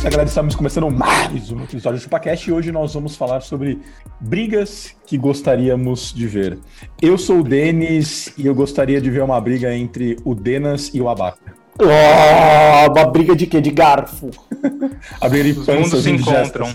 Isso, 0.00 0.08
galera. 0.08 0.28
Estamos 0.28 0.54
começando 0.54 0.90
mais 0.90 1.52
um 1.52 1.62
episódio 1.62 1.98
do 1.98 2.02
ChupaCast 2.02 2.48
e 2.48 2.52
hoje 2.52 2.72
nós 2.72 2.94
vamos 2.94 3.16
falar 3.16 3.42
sobre 3.42 3.78
brigas 4.18 4.96
que 5.06 5.18
gostaríamos 5.18 6.14
de 6.14 6.26
ver. 6.26 6.58
Eu 7.02 7.18
sou 7.18 7.40
o 7.40 7.44
Denis 7.44 8.32
e 8.38 8.46
eu 8.46 8.54
gostaria 8.54 8.98
de 8.98 9.10
ver 9.10 9.22
uma 9.22 9.38
briga 9.38 9.74
entre 9.74 10.16
o 10.24 10.34
Denas 10.34 10.90
e 10.94 11.02
o 11.02 11.08
Abaca. 11.08 11.54
Oh, 11.78 12.90
uma 12.92 13.10
briga 13.10 13.36
de 13.36 13.46
quê? 13.46 13.60
De 13.60 13.70
garfo. 13.70 14.30
A 15.20 15.28
briga 15.28 15.52
de 15.52 15.60
Os 15.60 15.66
mundos 15.66 16.02
se 16.02 16.10
encontram. 16.10 16.74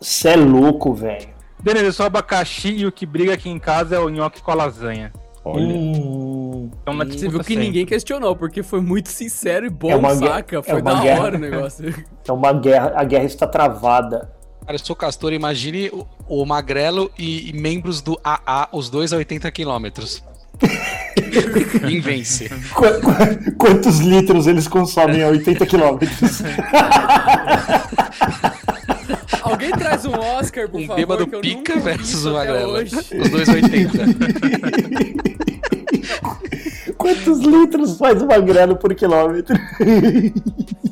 Você 0.00 0.28
é 0.28 0.36
louco, 0.36 0.94
velho. 0.94 1.28
Denis, 1.60 1.82
eu 1.82 1.92
sou 1.92 2.06
abacaxi 2.06 2.68
e 2.68 2.86
o 2.86 2.92
que 2.92 3.06
briga 3.06 3.34
aqui 3.34 3.48
em 3.48 3.58
casa 3.58 3.96
é 3.96 3.98
o 3.98 4.08
nhoque 4.08 4.40
com 4.40 4.52
a 4.52 4.54
lasanha. 4.54 5.12
Olha. 5.44 5.62
Hum, 5.62 6.70
Então 6.82 6.94
na 6.94 7.04
Você 7.04 7.28
viu 7.28 7.40
que 7.40 7.46
sempre. 7.54 7.56
ninguém 7.66 7.84
questionou, 7.86 8.34
porque 8.34 8.62
foi 8.62 8.80
muito 8.80 9.10
sincero 9.10 9.66
e 9.66 9.70
bom, 9.70 9.90
É 9.90 9.96
uma 9.96 10.14
saca? 10.14 10.58
é 10.58 10.62
Foi 10.62 10.80
uma 10.80 10.94
da 10.94 11.00
guerra. 11.02 11.22
hora 11.22 11.36
o 11.36 11.40
negócio. 11.40 11.94
é 12.26 12.32
uma 12.32 12.52
guerra. 12.52 12.92
A 12.96 13.04
guerra 13.04 13.24
está 13.24 13.46
travada. 13.46 14.30
Cara, 14.64 14.74
eu 14.76 14.78
sou 14.78 14.96
castor, 14.96 15.32
imagine 15.34 15.90
o, 15.90 16.06
o 16.26 16.46
Magrelo 16.46 17.10
e, 17.18 17.50
e 17.50 17.52
membros 17.52 18.00
do 18.00 18.18
AA, 18.24 18.68
os 18.72 18.88
dois 18.88 19.12
a 19.12 19.16
80 19.18 19.50
quilômetros. 19.50 20.24
Quem 21.86 22.00
vence? 22.00 22.48
Qu- 22.48 23.00
qu- 23.02 23.52
quantos 23.58 23.98
litros 23.98 24.46
eles 24.46 24.66
consomem 24.66 25.22
a 25.22 25.28
80 25.28 25.66
quilômetros? 25.66 26.40
Alguém 29.42 29.70
traz 29.72 30.04
um 30.06 30.12
Oscar, 30.18 30.68
por 30.68 30.80
Um 30.80 30.86
favor, 30.86 30.96
bêbado 30.96 31.26
que 31.26 31.34
eu 31.34 31.40
pica 31.40 31.56
nunca 31.58 31.74
vi 31.74 31.80
versus 31.80 32.24
o 32.24 32.32
Magrelo. 32.32 32.82
Os 32.82 33.30
dois 33.30 33.48
a 33.48 33.52
80. 33.52 33.98
Quantos 36.96 37.40
litros 37.40 37.98
faz 37.98 38.20
o 38.22 38.26
magrelo 38.26 38.76
por 38.76 38.94
quilômetro? 38.94 39.56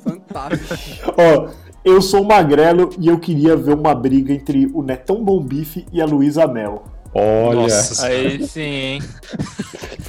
Fantástico. 0.02 1.14
Ó, 1.16 1.48
eu 1.84 2.00
sou 2.00 2.24
magrelo 2.24 2.90
e 2.98 3.08
eu 3.08 3.18
queria 3.18 3.56
ver 3.56 3.74
uma 3.74 3.94
briga 3.94 4.32
entre 4.32 4.70
o 4.72 4.82
Netão 4.82 5.22
Bom 5.22 5.40
Bife 5.42 5.84
e 5.92 6.00
a 6.00 6.06
Luísa 6.06 6.46
Mel. 6.46 6.84
Olha. 7.14 7.62
Nossa, 7.62 8.06
Aí 8.06 8.46
sim, 8.46 8.60
hein? 8.60 9.02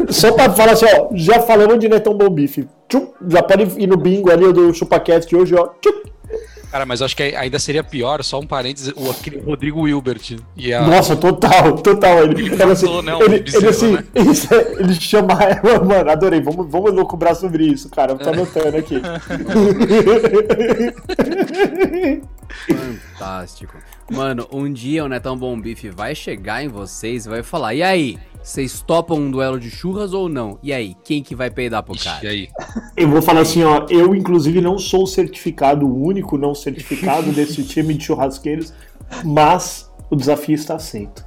Só 0.09 0.31
pra 0.31 0.51
falar 0.51 0.73
assim, 0.73 0.85
ó, 0.85 1.09
já 1.13 1.41
falamos 1.41 1.79
de 1.79 1.89
Netão 1.89 2.13
Bom 2.13 2.29
Bife. 2.29 2.67
Tchum, 2.87 3.07
já 3.27 3.43
pode 3.43 3.81
ir 3.81 3.87
no 3.87 3.97
bingo 3.97 4.31
ali 4.31 4.53
do 4.53 4.73
ChupaCast 4.73 5.35
hoje, 5.35 5.55
ó. 5.55 5.67
Tchum. 5.81 6.13
Cara, 6.71 6.87
mas 6.87 7.01
eu 7.01 7.05
acho 7.05 7.15
que 7.15 7.21
ainda 7.21 7.59
seria 7.59 7.83
pior, 7.83 8.23
só 8.23 8.39
um 8.39 8.47
parênteses, 8.47 8.91
o 8.95 9.11
aquele 9.11 9.39
Rodrigo 9.39 9.81
Wilbert. 9.81 10.37
E 10.57 10.73
a... 10.73 10.81
Nossa, 10.81 11.15
total, 11.15 11.77
total. 11.77 12.23
Ele, 12.23 12.51
Ele 12.51 12.63
assim, 12.63 13.01
né, 13.03 13.15
um 13.15 13.21
ele, 13.21 13.35
ele, 13.35 13.43
bezerro, 13.43 13.69
assim, 13.69 13.91
né? 13.91 14.03
isso 14.31 14.51
é- 14.51 14.73
ele 14.79 14.95
chama 14.95 15.33
ela, 15.43 15.83
mano, 15.83 16.09
adorei. 16.09 16.41
Vamos, 16.41 16.65
vamos 16.71 16.91
lucubrar 16.93 17.35
sobre 17.35 17.67
isso, 17.67 17.89
cara. 17.89 18.15
Tô 18.15 18.27
anotando 18.27 18.75
aqui. 18.75 18.99
Fantástico. 23.13 23.77
Mano, 24.11 24.47
um 24.51 24.71
dia 24.71 25.03
o 25.03 25.07
Netão 25.07 25.37
Bom 25.37 25.59
Bife 25.59 25.89
vai 25.89 26.13
chegar 26.13 26.63
em 26.63 26.67
vocês 26.67 27.25
e 27.25 27.29
vai 27.29 27.43
falar: 27.43 27.73
E 27.73 27.81
aí, 27.81 28.17
vocês 28.41 28.81
topam 28.81 29.17
um 29.17 29.31
duelo 29.31 29.59
de 29.59 29.69
churras 29.69 30.13
ou 30.13 30.27
não? 30.27 30.59
E 30.61 30.73
aí, 30.73 30.95
quem 31.03 31.23
que 31.23 31.33
vai 31.33 31.49
peidar 31.49 31.83
pro 31.83 31.95
Ixi, 31.95 32.05
cara? 32.05 32.25
e 32.25 32.27
aí? 32.27 32.49
Eu 32.97 33.09
vou 33.09 33.21
falar 33.21 33.41
assim, 33.41 33.63
ó. 33.63 33.85
Eu, 33.89 34.13
inclusive, 34.13 34.59
não 34.59 34.77
sou 34.77 35.03
o 35.03 35.07
certificado, 35.07 35.87
o 35.87 36.05
único 36.05 36.37
não 36.37 36.53
certificado 36.53 37.31
desse 37.33 37.63
time 37.63 37.93
de 37.93 38.03
churrasqueiros, 38.03 38.73
mas 39.23 39.89
o 40.09 40.15
desafio 40.15 40.55
está 40.55 40.75
aceito. 40.75 41.25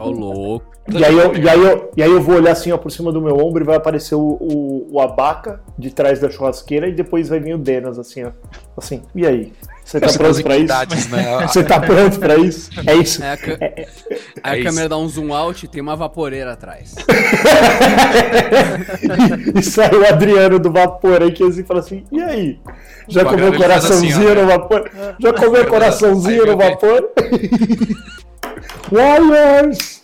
Ô, 0.00 0.10
louco. 0.10 0.72
E 0.90 1.04
aí, 1.04 1.16
eu, 1.16 1.34
e, 1.36 1.48
aí 1.48 1.60
eu, 1.60 1.92
e 1.96 2.02
aí 2.02 2.10
eu 2.10 2.20
vou 2.20 2.34
olhar 2.36 2.50
assim, 2.52 2.72
ó, 2.72 2.76
por 2.76 2.90
cima 2.90 3.12
do 3.12 3.22
meu 3.22 3.36
ombro 3.38 3.62
e 3.62 3.66
vai 3.66 3.76
aparecer 3.76 4.16
o, 4.16 4.20
o, 4.40 4.88
o 4.90 5.00
abaca 5.00 5.60
de 5.78 5.90
trás 5.90 6.18
da 6.20 6.28
churrasqueira 6.28 6.88
e 6.88 6.92
depois 6.92 7.28
vai 7.28 7.38
vir 7.38 7.54
o 7.54 7.58
Denas, 7.58 7.98
assim, 8.00 8.24
ó. 8.24 8.30
Assim, 8.76 9.00
e 9.14 9.24
aí? 9.26 9.52
Você 9.84 10.00
tá 10.00 10.06
Essa 10.06 10.18
pronto 10.18 10.42
pra 10.42 10.56
isso? 10.56 11.10
né? 11.10 11.24
Você 11.46 11.62
tá 11.64 11.80
pronto 11.80 12.18
pra 12.18 12.36
isso? 12.36 12.70
É 12.86 12.94
isso. 12.94 13.22
Aí 13.22 13.30
a, 13.30 13.36
ca- 13.36 13.58
aí 13.60 13.86
a 14.42 14.56
é 14.56 14.58
isso. 14.58 14.68
câmera 14.68 14.88
dá 14.88 14.96
um 14.96 15.08
zoom 15.08 15.32
out 15.34 15.64
e 15.64 15.68
tem 15.68 15.80
uma 15.82 15.94
vaporeira 15.96 16.52
atrás. 16.52 16.94
e 19.54 19.62
sai 19.62 19.90
o 19.94 20.06
Adriano 20.06 20.58
do 20.58 20.70
vapor 20.72 21.22
aí 21.22 21.32
que 21.32 21.42
assim 21.44 21.64
fala 21.64 21.80
assim, 21.80 22.04
e 22.12 22.20
aí? 22.22 22.60
Já 23.08 23.22
O 23.22 23.26
comeu 23.26 23.48
ele 23.48 23.58
faz 23.58 23.62
coraçãozinho 23.62 24.16
assim, 24.16 24.30
ó, 24.30 24.34
no 24.42 24.46
vapor? 24.46 24.90
Já 25.20 25.32
comeu 25.32 25.66
coraçãozinho 25.66 26.42
Aí 26.44 26.50
no 26.50 26.56
vapor? 26.56 27.10
Warriors! 28.90 30.02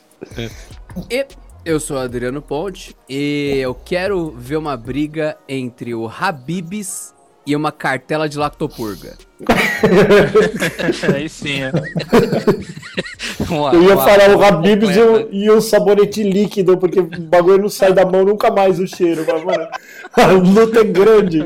E 1.11 1.27
eu 1.65 1.79
sou 1.81 1.97
o 1.97 2.01
Adriano 2.01 2.41
Ponte 2.41 2.95
e 3.09 3.59
eu 3.61 3.75
quero 3.75 4.31
ver 4.37 4.57
uma 4.57 4.77
briga 4.77 5.37
entre 5.49 5.95
o 5.95 6.09
Habibs 6.09 7.15
e 7.47 7.55
uma 7.57 7.73
cartela 7.73 8.29
de 8.29 8.39
lactopurga. 8.39 9.17
Aí 11.15 11.29
sim, 11.29 11.63
é. 11.63 11.73
Uma- 13.49 13.73
Eu 13.73 13.83
ia 13.83 13.95
uma- 13.95 14.05
falar 14.05 14.37
o 14.37 14.43
Habibs 14.45 14.95
e 14.95 15.01
o, 15.01 15.33
e 15.33 15.51
o 15.51 15.61
sabonete 15.61 16.23
líquido, 16.23 16.77
porque 16.77 17.01
o 17.01 17.05
bagulho 17.23 17.63
não 17.63 17.69
sai 17.71 17.93
da 17.95 18.05
mão 18.05 18.25
nunca 18.25 18.51
mais 18.51 18.79
o 18.79 18.87
cheiro. 18.87 19.25
Mas, 19.27 19.43
mano, 19.45 19.67
a 20.13 20.27
luta 20.27 20.81
é 20.81 20.85
grande. 20.85 21.41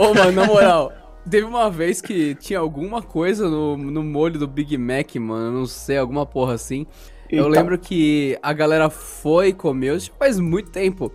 Ô, 0.00 0.14
mano, 0.14 0.32
na 0.32 0.46
moral, 0.46 0.92
teve 1.30 1.46
uma 1.46 1.70
vez 1.70 2.00
que 2.00 2.34
tinha 2.36 2.58
alguma 2.58 3.02
coisa 3.02 3.48
no, 3.48 3.76
no 3.76 4.02
molho 4.02 4.38
do 4.38 4.48
Big 4.48 4.76
Mac, 4.76 5.14
mano, 5.16 5.60
não 5.60 5.66
sei, 5.66 5.98
alguma 5.98 6.26
porra 6.26 6.54
assim. 6.54 6.86
Eu 7.30 7.44
Eita. 7.46 7.48
lembro 7.58 7.78
que 7.78 8.38
a 8.42 8.52
galera 8.52 8.88
foi 8.90 9.52
comer, 9.52 9.96
isso 9.96 10.12
faz 10.18 10.38
muito 10.38 10.70
tempo. 10.70 11.12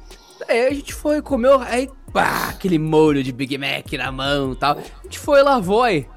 Aí 0.48 0.68
a 0.68 0.74
gente 0.74 0.94
foi, 0.94 1.22
comeu, 1.22 1.60
aí, 1.62 1.90
pá, 2.12 2.50
aquele 2.50 2.78
molho 2.80 3.24
de 3.24 3.32
Big 3.32 3.58
Mac 3.58 3.92
na 3.94 4.12
mão 4.12 4.54
e 4.54 4.56
tal. 4.56 4.78
A 4.78 5.04
gente 5.04 5.20
foi, 5.20 5.42
lavou 5.44 5.84
aí. 5.84 6.08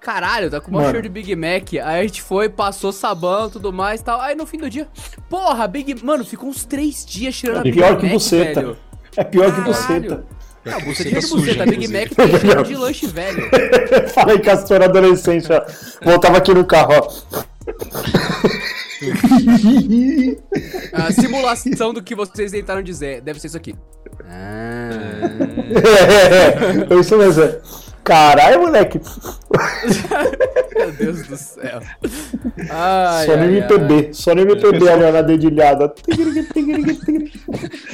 Caralho, 0.00 0.50
tá 0.50 0.60
com 0.60 0.70
uma 0.70 0.82
cheiro 0.82 1.00
de 1.02 1.08
Big 1.08 1.34
Mac. 1.34 1.72
Aí 1.82 2.00
a 2.00 2.02
gente 2.02 2.20
foi, 2.20 2.48
passou 2.50 2.92
sabão 2.92 3.48
e 3.48 3.52
tudo 3.52 3.72
mais 3.72 4.02
e 4.02 4.04
tal. 4.04 4.20
Aí 4.20 4.34
no 4.34 4.44
fim 4.46 4.58
do 4.58 4.68
dia, 4.68 4.86
porra, 5.30 5.66
Big... 5.66 6.04
Mano, 6.04 6.24
ficou 6.26 6.50
uns 6.50 6.64
três 6.66 7.06
dias 7.06 7.34
cheirando 7.34 7.58
a 7.58 7.60
É 7.60 7.64
Big 7.64 7.76
pior 7.78 7.96
que 7.96 8.02
Mac, 8.04 8.12
buceta. 8.12 8.60
velho. 8.60 8.76
É 9.16 9.24
pior 9.24 9.46
que 9.46 9.62
Caralho. 9.62 9.64
buceta. 9.72 10.24
Não, 10.64 10.80
Buceta 10.80 11.20
de 11.20 11.26
buceta, 11.26 11.66
Big. 11.66 11.88
Mac 11.88 12.08
tem 12.14 12.38
cheiro 12.40 12.62
de 12.64 12.74
lanche 12.74 13.06
velho. 13.06 13.48
Falei 14.14 14.38
castor 14.38 14.82
adolescente, 14.82 15.48
ó. 15.52 15.62
Voltava 16.04 16.38
aqui 16.38 16.52
no 16.54 16.64
carro, 16.66 16.92
ó. 16.94 17.42
A 20.92 21.12
simulação 21.12 21.92
do 21.92 22.02
que 22.02 22.14
vocês 22.14 22.50
tentaram 22.52 22.82
dizer 22.82 23.20
deve 23.20 23.40
ser 23.40 23.48
isso 23.48 23.56
aqui. 23.56 23.74
Ah. 24.24 24.90
É, 26.90 26.94
é 26.94 27.00
isso 27.00 27.16
mesmo. 27.16 27.42
é. 27.42 27.60
Caralho, 28.04 28.60
moleque. 28.60 29.00
Meu 30.76 30.92
Deus 30.92 31.26
do 31.26 31.36
céu. 31.36 31.80
Ai, 32.70 33.26
só 33.26 33.36
no 33.36 33.42
ai, 33.42 33.56
MPB. 33.56 34.08
Só 34.12 34.34
no 34.34 34.42
MPB 34.42 34.88
ali, 34.88 35.04
ó, 35.04 35.12
na 35.12 35.22
dedilhada. 35.22 35.94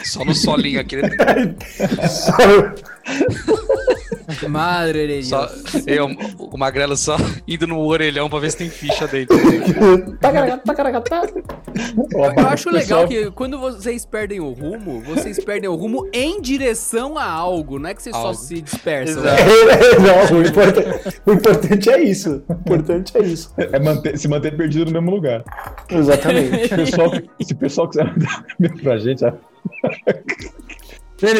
Só 0.04 0.24
no 0.24 0.34
solinho 0.34 0.80
aqui. 0.80 0.96
né? 0.96 1.10
Só-. 2.08 2.34
Madre 4.48 5.06
de 5.06 5.28
Deus. 5.28 5.28
Só, 5.28 5.48
eu, 5.86 6.06
o 6.38 6.56
Magrelo 6.56 6.96
só 6.96 7.16
indo 7.46 7.66
no 7.66 7.80
orelhão 7.80 8.30
pra 8.30 8.38
ver 8.38 8.50
se 8.52 8.58
tem 8.58 8.70
ficha 8.70 9.06
dentro. 9.06 9.36
Tá. 10.20 10.30
Eu 12.36 12.48
acho 12.48 12.70
legal 12.70 13.06
que 13.06 13.30
quando 13.32 13.58
vocês 13.58 14.04
perdem 14.06 14.40
o 14.40 14.50
rumo, 14.52 15.00
vocês 15.00 15.42
perdem 15.44 15.68
o 15.68 15.74
rumo 15.74 16.08
em 16.12 16.40
direção 16.40 17.18
a 17.18 17.24
algo, 17.24 17.78
não 17.78 17.90
é 17.90 17.94
que 17.94 18.02
vocês 18.02 18.14
só 18.14 18.28
Algo. 18.28 18.38
se 18.38 18.60
dispersam. 18.62 19.22
Exato. 19.22 19.42
Não, 20.00 20.38
o 20.38 20.42
importante, 20.46 21.20
o 21.26 21.32
importante 21.32 21.90
é 21.90 22.02
isso. 22.02 22.42
O 22.48 22.52
importante 22.52 23.12
é 23.16 23.22
isso. 23.22 23.52
É 23.56 23.78
manter- 23.78 24.18
se 24.18 24.28
manter 24.28 24.56
perdido 24.56 24.86
no 24.86 24.92
mesmo 24.92 25.10
lugar. 25.10 25.42
Exatamente. 25.90 26.68
Se 26.68 26.74
o 26.74 26.76
pessoal, 26.76 27.10
se 27.40 27.52
o 27.52 27.56
pessoal 27.56 27.88
quiser 27.88 28.04
mandar 28.06 28.44
e-mail 28.58 28.82
pra 28.82 28.98
gente, 28.98 29.24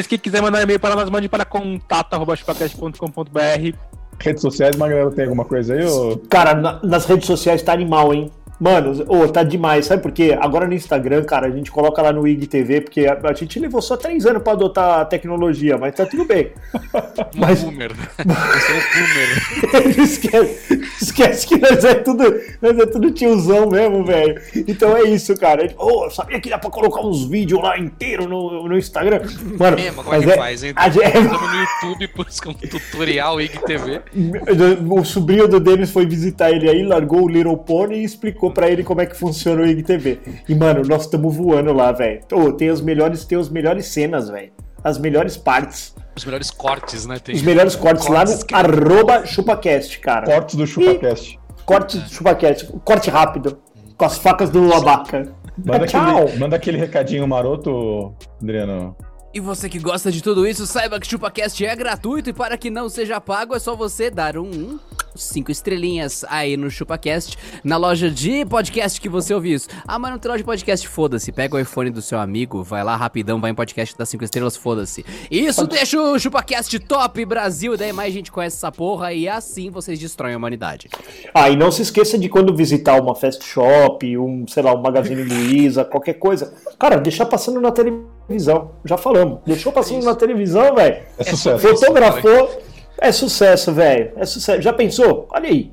quem 0.09 0.19
quiser 0.19 0.43
mandar 0.43 0.63
e-mail 0.63 0.79
para 0.81 0.95
nós, 0.95 1.09
mande 1.09 1.29
para 1.29 1.45
contato.chupacast.com.br 1.45 3.77
redes 4.23 4.43
sociais, 4.43 4.77
Magrelo, 4.77 5.11
tem 5.11 5.25
alguma 5.25 5.47
coisa 5.47 5.73
aí? 5.75 5.83
Ou... 5.87 6.19
Cara, 6.29 6.53
na- 6.55 6.79
nas 6.83 7.07
redes 7.07 7.27
sociais 7.27 7.63
tá 7.63 7.73
animal, 7.73 8.13
hein? 8.13 8.31
Mano, 8.61 9.05
ô, 9.09 9.27
tá 9.27 9.43
demais, 9.43 9.87
sabe 9.87 10.03
por 10.03 10.13
quê? 10.13 10.37
Agora 10.39 10.67
no 10.67 10.75
Instagram, 10.75 11.25
cara, 11.25 11.47
a 11.47 11.51
gente 11.51 11.71
coloca 11.71 12.03
lá 12.03 12.13
no 12.13 12.29
IGTV, 12.29 12.83
porque 12.83 13.07
a, 13.07 13.19
a 13.25 13.33
gente 13.33 13.59
levou 13.59 13.81
só 13.81 13.97
três 13.97 14.27
anos 14.27 14.43
pra 14.43 14.53
adotar 14.53 15.01
a 15.01 15.05
tecnologia, 15.07 15.79
mas 15.79 15.95
tá 15.95 16.05
tudo 16.05 16.27
bem. 16.27 16.51
Mas- 17.37 17.63
Boomer. 17.63 17.91
Sou 17.95 18.77
um 18.77 19.81
boomer. 19.81 19.99
esquece, 20.01 20.81
esquece 21.01 21.47
que 21.47 21.57
nós 21.59 21.85
é 21.85 21.95
tudo, 21.95 22.23
nós 22.61 22.79
é 22.79 22.87
tudo 22.87 23.11
tiozão 23.13 23.69
mesmo, 23.71 24.05
velho. 24.05 24.41
Então 24.69 24.97
é 24.97 25.05
isso, 25.05 25.35
cara. 25.37 25.73
Ô, 25.79 26.05
eu 26.05 26.11
sabia 26.11 26.39
que 26.41 26.51
dá 26.51 26.59
pra 26.59 26.69
colocar 26.71 27.01
uns 27.01 27.25
vídeos 27.25 27.63
lá 27.63 27.79
inteiro 27.79 28.29
no, 28.29 28.69
no 28.69 28.77
Instagram. 28.77 29.21
Mano, 29.59 29.77
Mesmo, 29.77 30.03
como 30.05 30.15
é 30.15 30.19
mas 30.19 30.31
que 30.31 30.37
faz, 30.39 30.65
hein? 30.65 30.73
a 30.77 30.89
gente- 30.91 31.05
Estamos 31.07 31.41
no 31.41 31.57
YouTube, 31.89 32.11
busca 32.15 32.51
um 32.51 32.55
tutorial 32.55 33.41
IGTV. 33.41 34.01
O 34.91 35.05
sobrinho 35.05 35.49
do 35.49 35.59
Denis 35.61 35.91
foi 35.91 36.05
visitar 36.07 36.51
ele 36.51 36.69
aí, 36.69 36.83
largou 36.83 37.23
o 37.25 37.29
Little 37.29 37.57
Pony 37.57 37.97
e 37.99 38.05
explicou 38.05 38.50
pra 38.51 38.69
ele 38.71 38.83
como 38.85 39.01
é 39.01 39.07
que 39.07 39.17
funciona 39.17 39.63
o 39.63 39.67
IGTV. 39.67 40.21
E, 40.49 40.55
mano, 40.55 40.83
nós 40.87 41.03
estamos 41.03 41.35
voando 41.37 41.73
lá, 41.73 41.93
velho. 41.93 42.21
Ô, 42.33 42.53
tem 42.53 42.69
as 42.69 42.81
melhores, 42.81 43.25
tem 43.25 43.39
as 43.39 43.49
melhores 43.49 43.87
cenas, 43.87 44.29
velho. 44.29 44.53
As 44.83 44.99
melhores 44.99 45.37
partes. 45.37 45.95
Os 46.17 46.25
melhores 46.25 46.51
cortes, 46.51 47.07
né? 47.07 47.19
Tem 47.19 47.35
Os 47.35 47.43
melhores 47.43 47.77
cortes 47.77 48.07
lá 48.09 48.25
no 48.25 48.45
que- 48.45 48.55
arroba 48.55 49.25
chupacast, 49.27 49.99
cara. 50.01 50.27
Cortes 50.27 50.55
do 50.57 50.67
ChupaCast. 50.67 51.39
Corte 51.65 51.99
do 51.99 52.09
chupacast. 52.09 52.67
Corte 52.85 53.11
rápido. 53.11 53.59
Com 53.97 54.05
as 54.05 54.19
facas 54.19 54.49
do 54.51 54.73
abaca. 54.73 55.35
Manda 55.63 55.87
Tchau. 55.87 56.23
aquele, 56.23 56.39
manda 56.39 56.57
aquele 56.57 56.79
recadinho 56.79 57.29
maroto, 57.29 58.15
Adriano. 58.43 58.97
E 59.35 59.39
você 59.41 59.69
que 59.69 59.79
gosta 59.79 60.11
de 60.11 60.23
tudo 60.23 60.47
isso, 60.47 60.67
saiba 60.67 60.99
que 60.99 61.07
o 61.07 61.11
ChupaCast 61.11 61.65
é 61.65 61.77
gratuito 61.77 62.31
e 62.31 62.33
para 62.33 62.57
que 62.57 62.71
não 62.71 62.89
seja 62.89 63.21
pago 63.21 63.55
é 63.55 63.59
só 63.59 63.77
você 63.77 64.11
dar 64.11 64.37
um 64.39 64.79
cinco 65.15 65.51
estrelinhas 65.51 66.25
aí 66.29 66.57
no 66.57 66.71
ChupaCast, 66.71 67.37
na 67.65 67.77
loja 67.77 68.11
de 68.11 68.45
podcast 68.45 69.01
que 69.01 69.09
você 69.09 69.35
ouviu 69.35 69.57
isso. 69.57 69.69
Ah, 69.87 69.99
mas 69.99 70.11
não 70.11 70.19
tem 70.19 70.31
loja 70.31 70.39
de 70.39 70.45
podcast, 70.45 70.87
foda-se. 70.89 71.33
Pega 71.33 71.57
o 71.57 71.61
iPhone 71.61 71.91
do 71.91 72.03
seu 72.03 72.19
amigo, 72.19 72.63
vai 72.63 72.85
lá 72.85 72.97
rapidão, 72.97 73.41
vai 73.41 73.51
em 73.51 73.55
podcast 73.55 73.97
das 73.97 74.09
cinco 74.09 74.25
estrelas, 74.25 74.57
foda-se. 74.57 75.05
Isso 75.31 75.67
deixa 75.67 76.01
o 76.01 76.19
ChupaCast 76.19 76.79
top 76.81 77.25
Brasil, 77.25 77.77
daí 77.77 77.93
mais 77.93 78.13
gente 78.13 78.31
conhece 78.31 78.57
essa 78.57 78.73
porra 78.73 79.13
e 79.13 79.29
assim 79.29 79.71
vocês 79.71 79.99
destroem 79.99 80.35
a 80.35 80.37
humanidade. 80.37 80.89
Ah, 81.35 81.51
e 81.51 81.57
não 81.57 81.71
se 81.71 81.83
esqueça 81.83 82.19
de 82.19 82.29
quando 82.29 82.55
visitar 82.55 83.01
uma 83.01 83.15
fast 83.15 83.45
shop, 83.45 84.17
um, 84.19 84.47
sei 84.47 84.63
lá, 84.63 84.75
um 84.75 84.81
Magazine 84.81 85.23
Luiza, 85.23 85.85
qualquer 85.85 86.15
coisa. 86.15 86.53
Cara, 86.79 86.97
deixar 86.97 87.27
passando 87.27 87.61
na 87.61 87.71
televisão. 87.71 88.73
Já 88.85 88.97
falamos. 88.97 89.41
Deixou 89.47 89.73
passando 89.73 90.05
na 90.05 90.15
televisão, 90.15 90.75
velho. 90.75 91.03
É 91.19 91.25
sucesso. 91.25 91.59
Fotografou. 91.59 92.70
É 93.01 93.11
sucesso, 93.11 93.73
velho. 93.73 94.13
É 94.17 94.25
sucesso. 94.27 94.61
Já 94.61 94.73
pensou? 94.73 95.27
Olha 95.33 95.49
aí. 95.49 95.73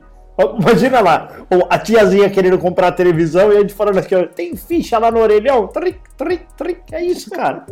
Imagina 0.59 1.01
lá, 1.01 1.31
a 1.67 1.79
tiazinha 1.79 2.29
querendo 2.29 2.59
comprar 2.59 2.89
a 2.89 2.91
televisão 2.91 3.51
e 3.51 3.57
a 3.57 3.61
gente 3.61 3.73
falando 3.73 3.97
aqui, 3.97 4.15
tem 4.35 4.55
ficha 4.55 4.99
lá 4.99 5.09
no 5.09 5.19
orelhão. 5.19 5.67
Tric, 5.67 5.99
tric, 6.15 6.45
tric. 6.55 6.81
É 6.91 7.03
isso, 7.03 7.31
cara. 7.31 7.65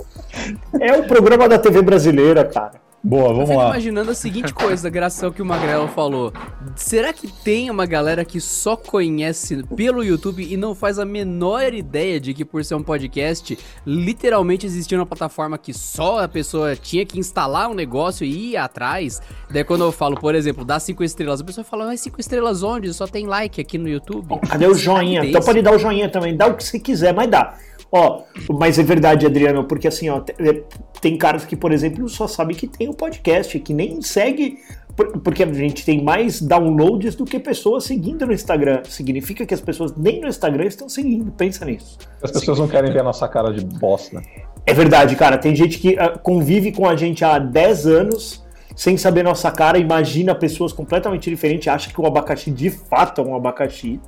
É 0.79 0.93
o 0.93 1.03
programa 1.03 1.47
da 1.47 1.59
TV 1.59 1.83
brasileira, 1.83 2.43
cara. 2.43 2.84
Boa, 3.05 3.29
Eu 3.29 3.33
vamos 3.35 3.49
fico 3.49 3.59
lá. 3.61 3.67
imaginando 3.67 4.09
a 4.09 4.15
seguinte 4.15 4.51
coisa, 4.51 4.89
graças 4.89 5.23
ao 5.23 5.31
que 5.31 5.39
o 5.39 5.45
Magrelo 5.45 5.87
falou. 5.89 6.33
Será 6.75 7.13
que 7.13 7.27
tem 7.27 7.69
uma 7.69 7.85
galera 7.85 8.25
que 8.25 8.41
só 8.41 8.75
conhece 8.75 9.61
pelo 9.75 10.03
YouTube 10.03 10.43
e 10.43 10.57
não 10.57 10.73
faz 10.73 10.97
a 10.97 11.05
menor 11.05 11.71
ideia 11.75 12.19
de 12.19 12.33
que 12.33 12.43
por 12.43 12.65
ser 12.65 12.73
um 12.73 12.81
podcast, 12.81 13.59
literalmente 13.85 14.65
existia 14.65 14.97
uma 14.97 15.05
plataforma 15.05 15.55
que 15.55 15.71
só 15.71 16.23
a 16.23 16.27
pessoa 16.27 16.75
tinha 16.75 17.05
que 17.05 17.19
instalar 17.19 17.69
um 17.69 17.75
negócio 17.75 18.25
e 18.25 18.53
ir 18.53 18.57
atrás? 18.57 19.21
Daí 19.51 19.63
quando 19.63 19.83
eu 19.83 19.91
falo, 19.91 20.19
por 20.19 20.33
exemplo, 20.33 20.65
dá 20.65 20.79
cinco 20.79 21.03
estrelas, 21.03 21.41
a 21.41 21.43
pessoa 21.43 21.63
fala, 21.63 21.85
mas 21.85 22.01
cinco 22.01 22.19
estrelas 22.19 22.63
onde? 22.63 22.91
Só 22.91 23.05
tem 23.05 23.27
like 23.27 23.61
aqui 23.61 23.77
no 23.77 23.87
YouTube. 23.87 24.39
Cadê 24.49 24.65
o 24.65 24.73
joinha? 24.73 25.23
Então 25.23 25.41
pode 25.43 25.61
dar 25.61 25.75
o 25.75 25.77
joinha 25.77 26.09
também, 26.09 26.35
dá 26.35 26.47
o 26.47 26.55
que 26.55 26.63
você 26.63 26.79
quiser, 26.79 27.13
mas 27.13 27.29
dá. 27.29 27.55
Ó, 27.97 28.23
mas 28.59 28.77
é 28.77 28.83
verdade, 28.83 29.25
Adriano, 29.25 29.63
porque 29.63 29.87
assim, 29.87 30.09
ó, 30.09 30.21
é, 30.37 30.61
tem 30.99 31.17
caras 31.17 31.45
que, 31.45 31.55
por 31.55 31.71
exemplo, 31.71 32.09
só 32.09 32.27
sabem 32.27 32.53
que 32.53 32.67
tem 32.67 32.89
o 32.89 32.93
podcast, 32.93 33.57
que 33.57 33.73
nem 33.73 34.01
segue, 34.01 34.57
por- 34.97 35.17
porque 35.19 35.43
a 35.43 35.53
gente 35.53 35.85
tem 35.85 36.03
mais 36.03 36.41
downloads 36.41 37.15
do 37.15 37.23
que 37.23 37.39
pessoas 37.39 37.85
seguindo 37.85 38.25
no 38.27 38.33
Instagram. 38.33 38.81
Significa 38.83 39.45
que 39.45 39.53
as 39.53 39.61
pessoas 39.61 39.95
nem 39.95 40.19
no 40.19 40.27
Instagram 40.27 40.65
estão 40.65 40.89
seguindo, 40.89 41.31
pensa 41.31 41.63
nisso. 41.63 41.97
As 42.21 42.31
pessoas 42.31 42.59
não 42.59 42.67
querem 42.67 42.91
ver 42.91 42.99
a 42.99 43.03
nossa 43.03 43.29
cara 43.29 43.53
de 43.53 43.63
bosta. 43.63 44.21
É 44.65 44.73
verdade, 44.73 45.15
cara, 45.15 45.37
tem 45.37 45.55
gente 45.55 45.79
que 45.79 45.97
ah, 45.97 46.17
convive 46.17 46.73
com 46.73 46.89
a 46.89 46.97
gente 46.97 47.23
há 47.23 47.39
10 47.39 47.87
anos 47.87 48.44
sem 48.75 48.97
saber 48.97 49.23
nossa 49.23 49.49
cara, 49.51 49.77
imagina 49.77 50.35
pessoas 50.35 50.73
completamente 50.73 51.29
diferentes, 51.29 51.67
acha 51.67 51.89
que 51.91 51.99
o 51.99 52.05
abacaxi 52.05 52.51
de 52.51 52.69
fato 52.69 53.21
é 53.21 53.23
um 53.23 53.33
abacaxi, 53.35 53.99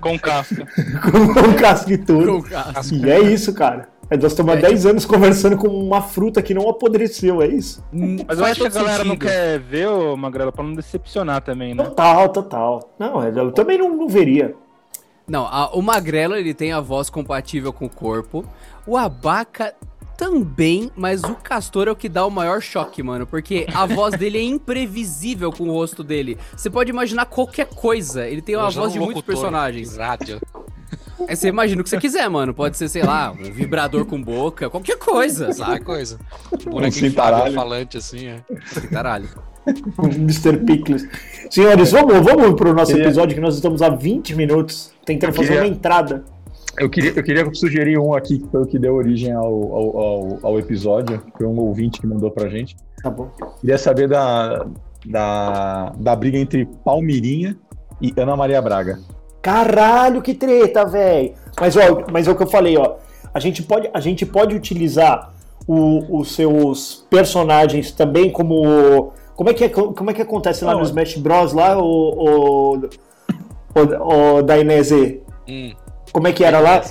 Com 0.00 0.18
casca. 0.18 0.66
com 1.34 1.54
casco 1.54 1.92
e 1.92 1.98
tudo. 1.98 2.42
Com 2.42 2.42
casco. 2.42 2.94
E 2.94 3.10
é 3.10 3.20
isso, 3.20 3.52
cara. 3.54 3.88
É, 4.10 4.16
Nós 4.16 4.32
estamos 4.32 4.52
há 4.52 4.56
10 4.56 4.86
anos 4.86 5.04
conversando 5.06 5.56
com 5.56 5.68
uma 5.68 6.02
fruta 6.02 6.42
que 6.42 6.52
não 6.52 6.68
apodreceu, 6.68 7.40
é 7.40 7.46
isso? 7.46 7.82
Mas 8.26 8.38
eu 8.38 8.44
acho 8.44 8.60
que 8.60 8.66
a 8.66 8.70
galera 8.70 9.04
não 9.04 9.16
quer 9.16 9.58
ver, 9.60 9.86
ô 9.88 10.16
Magrela, 10.16 10.52
pra 10.52 10.64
não 10.64 10.74
decepcionar 10.74 11.40
também, 11.42 11.74
né? 11.74 11.82
Total, 11.84 12.28
total. 12.28 12.94
Não, 12.98 13.22
eu 13.26 13.52
também 13.52 13.78
não, 13.78 13.96
não 13.96 14.08
veria. 14.08 14.54
Não, 15.26 15.46
a- 15.46 15.70
o 15.72 15.80
Magrelo 15.80 16.34
ele 16.34 16.52
tem 16.52 16.72
a 16.72 16.80
voz 16.80 17.08
compatível 17.08 17.72
com 17.72 17.86
o 17.86 17.88
corpo. 17.88 18.44
O 18.86 18.96
Abaca 18.96 19.72
também, 20.16 20.90
mas 20.96 21.22
o 21.24 21.34
Castor 21.34 21.88
é 21.88 21.90
o 21.90 21.96
que 21.96 22.08
dá 22.08 22.24
o 22.26 22.30
maior 22.30 22.60
choque, 22.60 23.02
mano. 23.02 23.26
Porque 23.26 23.66
a 23.74 23.86
voz 23.86 24.14
dele 24.16 24.38
é 24.38 24.42
imprevisível 24.42 25.50
com 25.52 25.64
o 25.68 25.72
rosto 25.72 26.02
dele. 26.04 26.38
Você 26.56 26.70
pode 26.70 26.90
imaginar 26.90 27.26
qualquer 27.26 27.66
coisa. 27.66 28.26
Ele 28.26 28.42
tem 28.42 28.56
uma 28.56 28.70
voz 28.70 28.92
de 28.92 28.98
um 28.98 29.04
muitos 29.04 29.22
locutor 29.22 29.34
personagens. 29.34 29.92
de 29.92 29.98
Rádio. 29.98 30.40
Aí 31.28 31.36
você 31.36 31.48
imagina 31.48 31.80
o 31.80 31.84
que 31.84 31.90
você 31.90 31.98
quiser, 31.98 32.28
mano. 32.28 32.52
Pode 32.52 32.76
ser, 32.76 32.88
sei 32.88 33.02
lá, 33.02 33.30
um 33.32 33.50
vibrador 33.52 34.04
com 34.04 34.20
boca, 34.20 34.68
qualquer 34.68 34.96
coisa, 34.98 35.46
Qualquer 35.46 35.64
sabe? 35.64 35.80
coisa. 35.84 36.18
Um 36.52 36.68
Um 36.68 36.70
bonequinho 36.72 37.10
cintaralho. 37.10 37.54
falante 37.54 37.96
assim, 37.96 38.26
é. 38.26 38.42
Caralho. 38.90 39.28
Mr. 40.16 40.56
Pickles. 40.66 41.06
Senhores, 41.48 41.92
vamos, 41.92 42.14
vamos 42.20 42.54
pro 42.54 42.74
nosso 42.74 42.96
episódio 42.96 43.34
que 43.36 43.40
nós 43.40 43.54
estamos 43.54 43.80
há 43.80 43.88
20 43.88 44.34
minutos 44.34 44.92
tentando 45.04 45.32
fazer 45.34 45.58
uma 45.58 45.66
entrada. 45.68 46.24
Eu 46.78 46.88
queria, 46.88 47.12
eu 47.14 47.22
queria 47.22 47.54
sugerir 47.54 47.98
um 47.98 48.14
aqui, 48.14 48.38
que 48.38 48.48
foi 48.48 48.62
o 48.62 48.66
que 48.66 48.78
deu 48.78 48.94
origem 48.94 49.32
ao, 49.32 49.44
ao, 49.44 49.98
ao, 49.98 50.38
ao 50.42 50.58
episódio, 50.58 51.22
foi 51.36 51.46
um 51.46 51.58
ouvinte 51.60 52.00
que 52.00 52.06
mandou 52.06 52.30
pra 52.30 52.48
gente. 52.48 52.76
Tá 53.02 53.10
bom. 53.10 53.28
Queria 53.60 53.76
saber 53.76 54.08
da, 54.08 54.66
da, 55.04 55.92
da 55.98 56.16
briga 56.16 56.38
entre 56.38 56.64
Palmirinha 56.84 57.56
e 58.00 58.12
Ana 58.16 58.36
Maria 58.36 58.60
Braga. 58.62 58.98
Caralho, 59.42 60.22
que 60.22 60.34
treta, 60.34 60.84
velho. 60.86 61.34
Mas, 61.60 61.76
ó, 61.76 62.04
mas 62.10 62.26
é 62.26 62.30
o 62.30 62.36
que 62.36 62.42
eu 62.42 62.46
falei, 62.46 62.76
ó. 62.78 62.94
A 63.34 63.40
gente 63.40 63.62
pode, 63.62 63.90
a 63.92 64.00
gente 64.00 64.24
pode 64.24 64.54
utilizar 64.54 65.34
o- 65.66 66.20
os 66.20 66.34
seus 66.34 67.06
personagens 67.10 67.90
também 67.92 68.30
como. 68.30 69.12
Como 69.34 69.50
é 69.50 69.54
que, 69.54 69.64
é, 69.64 69.68
como 69.68 70.10
é 70.10 70.14
que 70.14 70.22
acontece 70.22 70.64
lá 70.64 70.72
Não, 70.72 70.80
no 70.80 70.84
Smash 70.86 71.16
Bros. 71.16 71.52
lá, 71.52 71.76
o. 71.76 71.82
o, 71.84 72.76
o, 73.74 74.36
o 74.38 74.42
Dainese? 74.42 75.20
Hum. 75.48 75.72
Como 76.12 76.28
é 76.28 76.32
que 76.32 76.44
era 76.44 76.60
lá? 76.60 76.82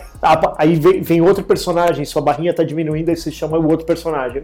Aí 0.57 0.75
vem, 0.75 1.01
vem 1.01 1.21
outro 1.21 1.43
personagem, 1.43 2.03
sua 2.05 2.21
barrinha 2.21 2.53
tá 2.53 2.63
diminuindo, 2.63 3.09
aí 3.09 3.15
você 3.15 3.31
chama 3.31 3.57
o 3.57 3.69
outro 3.69 3.85
personagem. 3.85 4.43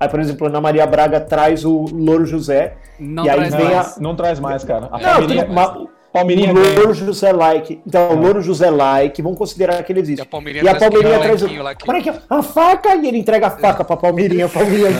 Aí, 0.00 0.08
por 0.08 0.18
exemplo, 0.18 0.46
Ana 0.48 0.60
Maria 0.60 0.84
Braga 0.86 1.20
traz 1.20 1.64
o 1.64 1.84
Louro 1.92 2.26
José. 2.26 2.74
Não 2.98 3.24
E 3.24 3.30
aí 3.30 3.36
traz 3.36 3.54
vem 3.54 3.64
mais. 3.64 3.96
a- 3.96 4.00
Não 4.00 4.16
traz 4.16 4.40
mais, 4.40 4.64
cara. 4.64 4.88
A 4.90 4.98
Não, 4.98 5.04
Palmirinha, 5.04 5.44
tudo- 5.44 5.54
mas- 5.54 5.76
Palmirinha 6.12 6.52
o 6.52 6.54
ganha. 6.54 6.78
Louro 6.78 6.92
José 6.94 7.32
Like. 7.32 7.80
Então, 7.86 8.10
o 8.10 8.20
Louro 8.20 8.42
José 8.42 8.68
Like, 8.70 9.22
vamos 9.22 9.38
considerar 9.38 9.82
que 9.82 9.92
ele 9.92 10.00
existe. 10.00 10.20
E 10.20 10.22
a 10.22 10.26
Palmeirinha 10.26 10.62
E 10.64 10.68
a 10.68 10.74
traz 10.74 10.82
Palmeirinha 10.92 11.18
traz 11.20 11.40
o. 11.42 11.44
molequinho 11.46 11.62
lá 11.62 11.74
que- 11.74 11.90
Olha 11.90 11.98
aqui, 12.00 12.10
ó, 12.10 12.34
a 12.38 12.42
faca 12.42 12.94
e 12.96 13.08
ele 13.08 13.18
entrega 13.18 13.46
a 13.46 13.50
faca 13.50 13.82
pra 13.84 13.96
Palmeirinha. 13.96 14.46
A 14.46 14.48
Palmeirinha. 14.50 14.90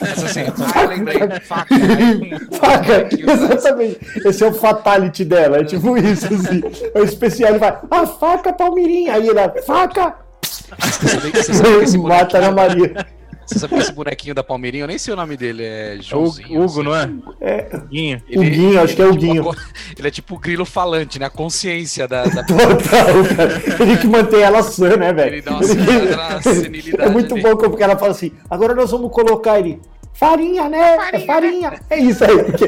Essa 0.00 0.26
assim, 0.26 0.40
ah, 0.74 0.82
eu 0.82 0.88
lembrei. 0.88 1.18
Faca. 1.46 1.74
Um 1.74 2.54
faca, 2.56 3.08
exatamente. 3.12 3.98
Esse 4.24 4.42
é 4.44 4.48
o 4.48 4.52
fatality 4.54 5.24
dela. 5.24 5.58
É 5.58 5.64
tipo 5.64 5.96
isso, 5.96 6.26
assim. 6.26 6.62
É 6.94 6.98
o 7.00 7.04
especial. 7.04 7.50
Ele 7.50 7.58
vai, 7.58 7.78
a 7.90 8.06
faca, 8.06 8.52
Palmeirinha. 8.52 9.14
Aí 9.14 9.28
ele, 9.28 9.62
faca. 9.62 10.14
Você 10.42 11.54
sabe 11.54 11.98
Mata 12.02 12.40
na 12.40 12.50
Maria. 12.50 13.06
Você 13.46 13.58
sabe 13.58 13.74
que 13.74 13.80
esse 13.80 13.92
bonequinho 13.92 14.34
da 14.34 14.42
Palmeirinha, 14.42 14.84
eu 14.84 14.88
nem 14.88 14.98
sei 14.98 15.14
o 15.14 15.16
nome 15.16 15.36
dele, 15.36 15.62
é 15.64 15.96
É 15.98 16.02
Joãozinho. 16.02 16.60
Hugo, 16.62 16.82
não 16.82 16.94
é? 16.96 17.08
É, 17.40 17.68
Huguinho. 17.76 18.22
O 18.34 18.40
Guinho, 18.40 18.80
acho 18.82 18.96
que 18.96 19.02
é 19.02 19.06
o 19.06 19.12
tipo 19.12 19.20
Guinho. 19.24 19.44
co- 19.44 19.56
Ele 19.98 20.08
é 20.08 20.10
tipo 20.10 20.34
o 20.34 20.38
grilo 20.38 20.64
falante, 20.64 21.18
né? 21.18 21.26
A 21.26 21.30
consciência 21.30 22.08
da, 22.08 22.24
da 22.24 22.42
Total, 22.44 22.78
cara. 23.36 23.62
Ele 23.82 23.96
que 23.98 24.06
mantém 24.06 24.40
ela 24.42 24.62
sã, 24.62 24.96
né, 24.96 25.12
velho? 25.12 25.34
Ele 25.34 25.42
dá 25.42 25.52
uma 25.52 25.62
senilidade 25.62 26.48
É 26.98 27.08
muito 27.08 27.34
ali. 27.34 27.42
bom 27.42 27.56
porque 27.56 27.82
ela 27.82 27.96
fala 27.96 28.10
assim: 28.12 28.32
agora 28.50 28.74
nós 28.74 28.90
vamos 28.90 29.10
colocar 29.12 29.58
ele. 29.58 29.80
Farinha, 30.18 30.66
né? 30.70 30.96
é 31.12 31.20
farinha. 31.20 31.74
É 31.90 31.98
isso 31.98 32.24
aí. 32.24 32.42
Porque, 32.44 32.66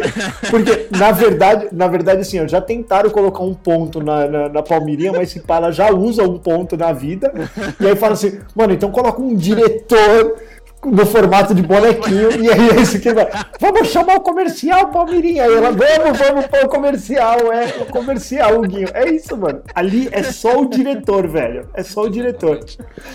porque, 0.51 0.87
na 0.91 1.11
verdade, 1.13 1.69
na 1.73 1.89
verdade, 1.89 2.21
assim, 2.21 2.39
ó, 2.39 2.47
já 2.47 2.61
tentaram 2.61 3.09
colocar 3.09 3.43
um 3.43 3.55
ponto 3.55 4.03
na, 4.03 4.27
na, 4.29 4.49
na 4.51 4.63
Palmeirinha, 4.63 5.13
mas 5.13 5.31
se 5.31 5.41
pá, 5.41 5.57
ela 5.57 5.73
já 5.73 5.91
usa 5.91 6.25
um 6.25 6.39
ponto 6.39 6.77
na 6.77 6.93
vida. 6.93 7.33
E 7.81 7.87
aí 7.87 7.97
fala 7.97 8.13
assim, 8.13 8.39
mano, 8.55 8.75
então 8.75 8.91
coloca 8.91 9.23
um 9.23 9.35
diretor 9.35 10.37
no 10.85 11.05
formato 11.07 11.55
de 11.55 11.63
bonequinho, 11.63 12.31
e 12.43 12.51
aí 12.51 12.71
é 12.71 12.81
isso 12.81 13.01
que 13.01 13.13
vai. 13.13 13.29
Vamos 13.61 13.89
chamar 13.89 14.17
o 14.17 14.21
comercial, 14.21 14.89
Palmeirinha. 14.89 15.45
Aí 15.45 15.55
ela, 15.55 15.71
vamos, 15.73 16.19
vamos 16.19 16.47
pôr 16.47 16.65
o 16.65 16.69
comercial, 16.69 17.53
é, 17.53 17.83
o 17.83 17.87
comercial, 17.87 18.61
Guinho. 18.63 18.89
É 18.95 19.09
isso, 19.11 19.37
mano. 19.37 19.63
Ali 19.75 20.09
é 20.13 20.23
só 20.23 20.61
o 20.61 20.69
diretor, 20.69 21.27
velho. 21.29 21.69
É 21.75 21.83
só 21.83 22.03
o 22.03 22.11
diretor. 22.11 22.61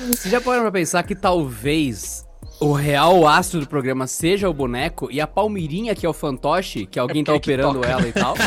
Você 0.07 0.29
já 0.29 0.41
parou 0.41 0.61
pra 0.61 0.71
pensar 0.71 1.03
que 1.03 1.15
talvez 1.15 2.25
o 2.63 2.73
real 2.73 3.27
astro 3.27 3.59
do 3.59 3.67
programa 3.67 4.07
seja 4.07 4.49
o 4.49 4.53
boneco 4.53 5.09
e 5.11 5.19
a 5.19 5.27
Palmeirinha, 5.27 5.93
que 5.93 6.05
é 6.05 6.09
o 6.09 6.13
fantoche, 6.13 6.85
que 6.85 6.97
alguém 6.97 7.23
tá 7.23 7.33
é 7.33 7.39
que 7.39 7.49
operando 7.49 7.81
toca. 7.81 7.91
ela 7.91 8.07
e 8.07 8.11
tal? 8.11 8.35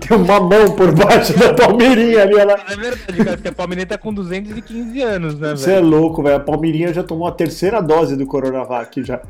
Tem 0.00 0.16
uma 0.16 0.40
mão 0.40 0.70
por 0.74 0.92
baixo 0.94 1.36
da 1.38 1.52
Palmeirinha 1.54 2.22
ali, 2.22 2.38
ela. 2.38 2.54
É 2.68 2.76
verdade, 2.76 3.24
cara, 3.24 3.36
porque 3.36 3.48
a 3.48 3.52
Palmeirinha 3.52 3.86
tá 3.86 3.98
com 3.98 4.12
215 4.12 5.02
anos, 5.02 5.38
né, 5.38 5.50
Você 5.50 5.72
é 5.72 5.74
velho? 5.76 5.88
louco, 5.88 6.22
velho. 6.22 6.36
A 6.36 6.40
Palmeirinha 6.40 6.92
já 6.92 7.02
tomou 7.02 7.26
a 7.26 7.32
terceira 7.32 7.80
dose 7.80 8.16
do 8.16 8.26
Coronavac 8.26 9.02
já. 9.02 9.20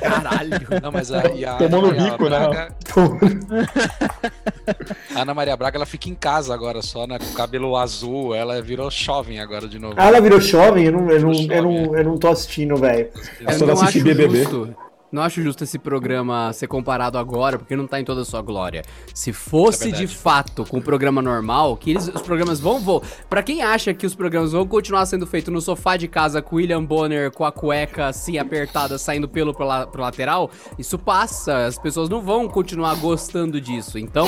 Caralho. 0.00 0.50
Não, 0.82 0.92
mas 0.92 1.12
a, 1.12 1.20
a 1.20 1.56
Tomou 1.56 1.82
no 1.82 1.92
bico, 1.92 2.28
né? 2.28 2.48
Braga, 2.48 2.72
a 5.14 5.22
Ana 5.22 5.34
Maria 5.34 5.56
Braga, 5.56 5.78
ela 5.78 5.86
fica 5.86 6.08
em 6.08 6.14
casa 6.14 6.54
agora 6.54 6.82
só, 6.82 7.06
né? 7.06 7.18
Com 7.18 7.26
o 7.26 7.34
cabelo 7.34 7.76
azul, 7.76 8.34
ela 8.34 8.60
virou 8.62 8.90
jovem 8.90 9.40
agora 9.40 9.68
de 9.68 9.78
novo. 9.78 9.94
Ah, 9.96 10.08
ela 10.08 10.20
virou 10.20 10.40
jovem? 10.40 10.86
Eu 10.86 10.92
não, 10.92 11.10
eu 11.10 11.20
não, 11.20 11.32
eu 11.32 11.62
não, 11.62 11.67
jovem, 11.72 11.98
eu 12.00 12.04
não 12.04 12.18
tô 12.18 12.28
assistindo, 12.28 12.76
velho. 12.76 13.08
Eu 13.40 13.46
Eu 13.50 13.58
só 13.58 13.66
não 13.66 13.74
assisti 13.74 13.98
acho 13.98 14.04
BBB. 14.04 14.38
justo. 14.44 14.74
Não 15.10 15.22
acho 15.22 15.42
justo 15.42 15.64
esse 15.64 15.78
programa 15.78 16.52
ser 16.52 16.66
comparado 16.66 17.16
agora, 17.16 17.58
porque 17.58 17.74
não 17.74 17.86
tá 17.86 17.98
em 17.98 18.04
toda 18.04 18.20
a 18.20 18.24
sua 18.26 18.42
glória. 18.42 18.82
Se 19.14 19.32
fosse 19.32 19.88
É 19.88 19.92
de 19.92 20.06
fato 20.06 20.66
com 20.66 20.76
o 20.76 20.82
programa 20.82 21.22
normal, 21.22 21.78
que 21.78 21.92
eles- 21.92 22.08
os 22.14 22.20
programas 22.20 22.60
vão 22.60 22.78
vão. 22.78 23.00
Pra 23.26 23.42
quem 23.42 23.62
acha 23.62 23.94
que 23.94 24.04
os 24.04 24.14
programas 24.14 24.52
vão 24.52 24.66
continuar 24.66 25.06
sendo 25.06 25.26
feitos 25.26 25.50
no 25.50 25.62
sofá 25.62 25.96
de 25.96 26.08
casa 26.08 26.42
com 26.42 26.56
o 26.56 26.58
William 26.58 26.84
Bonner 26.84 27.30
com 27.30 27.42
a 27.42 27.50
cueca 27.50 28.08
assim 28.08 28.36
apertada, 28.36 28.98
saindo 28.98 29.26
pelo 29.26 29.54
pro, 29.54 29.64
la- 29.64 29.86
pro 29.86 30.02
lateral, 30.02 30.50
isso 30.78 30.98
passa. 30.98 31.64
As 31.64 31.78
pessoas 31.78 32.10
não 32.10 32.20
vão 32.20 32.46
continuar 32.46 32.94
gostando 32.96 33.58
disso. 33.62 33.98
Então, 33.98 34.26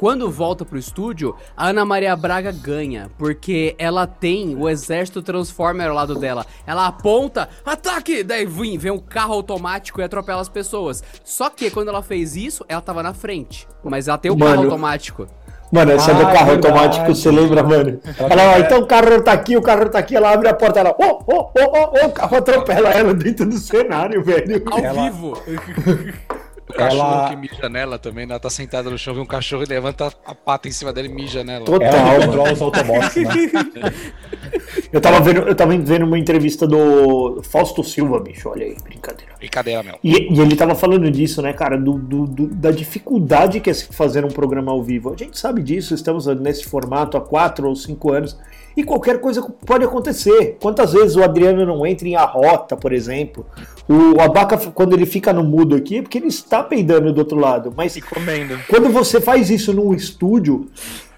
quando 0.00 0.30
volta 0.30 0.64
pro 0.64 0.78
estúdio, 0.78 1.36
a 1.54 1.68
Ana 1.68 1.84
Maria 1.84 2.16
Braga 2.16 2.50
ganha, 2.50 3.10
porque 3.18 3.74
ela 3.78 4.06
tem 4.06 4.56
o 4.56 4.66
exército 4.66 5.20
Transformer 5.20 5.88
ao 5.90 5.94
lado 5.94 6.14
dela. 6.14 6.46
Ela 6.66 6.86
aponta, 6.86 7.50
ataque! 7.66 8.24
Daí 8.24 8.46
vem, 8.46 8.78
vem 8.78 8.90
um 8.90 8.98
carro 8.98 9.34
automático 9.34 10.00
e 10.00 10.04
atropela 10.04 10.40
as 10.40 10.48
pessoas. 10.48 11.04
Só 11.22 11.50
que 11.50 11.70
quando 11.70 11.88
ela 11.88 12.02
fez 12.02 12.34
isso, 12.34 12.64
ela 12.66 12.80
tava 12.80 13.02
na 13.02 13.12
frente. 13.12 13.68
Mas 13.84 14.08
ela 14.08 14.16
tem 14.16 14.30
o 14.30 14.38
carro 14.38 14.62
automático. 14.64 15.26
Mano, 15.70 15.92
essa 15.92 16.10
Ah, 16.12 16.14
do 16.14 16.22
carro 16.22 16.46
verdade. 16.46 16.66
automático, 16.66 17.14
você 17.14 17.30
lembra, 17.30 17.62
mano? 17.62 18.00
Ela, 18.18 18.54
ó, 18.54 18.58
então 18.58 18.80
o 18.80 18.86
carro 18.86 19.22
tá 19.22 19.32
aqui, 19.32 19.56
o 19.56 19.62
carro 19.62 19.88
tá 19.90 19.98
aqui, 19.98 20.16
ela 20.16 20.32
abre 20.32 20.48
a 20.48 20.54
porta, 20.54 20.80
ela, 20.80 20.90
ô, 20.98 21.04
ô, 21.04 21.42
ô, 21.42 21.50
ô, 21.54 22.02
ô, 22.02 22.06
o 22.06 22.10
carro 22.12 22.36
atropela 22.38 22.88
ela 22.88 23.12
dentro 23.14 23.46
do 23.46 23.56
cenário, 23.58 24.24
velho. 24.24 24.62
Ao 24.68 24.78
Ela- 24.80 25.02
vivo. 25.02 25.36
O 26.70 26.72
cachorro 26.72 27.02
Ela- 27.12 27.28
que 27.30 27.36
mija 27.36 27.68
nela 27.68 27.98
também, 27.98 28.26
né? 28.26 28.32
Ela 28.32 28.40
tá 28.40 28.50
sentada 28.50 28.88
no 28.90 28.96
chão, 28.98 29.14
vê 29.14 29.20
um 29.20 29.26
cachorro 29.26 29.62
e 29.62 29.66
levanta 29.66 30.12
a 30.24 30.34
pata 30.34 30.68
em 30.68 30.72
cima 30.72 30.92
dela 30.92 31.06
e 31.06 31.10
mija 31.12 31.44
nela. 31.44 31.64
Total, 31.64 31.88
Ela 31.88 32.26
controla 32.26 32.52
os 32.52 32.62
autobots, 32.62 33.16
né? 33.16 33.92
Eu 34.92 35.00
tava 35.00 35.20
vendo, 35.20 35.40
eu 35.42 35.54
tava 35.54 35.76
vendo 35.78 36.04
uma 36.04 36.18
entrevista 36.18 36.66
do 36.66 37.40
Fausto 37.44 37.84
Silva, 37.84 38.18
bicho, 38.18 38.48
olha 38.48 38.66
aí, 38.66 38.76
brincadeira. 38.82 39.32
Brincadeira, 39.38 39.82
meu. 39.84 39.94
E, 40.02 40.32
e 40.34 40.40
ele 40.40 40.56
tava 40.56 40.74
falando 40.74 41.08
disso, 41.10 41.40
né, 41.40 41.52
cara, 41.52 41.76
do, 41.78 41.92
do- 41.94 42.26
do- 42.26 42.46
da 42.48 42.70
dificuldade 42.72 43.60
que 43.60 43.70
é 43.70 43.74
se 43.74 43.86
fazer 43.92 44.24
um 44.24 44.28
programa 44.30 44.72
ao 44.72 44.82
vivo. 44.82 45.12
A 45.12 45.16
gente 45.16 45.38
sabe 45.38 45.62
disso, 45.62 45.94
estamos 45.94 46.26
nesse 46.26 46.64
formato 46.64 47.16
há 47.16 47.20
quatro 47.20 47.68
ou 47.68 47.76
cinco 47.76 48.12
anos. 48.12 48.36
E 48.76 48.84
qualquer 48.84 49.20
coisa 49.20 49.42
pode 49.42 49.84
acontecer. 49.84 50.56
Quantas 50.60 50.92
vezes 50.92 51.16
o 51.16 51.22
Adriano 51.22 51.66
não 51.66 51.84
entra 51.86 52.06
em 52.08 52.14
arrota, 52.16 52.76
por 52.76 52.92
exemplo? 52.92 53.44
O 53.88 54.20
Abaca, 54.20 54.56
quando 54.70 54.94
ele 54.94 55.04
fica 55.06 55.32
no 55.32 55.42
mudo 55.42 55.74
aqui, 55.74 55.98
é 55.98 56.02
porque 56.02 56.18
ele 56.18 56.28
está 56.28 56.62
peidando 56.62 57.12
do 57.12 57.18
outro 57.18 57.38
lado. 57.38 57.72
Mas 57.76 57.96
E 57.96 58.00
comendo. 58.00 58.58
quando 58.68 58.88
você 58.90 59.20
faz 59.20 59.50
isso 59.50 59.72
num 59.72 59.92
estúdio, 59.92 60.70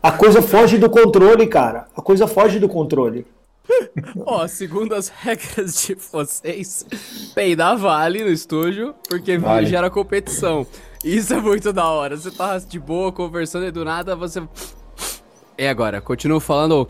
a 0.02 0.10
coisa 0.10 0.40
foge 0.40 0.78
do 0.78 0.88
controle, 0.88 1.46
cara. 1.46 1.86
A 1.96 2.00
coisa 2.00 2.26
foge 2.26 2.58
do 2.58 2.68
controle. 2.68 3.26
Ó, 4.26 4.46
segundo 4.48 4.94
as 4.94 5.08
regras 5.08 5.82
de 5.86 5.94
vocês, 5.94 6.84
peidar 7.34 7.76
vale 7.76 8.24
no 8.24 8.30
estúdio, 8.30 8.94
porque 9.08 9.38
Vale. 9.38 9.66
gera 9.66 9.88
competição. 9.90 10.66
Isso 11.04 11.32
é 11.34 11.40
muito 11.40 11.72
da 11.72 11.86
hora. 11.88 12.16
Você 12.16 12.30
tá 12.30 12.58
de 12.58 12.78
boa 12.80 13.12
conversando 13.12 13.66
e 13.66 13.70
do 13.70 13.84
nada 13.84 14.16
você. 14.16 14.42
É 15.58 15.68
agora, 15.68 16.00
continuo 16.00 16.40
falando. 16.40 16.88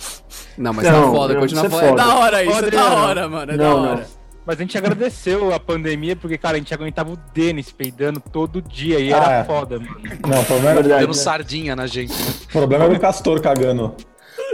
Não, 0.56 0.72
mas 0.72 0.84
tá 0.86 0.92
Não, 0.92 1.12
foda, 1.12 1.34
não, 1.34 1.40
continua 1.40 1.66
isso 1.66 1.74
é 1.76 1.78
falando. 1.78 1.98
É 1.98 2.02
foda. 2.02 2.02
da 2.14 2.18
hora 2.18 2.44
isso, 2.44 2.64
é 2.64 2.70
da 2.70 2.94
hora, 2.94 3.28
mano. 3.28 3.52
É 3.52 3.56
Não, 3.56 3.64
da 3.74 3.80
não. 3.80 3.90
hora. 3.92 4.06
Mas 4.44 4.56
a 4.56 4.60
gente 4.62 4.76
agradeceu 4.78 5.54
a 5.54 5.60
pandemia, 5.60 6.16
porque, 6.16 6.36
cara, 6.36 6.56
a 6.56 6.58
gente 6.58 6.74
aguentava 6.74 7.12
o 7.12 7.18
Denis 7.32 7.70
peidando 7.70 8.18
todo 8.20 8.60
dia 8.60 8.98
e 8.98 9.12
Ah, 9.12 9.16
era 9.16 9.34
é. 9.34 9.44
foda, 9.44 9.78
mano. 9.78 9.96
Não, 10.26 10.40
o 10.40 10.44
problema, 10.44 10.74
Verdade. 10.74 11.00
Dando 11.02 11.16
né? 11.16 11.22
sardinha 11.22 11.76
na 11.76 11.86
gente. 11.86 12.12
né? 12.12 12.32
o 12.44 12.52
problema 12.52 12.84
era 12.84 12.94
o 12.94 12.98
Castor 13.00 13.40
cagando. 13.40 13.94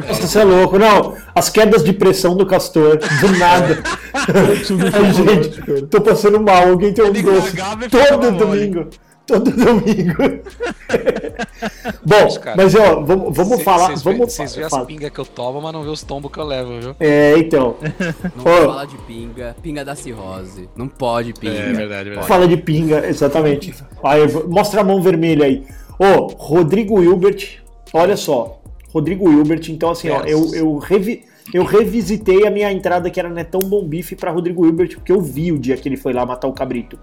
Nossa, 0.07 0.27
você 0.27 0.41
é 0.41 0.45
louco. 0.45 0.79
Não, 0.79 1.17
as 1.35 1.49
quedas 1.49 1.83
de 1.83 1.93
pressão 1.93 2.37
do 2.37 2.45
Castor, 2.47 2.99
do 2.99 3.39
nada. 3.39 3.83
Ai, 4.13 4.57
gente, 5.15 5.87
tô 5.87 6.01
passando 6.01 6.41
mal. 6.41 6.69
Alguém 6.69 6.93
tem 6.93 7.05
um 7.05 7.13
doce. 7.13 7.57
Todo 7.91 8.33
mole. 8.33 8.89
Todo 9.29 9.51
domingo. 9.53 10.15
Bom, 12.05 12.41
cara. 12.41 12.57
mas 12.57 12.75
ó, 12.75 13.01
vamos, 13.03 13.37
vamos 13.37 13.59
Cê- 13.59 13.63
falar. 13.65 13.87
Vocês 13.89 14.03
vê, 14.03 14.13
vamos 14.13 14.33
vocês 14.33 14.57
vê 14.57 14.65
as 14.65 14.71
fala. 14.71 14.87
pingas 14.87 15.11
que 15.11 15.19
eu 15.19 15.27
tomo, 15.27 15.61
mas 15.61 15.73
não 15.73 15.83
vê 15.85 15.91
os 15.91 16.03
tombos 16.03 16.33
que 16.33 16.39
eu 16.39 16.45
levo, 16.45 16.81
viu? 16.81 16.97
É, 16.99 17.37
então. 17.39 17.77
Não 18.35 18.43
fala 18.45 18.87
de 18.87 18.97
pinga. 18.99 19.55
Pinga 19.63 19.85
da 19.85 19.95
cirrose. 19.95 20.69
Não 20.75 20.89
pode 20.89 21.35
pinga. 21.35 21.53
É 21.59 21.73
verdade, 21.75 22.09
verdade. 22.09 22.27
Fala 22.27 22.49
de 22.49 22.57
pinga, 22.57 23.07
exatamente. 23.07 23.75
Aí, 24.03 24.21
mostra 24.49 24.81
a 24.81 24.85
mão 24.85 25.03
vermelha 25.03 25.45
aí. 25.45 25.63
Ô, 25.99 26.27
Rodrigo 26.29 27.03
Hilbert, 27.03 27.59
olha 27.93 28.17
só. 28.17 28.61
Rodrigo 28.93 29.31
Hilbert, 29.31 29.61
então 29.69 29.91
assim, 29.91 30.09
ó, 30.09 30.23
eu, 30.23 30.55
eu, 30.55 30.79
revi- 30.79 31.23
eu 31.53 31.65
revisitei 31.65 32.47
a 32.47 32.51
minha 32.51 32.71
entrada 32.73 33.11
que 33.11 33.19
era 33.19 33.29
Netão 33.29 33.61
Bom 33.61 33.85
Bife 33.85 34.15
pra 34.17 34.31
Rodrigo 34.31 34.67
Hilbert, 34.67 34.97
porque 34.97 35.13
eu 35.13 35.21
vi 35.21 35.53
o 35.53 35.59
dia 35.59 35.77
que 35.77 35.89
ele 35.89 35.97
foi 35.97 36.13
lá 36.13 36.25
matar 36.27 36.49
o 36.49 36.53
cabrito. 36.53 36.99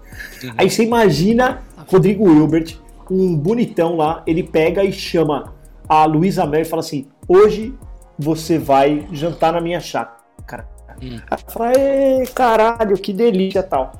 Aí 0.56 0.70
você 0.70 0.84
imagina 0.84 1.62
Rodrigo 1.86 2.28
Hilbert, 2.28 2.76
um 3.10 3.36
bonitão 3.36 3.96
lá, 3.96 4.22
ele 4.26 4.42
pega 4.42 4.84
e 4.84 4.92
chama 4.92 5.54
a 5.88 6.04
Luísa 6.04 6.46
Mel 6.46 6.62
e 6.62 6.64
fala 6.64 6.80
assim: 6.80 7.06
hoje 7.28 7.74
você 8.18 8.58
vai 8.58 9.06
jantar 9.12 9.52
na 9.52 9.60
minha 9.60 9.80
chácara. 9.80 10.68
Hum. 11.02 11.20
Ela 11.30 11.40
fala, 11.46 11.72
"Ê, 11.76 12.26
caralho, 12.34 12.96
que 12.96 13.12
delícia 13.12 13.62
tal. 13.62 13.92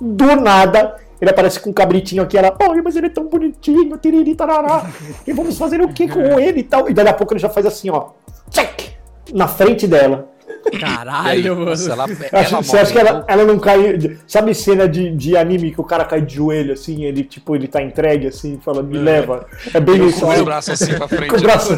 Do 0.00 0.36
nada, 0.36 0.96
ele 1.20 1.30
aparece 1.30 1.60
com 1.60 1.70
um 1.70 1.72
cabritinho 1.72 2.22
aqui, 2.22 2.36
ela, 2.36 2.56
oi, 2.68 2.82
mas 2.82 2.96
ele 2.96 3.06
é 3.06 3.10
tão 3.10 3.28
bonitinho, 3.28 3.96
tiriri, 3.96 4.34
tarará. 4.34 4.90
E 5.26 5.32
vamos 5.32 5.56
fazer 5.56 5.80
o 5.80 5.88
que 5.88 6.08
com 6.08 6.20
ele 6.38 6.60
e 6.60 6.64
tal? 6.64 6.90
E 6.90 6.94
daí 6.94 7.06
a 7.06 7.12
pouco 7.12 7.32
ele 7.32 7.40
já 7.40 7.48
faz 7.48 7.64
assim, 7.64 7.90
ó, 7.90 8.10
check, 8.50 8.91
na 9.32 9.48
frente 9.48 9.86
dela. 9.86 10.28
E 10.70 10.78
Caralho, 10.78 11.54
mano. 11.56 11.70
nossa, 11.70 11.92
ela, 11.92 12.04
Acho- 12.32 12.56
você 12.62 12.78
acha 12.78 12.92
que 12.92 12.98
ela, 12.98 13.24
ela 13.26 13.44
não 13.44 13.58
cai. 13.58 14.16
Sabe 14.28 14.54
cena 14.54 14.88
de, 14.88 15.10
de 15.10 15.36
anime 15.36 15.72
que 15.72 15.80
o 15.80 15.84
cara 15.84 16.04
cai 16.04 16.20
de 16.20 16.36
joelho 16.36 16.72
assim, 16.72 17.04
ele 17.04 17.24
tipo, 17.24 17.56
ele 17.56 17.66
tá 17.66 17.82
entregue 17.82 18.28
assim, 18.28 18.60
fala, 18.64 18.80
me 18.82 18.96
leva. 18.96 19.46
É 19.74 19.80
bem 19.80 20.06
isso. 20.06 20.20
Com 20.20 20.26
os 20.28 20.34
assim, 20.34 20.44
braços 20.44 20.82
assim 20.82 20.94
pra 20.94 21.08
frente. 21.08 21.30
com 21.30 21.36
o 21.36 21.40
braço 21.40 21.72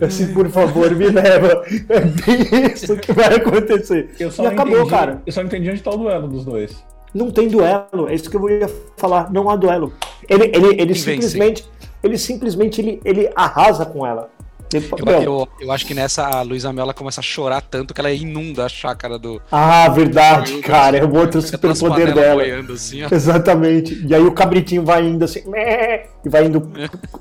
assim, 0.00 0.32
por 0.32 0.48
favor, 0.48 0.90
me 0.94 1.08
leva. 1.10 1.62
É 1.88 2.00
bem 2.00 2.72
isso 2.72 2.96
que 2.96 3.12
vai 3.12 3.34
acontecer. 3.34 4.08
Eu 4.18 4.30
e 4.30 4.46
acabou, 4.46 4.76
entendi, 4.78 4.90
cara. 4.90 5.22
Eu 5.26 5.32
só 5.32 5.40
não 5.40 5.48
entendi 5.48 5.70
onde 5.70 5.82
tá 5.82 5.90
o 5.90 5.96
duelo 5.98 6.26
dos 6.28 6.44
dois. 6.44 6.82
Não 7.14 7.30
tem 7.30 7.48
duelo, 7.48 8.08
é 8.08 8.14
isso 8.14 8.30
que 8.30 8.36
eu 8.36 8.48
ia 8.48 8.70
falar, 8.96 9.30
não 9.30 9.50
há 9.50 9.56
duelo. 9.56 9.92
Ele, 10.26 10.44
ele, 10.54 10.80
ele 10.80 10.94
simplesmente, 10.94 11.68
ele 12.02 12.16
simplesmente 12.16 12.80
ele, 12.80 13.00
ele 13.04 13.30
arrasa 13.36 13.84
com 13.84 14.06
ela. 14.06 14.30
Eu, 14.78 15.22
eu, 15.22 15.48
eu 15.60 15.72
acho 15.72 15.86
que 15.86 15.94
nessa 15.94 16.26
a 16.26 16.42
Luísa 16.42 16.72
Mel 16.72 16.84
ela 16.84 16.94
começa 16.94 17.20
a 17.20 17.22
chorar 17.22 17.60
tanto 17.62 17.94
que 17.94 18.00
ela 18.00 18.10
inunda 18.12 18.64
a 18.64 18.68
chácara 18.68 19.18
do. 19.18 19.40
Ah, 19.50 19.88
verdade, 19.88 20.58
cara, 20.60 20.96
é 20.98 21.04
o 21.04 21.14
outro 21.14 21.40
superpoder 21.42 22.14
dela. 22.14 22.42
boiando 22.42 22.72
assim. 22.72 23.00
Exatamente. 23.10 24.04
E 24.06 24.14
aí 24.14 24.22
o 24.22 24.32
cabritinho 24.32 24.84
vai 24.84 25.04
indo 25.06 25.24
assim, 25.24 25.42
e 26.24 26.28
vai 26.28 26.46
indo 26.46 26.70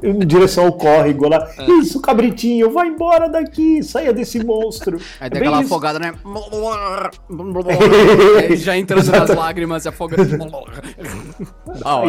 em 0.04 0.20
direção 0.20 0.66
ao 0.66 0.74
córrego 0.74 1.28
lá. 1.28 1.48
É. 1.58 1.72
Isso, 1.74 2.00
cabritinho, 2.02 2.70
vai 2.72 2.88
embora 2.88 3.30
daqui, 3.30 3.84
saia 3.84 4.14
desse 4.14 4.44
monstro. 4.44 4.98
Aí 5.20 5.28
É 5.28 5.30
tem 5.30 5.40
bem 5.40 5.48
aquela 5.50 5.64
isso. 5.64 5.74
afogada, 5.74 6.00
né? 6.00 6.14
Aí 8.50 8.56
já 8.58 8.78
entrando 8.78 9.10
nas 9.12 9.30
lágrimas, 9.36 9.88
afogando. 9.88 10.22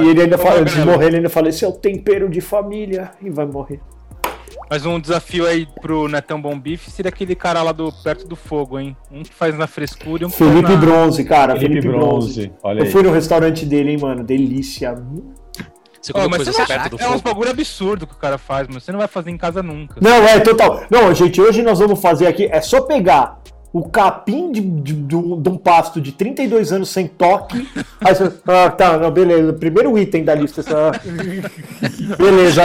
E 0.02 0.08
ele 0.08 0.22
ainda 0.22 0.38
fala, 0.38 0.60
antes 0.60 0.74
de 0.74 0.84
morrer, 0.84 1.06
ele 1.06 1.16
ainda 1.16 1.30
fala, 1.30 1.48
esse 1.48 1.64
é 1.64 1.68
o 1.68 1.72
tempero 1.72 2.28
de 2.28 2.40
família, 2.40 3.10
e 3.22 3.30
vai 3.30 3.46
morrer. 3.46 3.80
Mas 4.70 4.86
um 4.86 4.98
desafio 4.98 5.46
aí 5.46 5.66
pro 5.80 6.08
Netão 6.08 6.40
Bom 6.40 6.58
Bife 6.58 6.90
seria 6.90 7.08
aquele 7.08 7.34
cara 7.34 7.62
lá 7.62 7.72
do 7.72 7.92
perto 8.02 8.26
do 8.26 8.36
fogo, 8.36 8.78
hein? 8.78 8.96
Um 9.10 9.22
que 9.22 9.34
faz 9.34 9.56
na 9.56 9.66
frescura 9.66 10.22
e 10.22 10.26
um 10.26 10.30
que 10.30 10.36
Felipe 10.36 10.62
faz 10.62 10.74
na... 10.74 10.80
Bronze, 10.80 11.24
cara, 11.24 11.52
Felipe 11.54 11.82
Felipe, 11.82 11.88
Bronze. 11.88 12.40
Bronze, 12.48 12.52
olha 12.62 12.80
Eu 12.80 12.84
aí. 12.84 12.90
fui 12.90 13.02
no 13.02 13.12
restaurante 13.12 13.66
dele, 13.66 13.90
hein, 13.92 13.98
mano, 14.00 14.24
delícia. 14.24 14.94
Você 16.00 16.12
comeu 16.12 16.28
mas 16.28 16.38
coisa 16.38 16.52
você 16.52 16.60
não 16.60 16.66
perto 16.66 16.96
do 16.96 17.02
é 17.02 17.06
uns 17.06 17.12
fogo. 17.12 17.22
bagulho 17.22 17.50
absurdo 17.50 18.06
que 18.08 18.14
o 18.14 18.18
cara 18.18 18.36
faz, 18.36 18.66
mas 18.66 18.82
você 18.82 18.90
não 18.90 18.98
vai 18.98 19.06
fazer 19.06 19.30
em 19.30 19.38
casa 19.38 19.62
nunca. 19.62 19.96
Não, 20.00 20.24
é 20.26 20.40
total. 20.40 20.82
Não, 20.90 21.14
gente, 21.14 21.40
hoje 21.40 21.62
nós 21.62 21.78
vamos 21.78 22.00
fazer 22.00 22.26
aqui, 22.26 22.48
é 22.50 22.60
só 22.60 22.80
pegar 22.80 23.40
o 23.72 23.88
capim 23.88 24.52
de, 24.52 24.60
de, 24.60 24.92
de 24.92 25.16
um, 25.16 25.40
de 25.40 25.48
um 25.48 25.56
pasto 25.56 25.98
de 26.00 26.12
32 26.12 26.72
anos 26.72 26.90
sem 26.90 27.06
toque. 27.06 27.66
Aí 28.00 28.14
você, 28.14 28.30
ah, 28.46 28.70
tá, 28.70 28.98
não, 28.98 29.10
beleza. 29.10 29.52
Primeiro 29.54 29.98
item 29.98 30.24
da 30.24 30.34
lista. 30.34 30.62
Você, 30.62 30.74
ah, 30.74 30.92
beleza. 32.18 32.62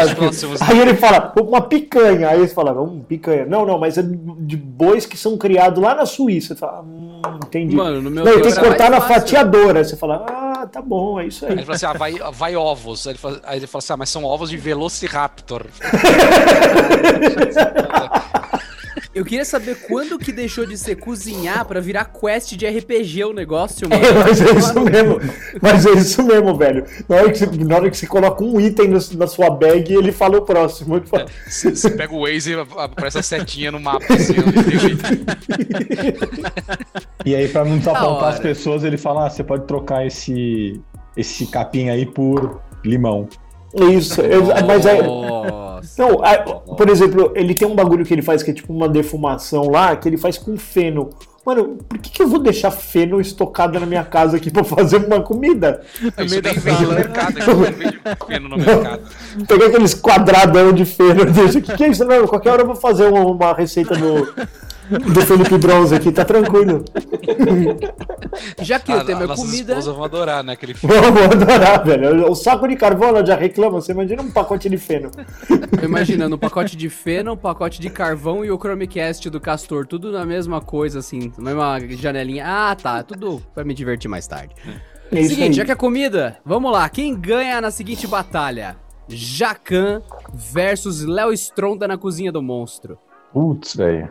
Aí 0.67 0.79
ele 0.79 0.95
fala, 0.95 1.33
uma 1.41 1.61
picanha. 1.61 2.27
Aí 2.27 2.45
você 2.45 2.53
fala, 2.53 2.73
hum, 2.73 3.01
picanha. 3.07 3.45
Não, 3.45 3.65
não, 3.65 3.79
mas 3.79 3.97
é 3.97 4.03
de 4.03 4.57
bois 4.57 5.05
que 5.05 5.17
são 5.17 5.37
criados 5.37 5.81
lá 5.81 5.95
na 5.95 6.05
Suíça. 6.05 6.53
Você 6.53 6.59
fala, 6.59 6.81
hum, 6.81 7.21
entendi. 7.45 7.75
Mano, 7.75 8.01
no 8.01 8.11
meu 8.11 8.25
não, 8.25 8.33
ele 8.33 8.41
tem 8.41 8.51
que 8.51 8.59
cortar 8.59 8.89
na 8.89 8.99
fácil. 8.99 9.15
fatiadora. 9.15 9.79
Aí 9.79 9.85
você 9.85 9.95
fala, 9.95 10.25
ah, 10.27 10.67
tá 10.67 10.81
bom, 10.81 11.17
é 11.19 11.27
isso 11.27 11.45
Aí 11.45 11.51
aí. 11.51 11.57
ele 11.57 11.65
fala 11.65 11.75
assim: 11.75 11.85
ah, 11.85 11.93
vai, 11.93 12.13
vai 12.33 12.55
ovos. 12.57 13.07
Aí 13.07 13.13
ele, 13.13 13.19
fala, 13.19 13.39
aí 13.45 13.59
ele 13.59 13.67
fala 13.67 13.79
assim: 13.79 13.93
ah, 13.93 13.97
mas 13.97 14.09
são 14.09 14.25
ovos 14.25 14.49
de 14.49 14.57
Velociraptor. 14.57 15.67
Eu 19.17 19.25
queria 19.25 19.45
saber 19.45 19.75
quando 19.87 20.17
que 20.19 20.31
deixou 20.31 20.65
de 20.65 20.77
ser 20.77 20.95
cozinhar 20.95 21.65
pra 21.65 21.79
virar 21.79 22.05
quest 22.05 22.53
de 22.55 22.67
RPG 22.67 23.23
o 23.25 23.33
negócio, 23.33 23.89
mano. 23.89 24.05
É, 24.05 24.11
mas 24.13 24.41
é 24.41 24.51
isso 24.51 24.79
mesmo. 24.81 25.19
Mas 25.61 25.85
é 25.85 25.91
isso 25.93 26.23
mesmo, 26.23 26.55
velho. 26.55 26.85
Na 27.09 27.15
hora 27.15 27.31
que 27.31 27.39
você, 27.39 27.45
na 27.63 27.75
hora 27.75 27.89
que 27.89 27.97
você 27.97 28.05
coloca 28.07 28.43
um 28.43 28.59
item 28.61 28.89
no- 28.89 28.99
na 29.17 29.27
sua 29.27 29.49
bag, 29.49 29.93
ele 29.93 30.11
fala 30.11 30.37
o 30.37 30.41
próximo. 30.43 31.01
Fala, 31.05 31.25
Você 31.47 31.71
você 31.75 31.89
pega 31.89 32.13
o 32.13 32.21
Waze 32.21 32.51
e 32.53 32.59
aparece 32.77 33.17
a 33.17 33.23
setinha 33.23 33.71
no 33.71 33.79
mapa, 33.79 34.05
assim. 34.13 34.35
E 37.25 37.35
aí, 37.35 37.47
pra 37.47 37.65
não 37.65 37.77
desapontar 37.77 38.29
as 38.33 38.39
pessoas, 38.39 38.83
ele 38.83 38.97
fala: 38.97 39.25
ah, 39.25 39.29
você 39.29 39.43
pode 39.43 39.65
trocar 39.65 40.05
esse, 40.05 40.79
esse 41.15 41.47
capim 41.47 41.89
aí 41.89 42.05
por 42.05 42.61
limão. 42.85 43.27
Isso, 43.91 44.21
eu- 44.21 44.43
mas 44.65 44.85
é. 44.85 44.99
Nossa. 45.77 46.01
Não, 46.01 46.23
a- 46.23 46.37
por 46.75 46.89
exemplo, 46.89 47.31
ele 47.35 47.53
tem 47.53 47.67
um 47.67 47.75
bagulho 47.75 48.05
que 48.05 48.13
ele 48.13 48.21
faz 48.21 48.43
que 48.43 48.51
é 48.51 48.53
tipo 48.53 48.73
uma 48.73 48.87
defumação 48.89 49.69
lá, 49.69 49.95
que 49.95 50.07
ele 50.07 50.17
faz 50.17 50.37
com 50.37 50.57
feno. 50.57 51.09
Mano, 51.45 51.77
por 51.87 51.97
que, 51.99 52.09
que 52.11 52.21
eu 52.21 52.27
vou 52.27 52.39
deixar 52.39 52.71
feno 52.71 53.21
estocado 53.21 53.79
na 53.79 53.85
minha 53.85 54.03
casa 54.03 54.35
aqui 54.35 54.51
pra 54.51 54.65
fazer 54.65 54.97
uma 54.97 55.21
comida? 55.21 55.81
Isso 55.95 56.11
meio 56.29 56.41
da 56.41 56.51
nem 56.51 56.59
vende 56.59 56.85
no 56.85 56.91
mercado, 56.93 57.37
aqui 57.37 57.47
não 57.47 57.55
vende 57.55 57.99
feno 58.27 58.49
no 58.49 58.57
mercado. 58.57 59.01
Pegar 59.47 59.65
aqueles 59.67 59.93
quadradão 59.93 60.73
de 60.73 60.83
feno, 60.83 61.23
deixa. 61.31 61.59
O 61.59 61.61
que, 61.61 61.73
que 61.77 61.83
é 61.85 61.87
isso? 61.87 62.03
Não, 62.03 62.27
qualquer 62.27 62.49
hora 62.51 62.63
eu 62.63 62.67
vou 62.67 62.75
fazer 62.75 63.07
uma, 63.07 63.23
uma 63.25 63.53
receita 63.53 63.95
do, 63.95 64.27
do 64.89 65.21
Felipe 65.21 65.57
Bronze 65.57 65.93
aqui, 65.95 66.11
tá 66.11 66.23
tranquilo. 66.23 66.83
Já 68.61 68.79
que 68.79 68.91
A, 68.91 68.97
o 68.97 69.05
tema 69.05 69.21
a 69.21 69.23
é 69.25 69.35
comida. 69.35 69.73
esposas 69.73 69.95
vão 69.95 70.03
adorar, 70.03 70.43
né? 70.43 70.53
Aquele 70.53 70.73
feno. 70.73 70.93
Vou, 70.93 71.11
vou 71.11 71.23
adorar, 71.23 71.83
velho. 71.83 72.29
O 72.29 72.35
saco 72.35 72.67
de 72.67 72.75
carvão 72.75 73.09
ela 73.09 73.25
já 73.25 73.35
reclama, 73.35 73.81
você 73.81 73.91
imagina 73.91 74.21
um 74.21 74.31
pacote 74.31 74.69
de 74.69 74.77
feno. 74.77 75.09
Tô 75.79 75.85
imaginando 75.85 76.35
um 76.35 76.39
pacote 76.39 76.75
de 76.77 76.89
feno, 76.89 77.33
um 77.33 77.37
pacote 77.37 77.81
de 77.81 77.89
carvão 77.89 78.43
e 78.45 78.51
o 78.51 78.57
Chromecast 78.57 79.29
do 79.29 79.39
Castor, 79.39 79.85
tudo 79.87 80.11
na 80.11 80.25
mesma 80.25 80.61
coisa, 80.61 80.99
assim, 80.99 81.31
na 81.37 81.43
mesma 81.53 81.79
janelinha. 81.97 82.43
Ah, 82.45 82.75
tá, 82.75 83.03
tudo 83.03 83.41
pra 83.53 83.63
me 83.63 83.73
divertir 83.73 84.09
mais 84.09 84.27
tarde. 84.27 84.55
É 85.11 85.19
isso 85.21 85.29
Seguinte, 85.29 85.51
aí. 85.51 85.53
já 85.53 85.65
que 85.65 85.71
é 85.71 85.75
comida, 85.75 86.37
vamos 86.45 86.71
lá. 86.71 86.87
Quem 86.89 87.15
ganha 87.15 87.61
na 87.61 87.71
seguinte 87.71 88.05
batalha? 88.05 88.75
Jacan 89.07 90.01
versus 90.33 91.05
Léo 91.05 91.31
Stronda 91.31 91.87
na 91.87 91.97
cozinha 91.97 92.29
do 92.31 92.41
monstro. 92.41 92.97
Putz, 93.31 93.73
velho. 93.75 94.09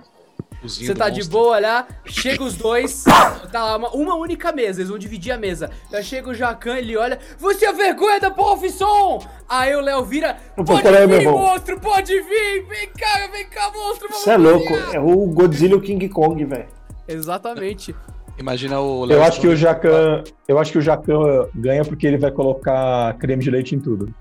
Cozinha 0.66 0.86
Você 0.88 0.94
tá 0.94 1.08
de 1.08 1.20
monstro. 1.20 1.38
boa 1.38 1.60
lá, 1.60 1.86
chega 2.04 2.42
os 2.42 2.54
dois, 2.56 3.04
tá 3.52 3.64
lá, 3.64 3.76
uma, 3.76 3.90
uma 3.90 4.14
única 4.16 4.50
mesa, 4.52 4.80
eles 4.80 4.90
vão 4.90 4.98
dividir 4.98 5.32
a 5.32 5.38
mesa. 5.38 5.70
Aí 5.92 6.02
chega 6.02 6.30
o 6.30 6.34
Jacan, 6.34 6.76
ele 6.76 6.96
olha, 6.96 7.18
você 7.38 7.66
é 7.66 7.72
vergonha 7.72 8.18
da 8.20 8.30
profissão! 8.30 9.20
Aí 9.48 9.74
o 9.76 9.80
Léo 9.80 10.04
vira, 10.04 10.36
pode 10.56 10.82
meu 10.82 11.08
vir, 11.08 11.20
irmão." 11.20 11.38
monstro, 11.38 11.80
pode 11.80 12.12
vir, 12.20 12.66
vem 12.68 12.88
cá, 12.88 13.28
vem 13.32 13.46
cá, 13.46 13.70
monstro, 13.74 14.08
vamos 14.08 14.24
Você 14.24 14.30
é 14.30 14.36
louco, 14.36 14.66
cozinhar." 14.66 14.94
é 14.94 15.00
o 15.00 15.26
Godzilla 15.26 15.74
e 15.74 15.76
o 15.76 15.80
King 15.80 16.08
Kong, 16.08 16.44
velho. 16.44 16.66
Exatamente. 17.06 17.94
Imagina 18.38 18.80
o 18.80 19.10
Eu 19.10 19.22
acho 19.22 19.40
que 19.40 19.48
o 19.48 19.56
Jacan. 19.56 20.22
Eu 20.46 20.58
acho 20.58 20.70
que 20.72 20.78
o 20.78 20.82
Jacan 20.82 21.48
ganha 21.54 21.84
porque 21.84 22.06
ele 22.06 22.18
vai 22.18 22.30
colocar 22.30 23.14
creme 23.14 23.42
de 23.42 23.50
leite 23.50 23.74
em 23.74 23.78
tudo. 23.80 24.12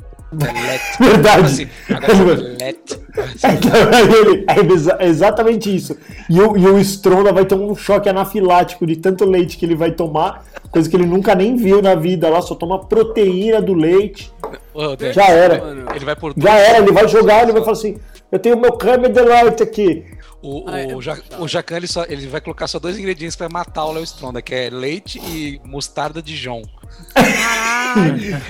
Let. 0.44 0.82
Verdade. 1.00 1.46
Assim, 1.46 1.68
agora 1.90 2.36
let. 2.60 3.00
Então, 3.38 3.72
ele- 4.30 4.46
é 4.48 4.74
exa- 4.74 4.98
é 5.00 5.08
exatamente 5.08 5.74
isso. 5.76 5.98
E 6.30 6.40
o, 6.42 6.58
e 6.58 6.66
o 6.68 6.78
Stronda 6.80 7.32
vai 7.32 7.46
ter 7.46 7.56
um 7.56 7.76
choque 7.76 8.10
anafilático 8.10 8.86
de 8.86 8.96
tanto 8.96 9.26
leite 9.26 9.58
que 9.58 9.66
ele 9.66 9.76
vai 9.76 9.92
tomar, 9.92 10.44
coisa 10.72 10.90
que 10.90 10.96
ele 10.96 11.06
nunca 11.06 11.34
nem 11.36 11.56
viu 11.56 11.82
na 11.82 11.96
vida 11.96 12.30
lá, 12.30 12.42
só 12.42 12.56
toma 12.56 12.80
proteína 12.86 13.62
do 13.62 13.74
leite. 13.74 14.32
Dan, 14.96 15.14
Já 15.14 15.28
era. 15.30 15.60
Mano, 15.64 15.86
Ele 15.96 16.06
vai 16.06 16.16
por 16.16 16.34
Já 16.36 16.56
era, 16.56 16.78
ele 16.80 16.92
vai 16.92 17.08
jogar, 17.08 17.44
ele 17.44 17.54
vai 17.54 17.62
falar 17.62 17.74
assim: 17.78 17.98
Eu 18.32 18.40
tenho 18.40 18.58
meu 18.58 18.74
creme 18.74 19.08
de 19.10 19.22
leite 19.22 19.64
aqui. 19.64 20.04
O, 20.42 20.64
Ah, 20.68 20.80
é- 20.80 20.94
o, 20.96 21.02
Ja- 21.02 21.18
o 21.40 21.48
Jacan 21.48 21.78
ele, 21.78 21.88
só, 21.88 22.04
ele 22.08 22.28
vai 22.28 22.40
colocar 22.42 22.68
só 22.68 22.78
dois 22.78 23.00
ingredientes 23.00 23.36
pra 23.36 23.50
matar 23.50 23.86
o 23.86 23.94
Léo 23.94 24.04
Stronda, 24.04 24.42
que 24.44 24.54
é 24.54 24.70
leite 24.70 25.18
e 25.20 25.60
mostarda 25.66 26.22
de 26.22 26.36
João. 26.36 26.62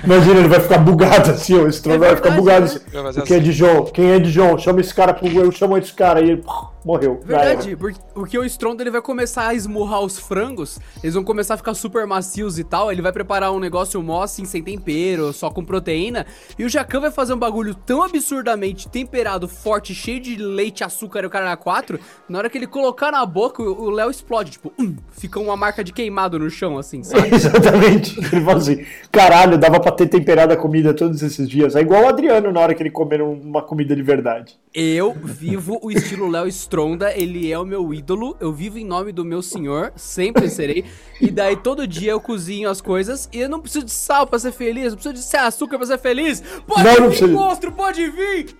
Imagina, 0.04 0.40
ele 0.40 0.48
vai 0.48 0.60
ficar 0.60 0.78
bugado 0.80 1.32
assim, 1.32 1.56
o 1.56 1.68
Stronda 1.68 2.06
É 2.06 2.10
vai 2.10 2.16
ficar 2.16 2.32
bugado 2.32 2.62
né? 2.62 2.66
assim. 2.66 2.80
Vai 2.92 3.04
fazer 3.04 3.20
O 3.20 3.24
que 3.24 3.34
é 3.34 3.38
assim. 3.38 3.46
de 3.46 3.52
João? 3.52 3.86
Quem 3.86 4.12
é 4.12 4.20
de 4.20 4.32
João? 4.32 4.58
Chama 4.58 4.82
esse 4.82 4.94
cara 4.94 5.14
pro. 5.14 5.28
Eu 5.28 5.52
chamo 5.52 5.78
esse 5.78 5.94
cara. 5.94 6.22
E 6.22 6.32
ele 6.32 6.44
morreu. 6.86 7.20
Verdade, 7.26 7.76
porque, 7.76 8.00
porque 8.14 8.38
o 8.38 8.46
Stronda 8.46 8.84
ele 8.84 8.92
vai 8.92 9.02
começar 9.02 9.48
a 9.48 9.54
esmurrar 9.54 10.02
os 10.02 10.20
frangos, 10.20 10.80
eles 11.04 11.16
vão 11.16 11.24
começar 11.24 11.56
a 11.56 11.58
ficar 11.58 11.74
super 11.74 12.06
macios 12.06 12.60
e 12.60 12.64
tal, 12.64 12.92
ele 12.92 13.02
vai 13.02 13.12
preparar 13.12 13.52
um 13.52 13.60
negócio 13.60 14.02
mó 14.04 14.22
assim, 14.22 14.46
sem 14.46 14.62
tempero, 14.62 15.34
só 15.34 15.50
com 15.50 15.66
proteína, 15.66 16.26
e 16.58 16.64
o 16.64 16.70
Jacan 16.70 17.02
vai 17.02 17.12
fazer 17.12 17.34
um 17.34 17.40
bagulho 17.40 17.74
tão 17.74 18.04
absurdamente 18.04 18.88
temperado, 18.88 19.48
forte, 19.48 19.96
cheio 19.96 20.20
de 20.20 20.36
leite, 20.36 20.84
açúcar 20.84 21.24
e 21.24 21.26
o 21.26 21.30
cara 21.30 21.46
na 21.46 21.58
quatro, 21.58 22.00
na 22.30 22.38
hora 22.38 22.50
que 22.50 22.58
ele 22.58 22.68
colocar 22.68 23.12
na 23.12 23.26
boca, 23.26 23.64
o 23.64 23.90
Léo 23.90 24.12
explode, 24.12 24.52
tipo, 24.52 24.72
hum, 24.80 24.96
fica 25.12 25.40
uma 25.40 25.58
marca 25.58 25.84
de 25.84 25.92
queimado 25.92 26.38
no 26.38 26.50
chão, 26.50 26.78
assim, 26.78 27.02
sabe? 27.04 27.34
Exatamente. 27.34 28.18
Ele 28.20 28.42
fala 28.42 28.58
assim: 28.58 28.86
caralho, 29.12 29.58
dava 29.58 29.80
pra 29.80 29.92
ter 29.92 30.08
temperado 30.08 30.54
a 30.54 30.58
comida 30.58 30.94
todos 30.94 31.24
esses 31.24 31.50
dias. 31.50 31.76
É 31.76 31.82
igual 31.82 32.04
o 32.04 32.08
Adriano 32.08 32.52
na 32.52 32.60
hora 32.60 32.74
que 32.74 32.84
ele 32.84 32.92
comer 32.92 33.22
uma 33.22 33.62
comida 33.62 33.96
de 33.96 34.04
verdade. 34.04 34.58
Eu 34.74 35.14
vivo 35.14 35.80
o 35.82 35.90
estilo 35.90 36.30
Léo 36.30 36.48
Stronda, 36.76 37.14
ele 37.18 37.50
é 37.50 37.58
o 37.58 37.64
meu 37.64 37.94
ídolo, 37.94 38.36
eu 38.38 38.52
vivo 38.52 38.78
em 38.78 38.84
nome 38.86 39.14
do 39.14 39.24
meu 39.24 39.42
senhor, 39.42 39.94
sempre 39.96 40.50
serei. 40.50 40.84
E 41.22 41.32
daí 41.32 41.56
todo 41.56 41.88
dia 41.88 42.12
eu 42.12 42.20
cozinho 42.20 42.70
as 42.70 42.82
coisas 42.82 43.30
e 43.32 43.40
eu 43.40 43.48
não 43.50 43.62
preciso 43.62 43.86
de 43.86 43.92
sal 43.92 44.28
pra 44.28 44.38
ser 44.38 44.52
feliz, 44.52 44.88
não 44.92 45.00
preciso 45.00 45.32
de 45.32 45.38
açúcar 45.38 45.78
pra 45.78 45.88
ser 45.88 45.98
feliz. 46.00 46.44
Pode 46.68 46.84
Não, 46.84 46.92
não 46.96 47.02
vir, 47.04 47.08
precisa. 47.18 47.28
monstro, 47.32 47.72
pode 47.72 48.10
vir! 48.12 48.58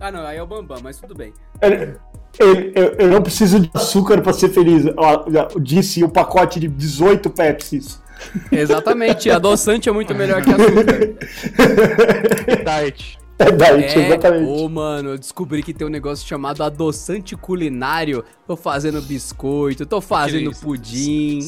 Ah 0.00 0.10
não, 0.10 0.26
aí 0.26 0.38
é 0.38 0.42
o 0.42 0.46
Bambam, 0.46 0.78
mas 0.82 0.98
tudo 0.98 1.14
bem. 1.14 1.32
Ele- 1.62 1.94
ele- 2.40 2.72
eu, 2.74 2.84
eu 2.98 3.08
não 3.08 3.22
preciso 3.22 3.60
de 3.60 3.70
açúcar 3.72 4.20
pra 4.20 4.32
ser 4.32 4.48
feliz. 4.48 4.82
Disse 5.60 6.02
o 6.02 6.08
pacote 6.08 6.58
de 6.58 6.66
18 6.66 7.30
Pepsis. 7.30 8.02
Exatamente, 8.50 9.30
adoçante 9.30 9.88
é 9.88 9.92
muito 9.92 10.12
melhor 10.16 10.42
que 10.42 10.50
açúcar. 10.50 11.14
Diet. 12.82 13.18
É 13.38 13.50
diet, 13.50 13.98
É, 13.98 14.06
exatamente. 14.06 14.48
ô 14.62 14.66
mano, 14.68 15.10
eu 15.10 15.18
descobri 15.18 15.62
que 15.62 15.74
tem 15.74 15.86
um 15.86 15.90
negócio 15.90 16.26
chamado 16.26 16.62
adoçante 16.62 17.36
culinário. 17.36 18.24
Tô 18.46 18.56
fazendo 18.56 19.02
biscoito, 19.02 19.84
tô 19.84 20.00
fazendo 20.00 20.48
Aquele- 20.50 20.54
pudim. 20.64 21.38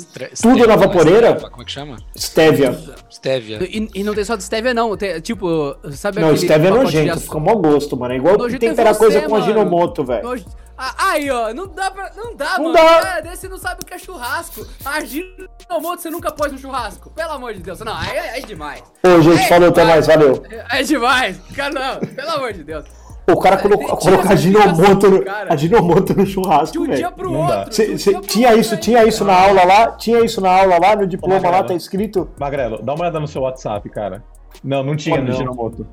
Tudo 0.42 0.66
na 0.66 0.74
stevia, 0.74 0.76
vaporeira? 0.76 1.34
Como 1.50 1.62
é 1.62 1.64
que 1.64 1.72
chama? 1.72 1.96
Stevia. 2.14 2.78
Stevia. 3.10 3.58
E, 3.64 3.88
e 3.94 4.04
não 4.04 4.14
tem 4.14 4.22
só 4.24 4.36
de 4.36 4.42
stevia, 4.44 4.74
não. 4.74 4.96
Tem, 4.98 5.18
tipo, 5.20 5.74
sabe 5.92 6.20
Não, 6.20 6.28
aquele 6.28 6.44
stevia 6.46 6.68
é 6.68 6.70
nojento, 6.72 7.20
fica 7.20 7.38
mau 7.40 7.56
gosto, 7.56 7.96
mano. 7.96 8.12
É 8.12 8.16
igual 8.18 8.36
Nojento 8.36 8.64
é 8.66 8.74
você, 8.74 8.94
coisa 8.98 9.22
com 9.22 9.30
mano. 9.30 9.44
aginomoto, 9.44 10.04
velho. 10.04 10.44
Ah, 10.80 10.94
aí, 11.10 11.28
ó, 11.28 11.52
não 11.52 11.66
dá 11.66 11.90
pra. 11.90 12.12
Não 12.16 12.36
dá, 12.36 12.56
Não 12.56 12.64
mano. 12.72 12.74
dá. 12.74 13.00
Cara, 13.02 13.20
desse 13.20 13.48
não 13.48 13.58
sabe 13.58 13.80
o 13.82 13.86
que 13.86 13.94
é 13.94 13.98
churrasco. 13.98 14.64
Aginomoto 14.84 16.02
você 16.02 16.08
nunca 16.10 16.30
pôs 16.30 16.52
no 16.52 16.58
churrasco. 16.58 17.10
Pelo 17.10 17.32
amor 17.32 17.52
de 17.54 17.60
Deus. 17.60 17.80
Não, 17.80 17.94
aí 17.96 18.16
é, 18.16 18.38
é 18.38 18.40
demais. 18.40 18.82
Ô, 19.04 19.20
gente, 19.20 19.42
É, 19.42 19.48
falou 19.48 19.68
até 19.70 19.84
mais, 19.84 20.06
valeu. 20.06 20.42
É, 20.50 20.80
é 20.80 20.82
demais. 20.84 21.38
Cara, 21.54 21.74
não. 21.74 22.00
Pelo 22.08 22.30
amor 22.30 22.52
de 22.52 22.62
Deus. 22.64 22.84
O 23.30 23.38
cara 23.40 23.58
colocou, 23.58 23.98
aginomoto 24.30 24.32
explicação 24.32 25.10
no, 25.10 25.18
do 25.18 25.24
cara. 25.24 25.52
aginomoto 25.52 26.14
no 26.16 26.24
De 26.24 26.30
churrasco, 26.32 26.78
um 26.80 26.86
dia 26.86 26.94
velho. 26.96 27.12
pro 27.12 27.30
Não 27.30 27.46
dá. 27.46 27.58
outro. 27.58 27.74
Cê- 27.74 27.86
de 27.88 27.92
um 27.92 27.98
cê- 27.98 28.10
dia 28.12 28.20
tinha 28.22 28.54
isso, 28.54 28.74
aí. 28.74 28.80
tinha 28.80 29.04
isso 29.04 29.22
na 29.22 29.34
aula 29.38 29.64
lá, 29.66 29.90
tinha 29.92 30.24
isso 30.24 30.40
na 30.40 30.50
aula 30.50 30.78
lá, 30.80 30.96
no 30.96 31.06
diploma 31.06 31.34
lá, 31.36 31.42
Magrelo. 31.42 31.66
tá 31.66 31.74
escrito. 31.74 32.30
Magrelo, 32.40 32.80
dá 32.82 32.94
uma 32.94 33.02
olhada 33.02 33.20
no 33.20 33.28
seu 33.28 33.42
WhatsApp, 33.42 33.86
cara. 33.90 34.24
Não, 34.64 34.82
não 34.82 34.96
tinha 34.96 35.16
Oh, 35.16 35.22
no 35.22 35.28
não. 35.28 35.36
Ginomoto. 35.36 35.86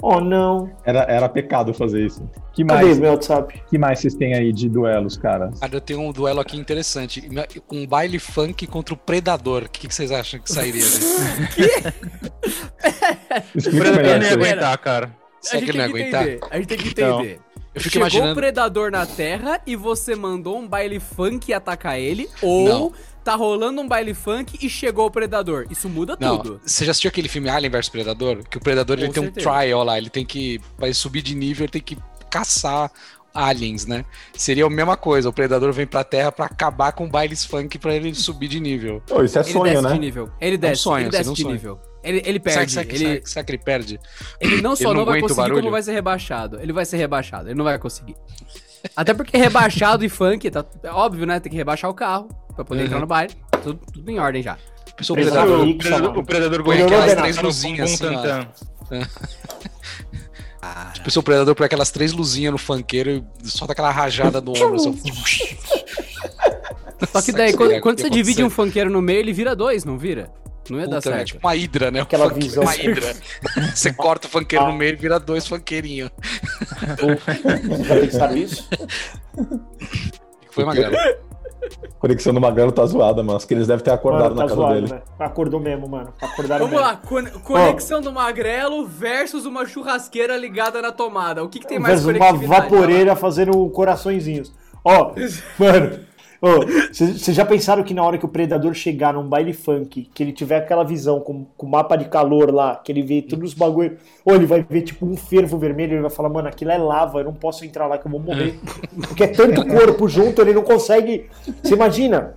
Oh, 0.00 0.20
não. 0.20 0.70
Era, 0.84 1.00
era 1.02 1.28
pecado 1.28 1.74
fazer 1.74 2.04
isso. 2.06 2.22
Que 2.52 2.64
Cadê 2.64 2.84
mais, 2.86 2.98
meu 2.98 3.10
WhatsApp? 3.12 3.62
que 3.68 3.76
mais 3.78 3.98
vocês 3.98 4.14
têm 4.14 4.34
aí 4.34 4.52
de 4.52 4.68
duelos, 4.68 5.16
cara? 5.18 5.50
Cara, 5.60 5.74
eu 5.74 5.80
tenho 5.80 6.00
um 6.00 6.12
duelo 6.12 6.40
aqui 6.40 6.56
interessante. 6.56 7.28
Um 7.70 7.86
baile 7.86 8.18
funk 8.18 8.66
contra 8.66 8.94
o 8.94 8.96
Predador. 8.96 9.64
O 9.64 9.68
que, 9.68 9.86
que 9.88 9.94
vocês 9.94 10.10
acham 10.10 10.40
que 10.40 10.50
sairia 10.50 10.80
disso? 10.80 11.20
Explica 13.54 13.92
Predador 13.92 14.18
nem 14.18 14.28
ia 14.28 14.34
aguentar, 14.34 14.78
cara. 14.78 15.06
A 15.06 15.46
Será 15.46 15.60
gente 15.60 15.70
que 15.72 15.78
ele 15.78 15.86
não 15.86 15.92
tem 15.92 16.02
ia 16.04 16.10
que 16.10 16.16
aguentar? 16.16 16.22
entender. 16.28 16.46
A 16.50 16.56
gente 16.56 16.66
tem 16.68 16.78
que 16.78 16.88
Então, 16.88 17.20
entender. 17.20 17.40
Eu 17.74 17.80
fico 17.82 17.92
Chegou 17.92 18.06
imaginando. 18.06 18.32
o 18.32 18.34
predador 18.36 18.90
na 18.90 19.04
Terra 19.04 19.60
e 19.66 19.76
você 19.76 20.14
mandou 20.16 20.58
um 20.58 20.66
baile 20.66 20.98
funk 20.98 21.52
atacar 21.52 21.98
ele, 21.98 22.26
ou 22.40 22.68
Não. 22.68 22.92
Tá 23.26 23.34
rolando 23.34 23.80
um 23.82 23.88
baile 23.88 24.14
funk 24.14 24.56
e 24.64 24.68
chegou 24.70 25.06
o 25.06 25.10
predador. 25.10 25.66
Isso 25.68 25.88
muda 25.88 26.16
Não, 26.20 26.38
tudo. 26.38 26.60
você 26.64 26.84
já 26.84 26.92
assistiu 26.92 27.08
aquele 27.08 27.28
filme 27.28 27.48
Alien 27.48 27.70
vs 27.70 27.88
Predador? 27.88 28.44
Que 28.48 28.56
o 28.56 28.60
Predador 28.60 28.98
ele 28.98 29.08
tem 29.12 29.22
um 29.22 29.30
trial 29.32 29.82
lá, 29.82 29.98
ele 29.98 30.08
tem 30.08 30.24
que. 30.24 30.60
Pra 30.76 30.86
ele 30.86 30.94
subir 30.94 31.22
de 31.22 31.34
nível, 31.34 31.64
ele 31.64 31.72
tem 31.72 31.82
que 31.82 31.98
caçar 32.30 32.90
aliens, 33.34 33.84
né? 33.84 34.04
Seria 34.34 34.64
a 34.64 34.70
mesma 34.70 34.96
coisa. 34.96 35.28
O 35.28 35.32
predador 35.32 35.70
vem 35.72 35.86
pra 35.86 36.02
Terra 36.04 36.32
pra 36.32 36.46
acabar 36.46 36.92
com 36.92 37.06
bailes 37.08 37.44
funk 37.44 37.78
pra 37.78 37.94
ele 37.94 38.14
subir 38.14 38.48
de 38.48 38.58
nível. 38.60 39.02
Ô, 39.10 39.22
isso 39.22 39.38
é 39.38 39.42
Ele 39.42 39.52
sonho, 39.52 39.64
desce 39.74 39.86
de 39.88 39.92
né? 39.92 39.98
nível. 39.98 40.30
Ele 40.40 40.56
desce, 40.56 40.82
sonho, 40.82 41.02
ele 41.04 41.10
desce 41.10 41.30
um 41.30 41.32
de 41.34 41.42
sonho. 41.42 41.52
nível. 41.54 41.80
Ele, 42.02 42.22
ele 42.24 42.38
perde. 42.40 42.72
será, 42.72 42.84
que- 42.86 42.94
ele, 42.94 42.98
será 43.04 43.20
que- 43.20 43.30
será 43.30 43.44
que 43.44 43.50
ele 43.52 43.58
perde? 43.58 44.00
ele 44.40 44.62
não 44.62 44.74
só 44.76 44.84
ele 44.84 44.88
não, 44.94 45.00
não 45.00 45.04
vai 45.04 45.18
o 45.18 45.22
conseguir, 45.22 45.42
como 45.42 45.54
barulho? 45.54 45.70
vai 45.72 45.82
ser 45.82 45.92
rebaixado. 45.92 46.60
Ele 46.62 46.72
vai 46.72 46.84
ser 46.86 46.96
rebaixado. 46.96 47.48
Ele 47.48 47.54
não 47.58 47.64
vai 47.64 47.78
conseguir. 47.78 48.14
Até 48.94 49.12
porque 49.12 49.36
rebaixado 49.36 50.04
e 50.04 50.08
funk, 50.08 50.48
tá 50.50 50.64
é 50.84 50.90
óbvio, 50.90 51.26
né? 51.26 51.38
Tem 51.40 51.50
que 51.50 51.56
rebaixar 51.58 51.90
o 51.90 51.94
carro 51.94 52.28
pra 52.56 52.64
poder 52.64 52.80
Uhum. 52.80 52.86
entrar 52.86 53.00
no 53.00 53.06
baile. 53.06 53.32
Tudo, 53.62 53.80
tudo 53.92 54.10
em 54.10 54.18
ordem 54.18 54.42
já. 54.42 54.56
O 55.08 55.12
Predador. 55.14 55.14
predador. 55.14 55.68
O 55.68 55.76
predador, 55.78 56.18
o 56.18 56.24
predador 56.24 56.64
Põe 56.64 56.82
aquelas 56.82 57.14
três 57.14 57.36
luzinhas 57.36 57.92
assim, 57.92 58.06
ó. 58.06 58.22
tantã. 58.22 58.48
Pensou 61.04 61.20
o 61.20 61.24
predador 61.24 61.54
por 61.54 61.64
aquelas 61.64 61.90
três 61.90 62.12
luzinhas 62.12 62.50
no 62.52 62.58
funkeiro 62.58 63.24
e 63.44 63.48
solta 63.48 63.72
aquela 63.72 63.90
rajada 63.90 64.40
no 64.40 64.50
ombro. 64.52 64.78
Só... 64.78 64.92
Só 67.12 67.22
que 67.22 67.30
daí, 67.32 67.52
quando, 67.52 67.70
cara, 67.70 67.82
quando 67.82 68.00
você 68.00 68.08
divide 68.10 68.42
um 68.42 68.50
funkeiro 68.50 68.90
no 68.90 69.00
meio, 69.02 69.18
ele 69.20 69.32
vira 69.32 69.54
dois, 69.54 69.84
não 69.84 69.98
vira? 69.98 70.30
Não 70.68 70.80
ia 70.80 70.88
dar 70.88 70.96
Puta, 70.96 71.10
né? 71.10 71.16
certo. 71.18 71.26
Tipo 71.28 71.46
uma 71.46 71.54
hidra, 71.54 71.90
né? 71.92 72.00
Aquela 72.00 72.28
Funk- 72.28 72.40
visão. 72.42 72.62
Uma 72.64 72.76
hidra. 72.76 73.14
Você 73.72 73.92
corta 73.92 74.26
o 74.26 74.30
funkeiro 74.30 74.64
Ah. 74.64 74.68
no 74.68 74.74
meio 74.76 74.94
e 74.94 74.96
vira 74.96 75.20
dois 75.20 75.46
funkeirinhos. 75.46 76.10
Já 77.84 77.94
pensaram 78.00 78.36
isso? 78.36 78.68
Foi 80.50 80.64
uma 80.64 80.74
grana. 80.74 80.96
Conexão 81.98 82.32
do 82.34 82.40
Magrelo 82.40 82.70
tá 82.72 82.84
zoada, 82.86 83.22
mano. 83.22 83.36
Acho 83.36 83.46
que 83.46 83.54
eles 83.54 83.66
devem 83.66 83.84
ter 83.84 83.90
acordado 83.90 84.34
Mano, 84.34 84.36
tá 84.36 84.42
na 84.42 84.48
casa 84.48 84.54
zoado, 84.60 84.74
dele. 84.74 84.86
velho. 84.86 85.02
Acordou 85.18 85.60
mesmo, 85.60 85.88
mano. 85.88 86.12
Acordaram 86.20 86.66
Vamos 86.66 86.80
mesmo. 86.80 86.86
lá, 86.86 86.96
con- 86.96 87.40
conexão 87.42 88.00
do 88.00 88.12
Magrelo 88.12 88.86
versus 88.86 89.46
uma 89.46 89.66
churrasqueira 89.66 90.36
ligada 90.36 90.80
na 90.82 90.92
tomada. 90.92 91.42
O 91.42 91.48
que, 91.48 91.58
que 91.60 91.66
tem 91.66 91.78
mais 91.78 92.04
Versus 92.04 92.20
uma 92.20 92.32
vaporeira 92.48 93.16
fazendo 93.16 93.68
coraçõezinhos. 93.70 94.52
Ó, 94.84 95.12
mano. 95.58 96.00
Vocês 96.92 97.34
já 97.34 97.44
pensaram 97.44 97.82
que 97.82 97.94
na 97.94 98.02
hora 98.02 98.18
que 98.18 98.24
o 98.24 98.28
predador 98.28 98.74
chegar 98.74 99.14
num 99.14 99.26
baile 99.28 99.52
funk, 99.52 100.08
que 100.14 100.22
ele 100.22 100.32
tiver 100.32 100.56
aquela 100.58 100.84
visão 100.84 101.20
com, 101.20 101.46
com 101.56 101.66
mapa 101.66 101.96
de 101.96 102.06
calor 102.06 102.52
lá, 102.52 102.76
que 102.76 102.92
ele 102.92 103.02
vê 103.02 103.22
todos 103.22 103.50
os 103.52 103.54
bagulho, 103.54 103.96
ou 104.24 104.34
ele 104.34 104.46
vai 104.46 104.64
ver 104.68 104.82
tipo 104.82 105.06
um 105.06 105.16
fervo 105.16 105.58
vermelho, 105.58 105.94
ele 105.94 106.02
vai 106.02 106.10
falar, 106.10 106.28
mano, 106.28 106.48
aquilo 106.48 106.70
é 106.70 106.78
lava, 106.78 107.18
eu 107.20 107.24
não 107.24 107.34
posso 107.34 107.64
entrar 107.64 107.86
lá 107.86 107.98
que 107.98 108.06
eu 108.06 108.10
vou 108.10 108.20
morrer. 108.20 108.58
Porque 109.08 109.24
é 109.24 109.28
tanto 109.28 109.64
corpo 109.66 110.08
junto, 110.08 110.40
ele 110.42 110.52
não 110.52 110.62
consegue. 110.62 111.26
Você 111.62 111.74
imagina? 111.74 112.34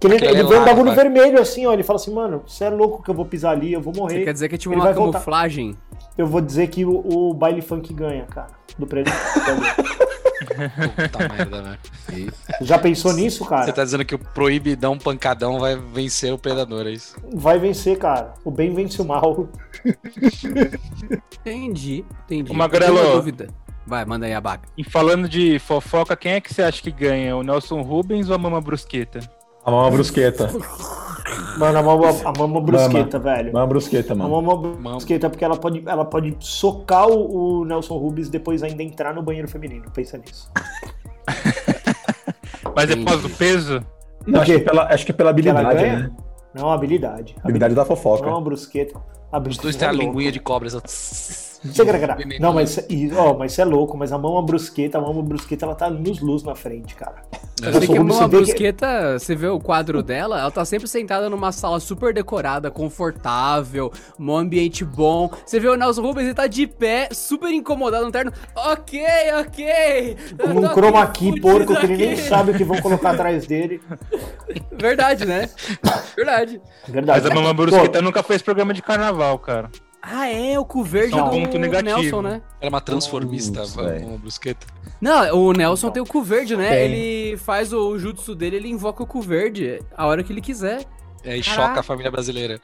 Que 0.00 0.06
ele, 0.06 0.16
Aquilo 0.16 0.30
ele 0.30 0.40
é 0.40 0.44
vê 0.44 0.58
um 0.58 0.64
bagulho 0.64 0.92
vermelho 0.92 1.40
assim, 1.40 1.66
ó. 1.66 1.72
Ele 1.72 1.82
fala 1.82 1.98
assim, 1.98 2.12
mano, 2.12 2.42
você 2.46 2.64
é 2.64 2.70
louco 2.70 3.02
que 3.02 3.10
eu 3.10 3.14
vou 3.14 3.24
pisar 3.24 3.52
ali, 3.52 3.72
eu 3.72 3.80
vou 3.80 3.94
morrer. 3.94 4.18
Você 4.18 4.24
quer 4.24 4.32
dizer 4.32 4.48
que 4.48 4.54
é 4.54 4.58
tipo 4.58 4.72
Ele 4.74 4.80
uma 4.80 4.86
vai 4.86 4.94
voltar. 4.94 5.18
camuflagem? 5.18 5.76
Eu 6.16 6.26
vou 6.26 6.40
dizer 6.40 6.66
que 6.68 6.84
o, 6.84 7.30
o 7.30 7.34
baile 7.34 7.60
funk 7.60 7.92
ganha, 7.92 8.24
cara, 8.24 8.48
do 8.78 8.86
predador. 8.86 9.20
Puta 10.38 11.28
merda, 11.28 11.78
velho. 12.08 12.32
Já 12.60 12.78
pensou 12.78 13.12
nisso, 13.12 13.44
Você 13.44 13.50
cara? 13.50 13.72
tá 13.72 13.84
dizendo 13.84 14.04
que 14.04 14.14
o 14.14 14.18
proibidão 14.18 14.98
pancadão 14.98 15.58
vai 15.58 15.76
vencer 15.76 16.32
o 16.32 16.38
predador, 16.38 16.86
é 16.86 16.90
isso? 16.90 17.16
Vai 17.34 17.58
vencer, 17.58 17.98
cara. 17.98 18.34
O 18.44 18.50
bem 18.50 18.74
vence 18.74 19.00
o 19.00 19.04
mal. 19.04 19.48
Entendi, 21.40 22.04
entendi. 22.24 22.52
Uma 22.52 22.68
dúvida. 22.68 23.48
Vai, 23.86 24.04
manda 24.04 24.26
aí 24.26 24.34
a 24.34 24.40
baca. 24.40 24.68
E 24.76 24.82
falando 24.82 25.28
de 25.28 25.58
fofoca, 25.60 26.16
quem 26.16 26.32
é 26.32 26.40
que 26.40 26.52
você 26.52 26.62
acha 26.62 26.82
que 26.82 26.90
ganha? 26.90 27.36
O 27.36 27.42
Nelson 27.42 27.82
Rubens 27.82 28.28
ou 28.28 28.34
a 28.34 28.38
Mama 28.38 28.60
Brusqueta? 28.60 29.20
A 29.64 29.70
mama 29.70 29.90
brusqueta. 29.90 30.48
Mano, 31.58 31.78
a 31.78 31.82
mama, 31.82 32.08
a 32.24 32.32
mama 32.38 32.60
brusqueta, 32.60 33.18
velho. 33.18 33.52
Mama 33.52 33.66
brusqueta, 33.66 34.12
A 34.12 34.16
mano. 34.16 34.42
mama 34.42 34.56
brusqueta, 34.56 35.28
porque 35.28 35.44
ela 35.44 35.56
pode, 35.56 35.82
ela 35.86 36.04
pode 36.04 36.36
socar 36.38 37.08
o, 37.08 37.60
o 37.60 37.64
Nelson 37.64 37.96
Rubens 37.96 38.28
depois 38.28 38.62
ainda 38.62 38.82
entrar 38.82 39.14
no 39.14 39.22
banheiro 39.22 39.48
feminino. 39.48 39.90
Pensa 39.92 40.18
nisso. 40.18 40.50
Mas 42.74 42.90
é 42.90 42.96
por 42.96 43.04
causa 43.06 43.22
do 43.22 43.30
peso? 43.30 43.84
Não, 44.26 44.40
acho, 44.40 44.52
que 44.52 44.58
pela, 44.60 44.82
acho 44.92 45.06
que 45.06 45.12
é 45.12 45.14
pela 45.14 45.30
habilidade, 45.30 45.82
né? 45.82 46.10
Não, 46.54 46.70
habilidade. 46.70 47.36
Habilidade 47.42 47.74
da 47.74 47.84
fofoca. 47.84 48.26
Não, 48.26 48.36
a 48.36 48.40
brusqueta. 48.40 49.00
A 49.30 49.38
Os 49.38 49.42
brusqueta 49.42 49.62
dois 49.62 49.76
têm 49.76 49.88
a 49.88 49.92
é 49.92 49.94
linguinha 49.94 50.32
de 50.32 50.40
cobra. 50.40 50.68
Você 51.72 52.38
Não, 52.40 52.52
mas, 52.52 52.76
e- 52.88 53.10
ó, 53.14 53.34
mas 53.36 53.52
isso 53.52 53.60
é 53.60 53.64
louco, 53.64 53.96
mas 53.96 54.12
a 54.12 54.18
mama 54.18 54.42
brusqueta, 54.42 54.98
a 54.98 55.00
mama 55.00 55.22
brusqueta, 55.22 55.64
ela 55.66 55.74
tá 55.74 55.88
nos 55.90 56.20
luz 56.20 56.42
na 56.42 56.54
frente, 56.54 56.94
cara. 56.94 57.22
Você 57.58 57.70
Nelson 57.70 57.80
vê 57.80 57.86
que 57.86 57.98
a 57.98 58.02
você 58.02 58.18
vê 58.20 58.28
que- 58.28 58.36
Brusqueta, 58.36 59.18
você 59.18 59.34
vê 59.34 59.46
o 59.48 59.58
quadro 59.58 60.02
dela, 60.02 60.38
ela 60.40 60.50
tá 60.50 60.64
sempre 60.64 60.86
sentada 60.86 61.30
numa 61.30 61.52
sala 61.52 61.80
super 61.80 62.12
decorada, 62.12 62.70
confortável, 62.70 63.90
um 64.20 64.36
ambiente 64.36 64.84
bom. 64.84 65.30
Você 65.44 65.58
vê 65.58 65.68
o 65.68 65.76
Nelson 65.76 66.02
Rubens, 66.02 66.26
ele 66.26 66.34
tá 66.34 66.46
de 66.46 66.66
pé, 66.66 67.08
super 67.12 67.50
incomodado 67.50 68.04
no 68.04 68.12
terno. 68.12 68.30
Ok, 68.54 69.02
ok. 69.40 70.16
Com 70.38 70.48
um 70.60 70.64
aqui 70.66 70.74
chroma 70.74 71.06
key 71.06 71.40
porco 71.40 71.74
que 71.76 71.86
ele 71.86 71.96
nem 71.96 72.12
aqui. 72.12 72.22
sabe 72.22 72.50
o 72.50 72.54
que 72.54 72.64
vão 72.64 72.80
colocar 72.82 73.12
atrás 73.12 73.46
dele. 73.46 73.80
Verdade, 74.72 75.24
né? 75.24 75.48
Verdade. 76.14 76.60
Verdade. 76.86 77.20
Mas 77.22 77.30
a 77.30 77.34
Mama 77.34 77.54
Pô, 77.54 77.62
Brusqueta 77.62 78.02
nunca 78.02 78.22
fez 78.22 78.42
programa 78.42 78.74
de 78.74 78.82
carnaval, 78.82 79.38
cara. 79.38 79.70
Ah, 80.08 80.28
é, 80.28 80.56
o 80.56 80.64
cu 80.64 80.84
verde 80.84 81.10
Só 81.10 81.24
do 81.24 81.30
ponto 81.30 81.58
negativo. 81.58 81.98
Nelson, 81.98 82.22
né? 82.22 82.40
Era 82.60 82.68
uma 82.68 82.80
transformista, 82.80 83.64
velho. 83.64 84.06
uma 84.06 84.18
brusqueta. 84.18 84.64
Não, 85.00 85.36
o 85.36 85.52
Nelson 85.52 85.90
tem 85.90 86.00
o 86.00 86.06
cu 86.06 86.22
verde, 86.22 86.56
né? 86.56 86.68
Tem. 86.68 86.84
Ele 86.84 87.36
faz 87.36 87.72
o 87.72 87.98
jutsu 87.98 88.34
dele, 88.34 88.56
ele 88.56 88.68
invoca 88.68 89.02
o 89.02 89.06
cu 89.06 89.20
verde 89.20 89.82
a 89.96 90.06
hora 90.06 90.22
que 90.22 90.32
ele 90.32 90.40
quiser. 90.40 90.84
É, 91.26 91.36
e 91.36 91.42
Caraca. 91.42 91.68
choca 91.68 91.80
a 91.80 91.82
família 91.82 92.10
brasileira. 92.10 92.60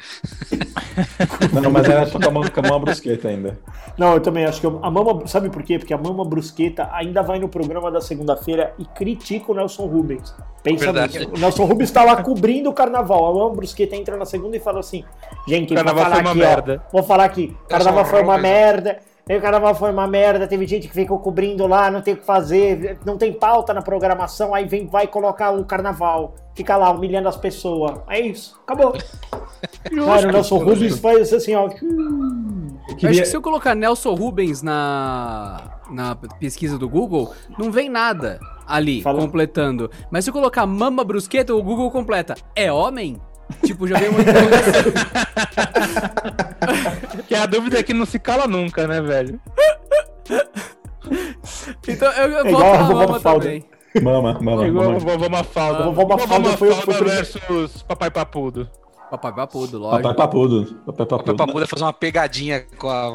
Não, 1.53 1.71
mas 1.71 1.89
era 1.89 2.09
com 2.09 2.19
a 2.19 2.31
mama, 2.31 2.51
com 2.51 2.61
a 2.61 2.63
mama 2.63 2.79
brusqueta 2.79 3.29
ainda. 3.29 3.59
Não, 3.99 4.15
eu 4.15 4.21
também 4.21 4.45
acho 4.45 4.61
que 4.61 4.67
eu- 4.67 4.79
a 4.83 4.91
mama. 4.91 5.27
Sabe 5.27 5.51
por 5.51 5.63
quê? 5.63 5.79
Porque 5.79 5.93
a 5.93 5.99
mama 5.99 6.25
brusqueta 6.25 6.89
ainda 6.93 7.23
vai 7.23 7.39
no 7.39 7.49
programa 7.49 7.91
da 7.91 8.01
segunda-feira 8.01 8.73
e 8.79 8.85
critica 8.85 9.51
o 9.51 9.55
Nelson 9.55 9.87
Rubens. 9.87 10.35
Pensa 10.63 10.85
Verdade. 10.85 11.19
nisso. 11.19 11.31
O 11.35 11.39
Nelson 11.39 11.65
Rubens 11.65 11.91
tá 11.91 12.05
lá 12.05 12.23
cobrindo 12.23 12.71
o 12.71 12.73
carnaval. 12.73 13.27
A 13.27 13.35
mama 13.35 13.55
brusqueta 13.57 13.97
entra 13.97 14.17
na 14.17 14.25
segunda 14.25 14.57
e 14.57 14.61
fala 14.61 14.81
assim: 14.81 15.05
gente, 15.49 15.73
O 15.73 15.75
vou 15.75 15.85
carnaval 15.85 16.05
falar 16.05 16.15
foi 16.17 16.23
uma 16.23 16.31
aqui, 16.31 16.39
merda. 16.41 16.83
ó. 16.87 16.93
Vou 16.93 17.03
falar 17.03 17.25
aqui. 17.25 17.57
Carnaval 17.69 18.05
foi 18.05 18.23
uma 18.23 18.37
Rubens, 18.37 18.99
merda. 19.29 19.39
O 19.39 19.43
carnaval 19.43 19.75
foi 19.75 19.91
uma 19.91 20.07
merda, 20.07 20.47
teve 20.47 20.67
gente 20.67 20.89
que 20.89 20.95
ficou 20.95 21.19
cobrindo 21.19 21.67
lá, 21.67 21.91
não 21.91 22.01
tem 22.03 22.15
o 22.15 22.17
que 22.17 22.25
fazer, 22.25 22.99
não 23.05 23.17
tem 23.17 23.33
pauta 23.33 23.73
na 23.73 23.83
programação, 23.83 24.55
aí 24.55 24.65
vem, 24.67 24.87
vai 24.87 25.07
colocar 25.07 25.51
o 25.51 25.65
carnaval, 25.65 26.35
fica 26.55 26.77
lá 26.77 26.91
humilhando 26.91 27.29
as 27.29 27.37
pessoas. 27.37 27.99
É 28.09 28.21
isso, 28.21 28.61
acabou. 28.63 28.93
Cara, 30.05 30.29
o 30.29 30.33
Nelson 30.33 30.59
Rubens 30.59 30.99
faz 30.99 31.33
assim, 31.33 31.55
ó. 31.55 31.69
Eu 31.69 31.71
Eu 31.71 31.77
acho 32.87 32.97
queria... 32.97 33.23
que 33.23 33.29
se 33.29 33.37
eu 33.37 33.43
colocar 33.43 33.75
Nelson 33.75 34.15
Rubens 34.15 34.61
na, 34.63 35.79
na 35.91 36.17
pesquisa 36.17 36.77
do 36.77 36.89
Google, 36.89 37.33
não 37.57 37.71
vem 37.71 37.89
nada 37.89 38.41
ali 38.67 39.03
Fala. 39.03 39.21
completando. 39.21 39.91
Mas 40.11 40.25
se 40.25 40.31
eu 40.31 40.35
colocar 40.35 40.67
Mama 40.67 41.05
Brusqueta, 41.05 41.55
o 41.55 41.63
Google 41.63 41.91
completa. 41.91 42.35
É 42.57 42.73
homem? 42.73 43.21
Tipo, 43.65 43.85
uma 43.87 44.21
interrogação. 44.21 44.93
Que 47.29 47.35
a 47.35 47.47
dúvida 47.47 47.79
é 47.79 47.83
que 47.83 47.93
não 47.95 48.07
se 48.07 48.19
cala 48.19 48.47
nunca, 48.47 48.87
né, 48.87 49.01
velho? 49.01 49.41
Então 51.89 52.11
eu, 52.13 52.29
eu 52.31 52.39
É 52.39 52.43
vou 52.43 52.51
igual 52.51 52.63
a 52.63 52.77
falar 52.77 52.83
vovó 52.87 52.95
Mama 53.01 53.13
Mafalda. 53.13 53.45
também. 53.45 53.65
Mama, 54.03 54.39
mama, 54.41 54.67
Igual 54.67 54.85
mama. 54.93 54.97
a 54.97 55.01
vovó 55.01 55.29
Mafalda. 55.29 55.79
A 55.85 55.87
vovó 55.91 56.07
Mafalda 56.17 56.57
foi- 56.57 57.05
versus 57.05 57.83
Papai 57.83 58.11
Papudo. 58.11 58.69
Papai 59.13 59.31
Papudo, 59.35 59.79
Papai 59.79 60.03
lógico. 60.03 60.15
papudo. 60.15 60.65
Papai 60.87 61.05
O 61.05 61.09
Pepa 61.09 61.19
papudo. 61.37 61.53
Buda 61.53 61.67
fazer 61.67 61.85
uma 61.85 61.93
pegadinha 61.93 62.65
com 62.79 62.89
a 62.89 63.11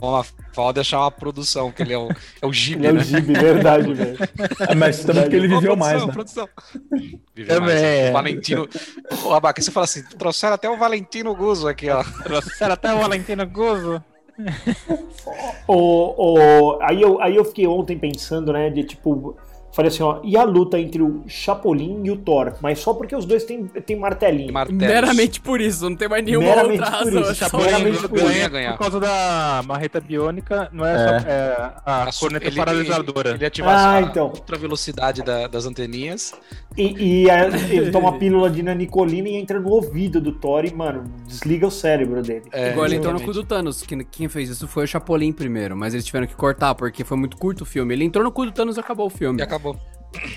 uma 0.00 0.24
falda 0.54 0.80
e 0.80 0.82
achar 0.82 1.00
uma 1.00 1.10
produção, 1.10 1.70
que 1.70 1.82
ele 1.82 1.92
é 1.92 1.98
o, 1.98 2.08
é 2.40 2.46
o 2.46 2.50
Gibi, 2.52 2.78
Ele 2.78 2.86
é 2.86 2.90
o 2.92 2.94
né? 2.94 3.04
Gibi, 3.04 3.32
verdade, 3.34 3.92
velho. 3.92 4.16
Ah, 4.66 4.74
Mas 4.74 5.04
também 5.04 5.24
porque 5.24 5.36
ele 5.36 5.48
viveu 5.48 5.76
mais, 5.76 6.02
né? 6.02 6.10
produção. 6.10 6.48
Viveu 7.34 7.56
Também. 7.60 7.74
mais. 7.74 7.82
né? 7.82 8.10
O 8.10 8.12
Valentino. 8.14 8.68
Ô, 9.26 9.34
Abaca, 9.34 9.60
você 9.60 9.70
fala 9.70 9.84
assim, 9.84 10.02
trouxeram 10.16 10.54
até 10.54 10.70
o 10.70 10.78
Valentino 10.78 11.34
Guzzo 11.36 11.68
aqui, 11.68 11.90
ó. 11.90 12.02
Trouxeram 12.22 12.72
até 12.72 12.94
o 12.94 12.98
Valentino 13.00 13.46
Guzzo. 13.46 14.02
O, 15.68 15.74
o, 15.76 16.78
aí, 16.82 17.00
eu, 17.02 17.20
aí 17.20 17.36
eu 17.36 17.44
fiquei 17.44 17.66
ontem 17.66 17.98
pensando, 17.98 18.50
né, 18.52 18.70
de 18.70 18.82
tipo. 18.84 19.36
Falei 19.74 19.88
assim, 19.88 20.04
ó, 20.04 20.20
e 20.22 20.36
a 20.36 20.44
luta 20.44 20.78
entre 20.78 21.02
o 21.02 21.24
Chapolin 21.26 22.00
e 22.04 22.10
o 22.12 22.16
Thor? 22.16 22.54
Mas 22.62 22.78
só 22.78 22.94
porque 22.94 23.14
os 23.16 23.24
dois 23.24 23.42
têm, 23.42 23.64
têm 23.66 23.96
martelinho. 23.96 24.52
Martelos. 24.52 24.80
Meramente 24.80 25.40
por 25.40 25.60
isso, 25.60 25.88
não 25.90 25.96
tem 25.96 26.08
mais 26.08 26.24
nenhuma 26.24 26.46
Meramente 26.46 26.80
outra 26.80 26.90
por 26.98 27.04
razão. 27.06 27.20
isso, 27.22 27.30
é 27.30 27.34
Chapolin 27.34 27.64
isso. 27.66 27.72
meramente 27.74 27.96
Ganha, 27.98 28.08
por 28.08 28.16
isso. 28.18 28.26
ganha 28.28 28.48
ganhar. 28.48 28.72
por 28.74 28.78
causa 28.78 29.00
da 29.00 29.62
marreta 29.66 30.00
biônica, 30.00 30.68
não 30.72 30.86
é, 30.86 30.94
É. 30.94 30.96
só 31.20 31.28
é, 31.28 31.72
a, 31.84 32.02
A 32.04 32.12
corneta 32.12 32.46
ele- 32.46 32.56
paralisadora. 32.56 33.28
Ele, 33.30 33.38
ele 33.38 33.46
ativa 33.46 33.68
Ah, 33.70 33.94
a 33.96 34.00
então. 34.02 34.26
ultra 34.28 34.56
velocidade 34.56 35.22
da- 35.24 35.48
das 35.48 35.66
anteninhas. 35.66 36.32
E, 36.76 37.22
e 37.24 37.30
aí 37.30 37.76
ele 37.76 37.90
toma 37.92 38.08
a 38.08 38.12
pílula 38.12 38.50
de 38.50 38.62
nanicolina 38.62 39.28
e 39.28 39.36
entra 39.36 39.60
no 39.60 39.68
ouvido 39.68 40.20
do 40.20 40.32
Thor 40.32 40.64
e, 40.64 40.74
mano, 40.74 41.04
desliga 41.26 41.66
o 41.66 41.70
cérebro 41.70 42.20
dele. 42.20 42.42
É, 42.52 42.70
Igual 42.70 42.86
ele 42.86 42.96
entrou 42.96 43.12
no 43.12 43.20
cu 43.20 43.32
do 43.32 43.44
Thanos. 43.44 43.82
que- 43.82 44.04
Quem 44.04 44.28
fez 44.28 44.48
isso 44.50 44.66
foi 44.66 44.84
o 44.84 44.86
Chapolin 44.86 45.32
primeiro, 45.32 45.76
mas 45.76 45.94
eles 45.94 46.04
tiveram 46.04 46.26
que 46.26 46.34
cortar 46.34 46.74
porque 46.74 47.04
foi 47.04 47.16
muito 47.16 47.36
curto 47.36 47.60
o 47.62 47.64
filme. 47.64 47.94
Ele 47.94 48.04
entrou 48.04 48.24
no 48.24 48.32
cu 48.32 48.44
do 48.46 48.52
Thanos 48.52 48.76
e 48.76 48.80
acabou 48.80 49.06
o 49.06 49.10
filme. 49.10 49.38
E 49.38 49.42
acabou. 49.42 49.76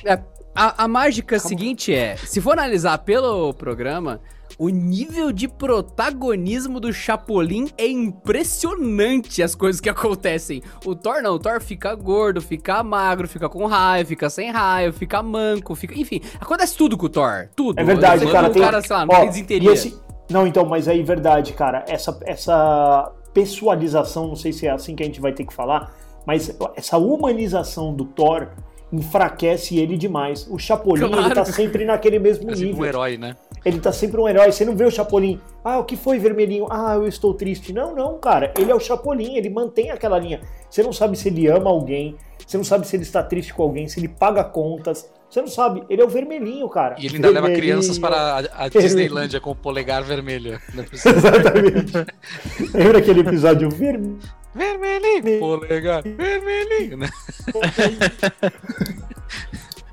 É, 0.05 0.19
a, 0.57 0.83
a 0.85 0.87
mágica 0.87 1.37
seguinte 1.39 1.93
é, 1.93 2.15
se 2.17 2.41
for 2.41 2.53
analisar 2.53 2.97
pelo 2.99 3.53
programa, 3.53 4.19
o 4.57 4.69
nível 4.69 5.31
de 5.31 5.47
protagonismo 5.47 6.79
do 6.79 6.91
Chapolin 6.91 7.67
é 7.77 7.87
impressionante 7.87 9.43
as 9.43 9.53
coisas 9.53 9.79
que 9.79 9.89
acontecem. 9.89 10.63
O 10.85 10.95
Thor 10.95 11.21
não, 11.21 11.35
o 11.35 11.39
Thor 11.39 11.61
fica 11.61 11.93
gordo, 11.93 12.41
fica 12.41 12.81
magro, 12.83 13.27
fica 13.27 13.47
com 13.47 13.65
raiva, 13.67 14.07
fica 14.09 14.29
sem 14.29 14.49
raiva, 14.51 14.97
fica 14.97 15.21
manco, 15.21 15.75
fica. 15.75 15.93
Enfim, 15.99 16.21
acontece 16.39 16.75
tudo 16.75 16.97
com 16.97 17.05
o 17.05 17.09
Thor. 17.09 17.49
Tudo. 17.55 17.79
É 17.79 17.83
verdade, 17.83 18.25
Você 18.25 18.31
cara. 18.31 18.47
o 18.47 18.51
Tem, 18.51 18.61
cara, 18.63 18.81
sei 18.81 18.95
lá, 18.95 19.05
não 19.05 19.13
ó, 19.15 19.19
tem 19.19 19.29
desinteria. 19.29 19.71
esse- 19.71 19.95
Não, 20.29 20.47
então, 20.47 20.65
mas 20.65 20.87
aí, 20.87 21.03
verdade, 21.03 21.53
cara. 21.53 21.85
Essa, 21.87 22.17
essa 22.25 23.11
pessoalização, 23.33 24.27
não 24.27 24.35
sei 24.35 24.51
se 24.51 24.65
é 24.65 24.71
assim 24.71 24.95
que 24.95 25.03
a 25.03 25.05
gente 25.05 25.21
vai 25.21 25.31
ter 25.31 25.45
que 25.45 25.53
falar, 25.53 25.93
mas 26.25 26.55
essa 26.75 26.97
humanização 26.97 27.93
do 27.93 28.05
Thor 28.05 28.49
enfraquece 28.91 29.77
ele 29.77 29.97
demais. 29.97 30.47
O 30.49 30.57
Chapolin, 30.57 31.03
ele 31.05 31.13
Claro. 31.13 31.35
tá 31.35 31.45
sempre 31.45 31.85
naquele 31.85 32.19
mesmo 32.19 32.49
É 32.49 32.53
tipo 32.53 32.65
nível. 32.65 32.81
um 32.81 32.85
herói, 32.85 33.17
né? 33.17 33.35
Ele 33.65 33.79
tá 33.79 33.91
sempre 33.91 34.19
um 34.19 34.27
herói. 34.27 34.51
Você 34.51 34.63
não 34.63 34.75
vê 34.75 34.85
o 34.85 34.91
Chapolin, 34.91 35.39
ah, 35.63 35.79
o 35.79 35.83
que 35.83 35.97
foi, 35.97 36.19
vermelhinho? 36.19 36.67
Ah, 36.69 36.93
eu 36.95 37.07
estou 37.07 37.33
triste. 37.33 37.73
Não, 37.73 37.93
não, 37.95 38.17
cara. 38.17 38.53
Ele 38.57 38.71
é 38.71 38.75
o 38.75 38.79
Chapolin, 38.79 39.35
ele 39.35 39.49
mantém 39.49 39.91
aquela 39.91 40.17
linha. 40.17 40.39
Você 40.69 40.81
não 40.83 40.93
sabe 40.93 41.17
se 41.17 41.27
ele 41.27 41.47
ama 41.47 41.69
alguém, 41.69 42.15
você 42.45 42.55
não 42.57 42.63
sabe 42.63 42.87
se 42.87 42.95
ele 42.95 43.03
está 43.03 43.21
triste 43.23 43.53
com 43.53 43.63
alguém, 43.63 43.87
se 43.87 43.99
ele 43.99 44.07
paga 44.07 44.43
contas. 44.43 45.09
Você 45.29 45.41
não 45.41 45.47
sabe. 45.49 45.83
Ele 45.89 46.01
é 46.01 46.05
o 46.05 46.07
vermelhinho, 46.07 46.69
cara. 46.69 46.95
E 46.97 47.05
ele 47.05 47.15
ainda 47.15 47.27
leva 47.27 47.47
Vermelhinho. 47.47 47.73
crianças 47.73 47.99
para 47.99 48.15
a, 48.15 48.65
a 48.65 48.69
Disneylândia 48.69 49.41
com 49.41 49.51
o 49.51 49.55
polegar 49.55 50.01
vermelho. 50.01 50.57
Não 50.73 50.83
é. 50.83 50.87
Exatamente. 51.17 51.93
Lembra 52.73 52.97
aquele 52.99 53.19
episódio 53.19 53.69
vermelho? 53.69 54.17
Vermelhinho! 54.57 55.39
Polegar 55.39 56.01
vermelhinho, 56.03 56.97
né? 56.97 57.09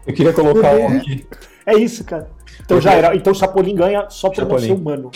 Eu 0.07 0.12
queria 0.14 0.33
colocar 0.33 0.74
um 0.74 0.98
aqui. 0.98 1.27
É 1.66 1.74
isso, 1.74 2.05
cara. 2.05 2.29
Então 2.61 2.81
já 2.81 2.92
era. 2.92 3.14
Então 3.16 3.33
o 3.33 3.37
Chapolin 3.37 3.74
ganha 3.74 4.09
só 4.11 4.29
por 4.29 4.38
não 4.38 4.44
Chapolin. 4.44 4.66
ser 4.66 4.72
humano. 4.72 5.11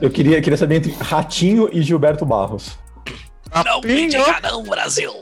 Eu 0.00 0.10
queria, 0.10 0.40
queria 0.40 0.56
saber 0.56 0.76
entre 0.76 0.92
Ratinho 0.92 1.68
e 1.72 1.82
Gilberto 1.82 2.24
Barros. 2.26 2.78
Não 3.64 3.80
diga 3.80 4.40
não, 4.42 4.62
Brasil! 4.62 5.12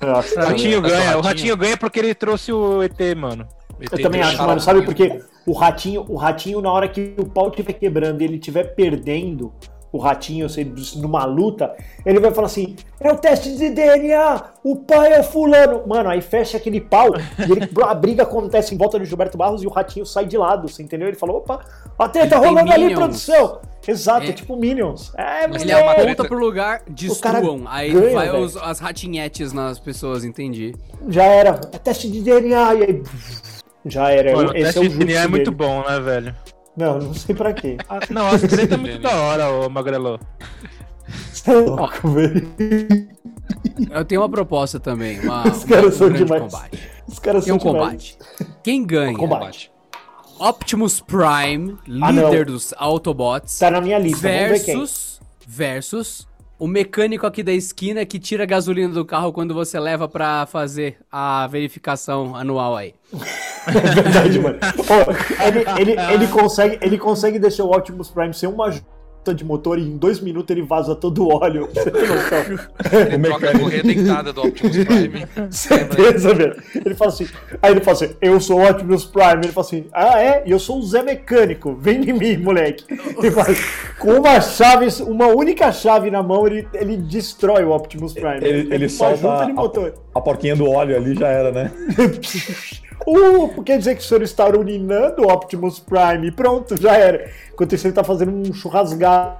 Nossa, 0.00 0.40
O 0.40 0.44
Ratinho 0.46 0.80
ganha. 0.82 0.96
O 0.96 1.04
Ratinho- 1.04 1.22
Ratinho 1.22 1.56
ganha 1.56 1.76
porque 1.76 1.98
ele 1.98 2.14
trouxe 2.14 2.52
o 2.52 2.82
ET, 2.82 2.98
mano. 3.16 3.46
Eu 3.90 4.00
também 4.02 4.20
acho, 4.20 4.36
mano. 4.38 4.60
Sabe 4.60 4.82
por 4.82 4.94
quê? 4.94 5.20
O 5.44 5.52
ratinho, 5.52 6.04
o 6.08 6.14
ratinho, 6.16 6.60
na 6.60 6.70
hora 6.70 6.88
que 6.88 7.14
o 7.18 7.24
pau 7.24 7.48
estiver 7.48 7.72
quebrando 7.72 8.20
e 8.20 8.24
ele 8.24 8.36
estiver 8.36 8.74
perdendo, 8.76 9.52
o 9.92 9.98
ratinho, 9.98 10.46
ele- 10.56 10.72
numa 10.96 11.24
luta, 11.26 11.74
ele 12.04 12.18
vai 12.18 12.32
falar 12.32 12.46
assim: 12.46 12.74
é 12.98 13.12
o 13.12 13.16
teste 13.16 13.54
de 13.56 13.68
DNA, 13.70 14.42
o 14.64 14.76
pai 14.76 15.12
é 15.12 15.22
fulano. 15.22 15.82
Mano, 15.86 16.08
aí 16.08 16.20
fecha 16.22 16.56
aquele 16.56 16.80
pau 16.80 17.08
e 17.38 17.52
ele- 17.52 17.68
a 17.84 17.94
briga 17.94 18.22
acontece 18.22 18.74
em 18.74 18.78
volta 18.78 18.98
do 18.98 19.04
Gilberto 19.04 19.36
Barros 19.36 19.62
e 19.62 19.66
o 19.66 19.70
ratinho 19.70 20.06
sai 20.06 20.24
de 20.26 20.36
lado, 20.38 20.68
você 20.68 20.82
entendeu? 20.82 21.08
Ele 21.08 21.16
falou: 21.16 21.36
opa, 21.36 21.60
a 21.98 22.08
treta 22.08 22.34
Ele 22.36 22.40
tem 22.42 22.48
rolando 22.50 22.72
ali, 22.72 22.94
produção. 22.94 23.60
Exato, 23.86 24.26
É. 24.28 24.32
tipo 24.32 24.56
Minions. 24.56 25.12
É, 25.16 25.46
Mas 25.48 25.62
Ele 25.62 25.72
é 25.72 25.82
uma 25.82 25.90
aponta 25.92 26.24
pro 26.24 26.38
lugar, 26.38 26.82
destruam. 26.88 27.64
Aí 27.66 27.92
ganha, 27.92 28.14
vai 28.14 28.30
os- 28.40 28.56
as 28.56 28.78
ratinhetes 28.78 29.52
nas 29.52 29.80
pessoas, 29.80 30.24
entendi. 30.24 30.72
Já 31.08 31.24
era. 31.24 31.60
É 31.72 31.78
teste 31.78 32.08
de 32.08 32.20
DNA. 32.22 32.74
E 32.74 32.82
aí. 32.84 33.02
Já 33.84 34.10
era. 34.10 34.36
Mano, 34.36 34.50
o 34.52 34.54
Esse 34.56 34.64
teste 34.66 34.78
é 34.78 34.82
o 34.82 34.88
de 34.88 34.98
DNA 34.98 35.22
é 35.22 35.26
muito 35.26 35.50
dele. 35.50 35.56
bom, 35.56 35.82
né, 35.82 35.98
velho? 35.98 36.34
Não, 36.76 36.98
não 36.98 37.14
sei 37.14 37.34
pra 37.34 37.52
quê. 37.52 37.76
Ah, 37.88 38.00
não, 38.10 38.26
a 38.28 38.38
treta 38.38 38.74
é 38.74 38.78
muito 38.78 38.98
da 39.00 39.14
hora, 39.14 39.50
ô 39.50 39.68
Magrelo. 39.68 40.18
Você 41.32 41.50
é 41.50 41.54
louco, 41.54 42.08
velho. 42.08 42.48
Eu 43.90 44.04
tenho 44.04 44.20
uma 44.22 44.28
proposta 44.28 44.80
também. 44.80 45.20
Uma, 45.20 45.46
Os 45.48 45.64
caras 45.64 45.94
um 45.94 45.98
são 45.98 46.08
grande 46.08 46.24
demais. 46.24 46.42
combate. 46.52 46.78
Os 47.06 47.18
caras 47.18 47.44
Tem 47.44 47.52
um 47.54 47.60
são 47.60 47.72
demais. 47.72 48.16
combate. 48.18 48.18
Quem 48.62 48.84
ganha? 48.86 49.16
Combate. 49.16 49.70
Optimus 50.38 51.00
Prime, 51.00 51.76
Ah, 52.00 52.10
líder 52.10 52.46
dos 52.46 52.72
Autobots, 52.76 53.58
Tá 53.58 53.70
na 53.70 53.80
minha 53.80 53.98
lista. 53.98 54.26
Vamos 54.28 54.48
ver 54.50 54.64
quem. 54.64 54.76
versus, 54.76 55.20
versus 55.46 56.26
o 56.62 56.68
mecânico 56.68 57.26
aqui 57.26 57.42
da 57.42 57.52
esquina 57.52 58.06
que 58.06 58.20
tira 58.20 58.44
a 58.44 58.46
gasolina 58.46 58.94
do 58.94 59.04
carro 59.04 59.32
quando 59.32 59.52
você 59.52 59.80
leva 59.80 60.08
pra 60.08 60.46
fazer 60.46 60.96
a 61.10 61.44
verificação 61.48 62.36
anual 62.36 62.76
aí. 62.76 62.94
É 63.64 63.94
verdade, 63.94 64.40
mano. 64.40 64.58
Ó, 64.90 65.44
ele, 65.46 65.64
ele, 65.80 66.12
ele, 66.12 66.26
consegue, 66.26 66.78
ele 66.82 66.98
consegue 66.98 67.38
deixar 67.38 67.62
o 67.62 67.70
Optimus 67.70 68.10
Prime 68.10 68.34
ser 68.34 68.48
uma 68.48 68.72
junta 69.22 69.34
de 69.34 69.44
motor 69.44 69.78
e 69.78 69.82
em 69.82 69.96
dois 69.96 70.20
minutos 70.20 70.50
ele 70.54 70.66
vaza 70.66 70.96
todo 70.96 71.24
o 71.24 71.34
óleo. 71.34 71.68
Você 71.72 71.90
tem 71.90 72.06
noção? 72.08 72.38
Ele 73.12 73.18
troca 73.22 73.50
a 73.50 73.58
correia 73.58 73.82
dentada 73.82 74.32
do 74.32 74.42
Optimus 74.42 74.84
Prime. 74.84 75.26
Certeza, 75.50 76.34
velho. 76.34 76.56
Ele 76.84 76.94
fala 76.94 77.10
assim. 77.10 77.28
Aí 77.62 77.72
ele 77.72 77.80
fala 77.80 77.96
assim: 77.96 78.10
Eu 78.20 78.40
sou 78.40 78.60
o 78.60 78.68
Optimus 78.68 79.04
Prime. 79.04 79.44
Ele 79.44 79.52
fala 79.52 79.66
assim: 79.66 79.86
Ah, 79.92 80.20
é? 80.20 80.42
E 80.44 80.50
eu 80.50 80.58
sou 80.58 80.78
o 80.78 80.82
Zé 80.82 81.02
Mecânico. 81.02 81.74
Vem 81.74 82.00
de 82.00 82.12
mim, 82.12 82.36
moleque. 82.36 82.84
Ele 82.90 83.30
fala, 83.30 83.48
com 83.98 84.10
uma 84.14 84.40
chave, 84.40 84.88
uma 85.04 85.28
única 85.28 85.70
chave 85.70 86.10
na 86.10 86.22
mão, 86.22 86.46
ele, 86.46 86.66
ele 86.74 86.96
destrói 86.96 87.62
o 87.62 87.70
Optimus 87.70 88.12
Prime. 88.12 88.38
Ele, 88.42 88.74
ele 88.74 88.86
uma 88.86 88.88
junta 88.88 89.16
solta 89.16 89.46
de 89.46 89.52
motor. 89.52 89.94
a, 90.11 90.11
a 90.14 90.20
porquinha 90.20 90.54
do 90.56 90.68
óleo 90.70 90.96
ali, 90.96 91.14
já 91.14 91.28
era, 91.28 91.50
né? 91.50 91.70
Uh, 93.04 93.60
quer 93.64 93.78
dizer 93.78 93.96
que 93.96 94.00
o 94.00 94.04
senhor 94.04 94.22
está 94.22 94.46
urinando 94.46 95.22
Optimus 95.22 95.80
Prime? 95.80 96.30
Pronto, 96.30 96.80
já 96.80 96.96
era. 96.96 97.28
Enquanto 97.52 97.74
isso, 97.74 97.86
ele 97.88 97.94
tá 97.94 98.04
fazendo 98.04 98.30
um 98.30 98.52
churrasgado. 98.54 99.38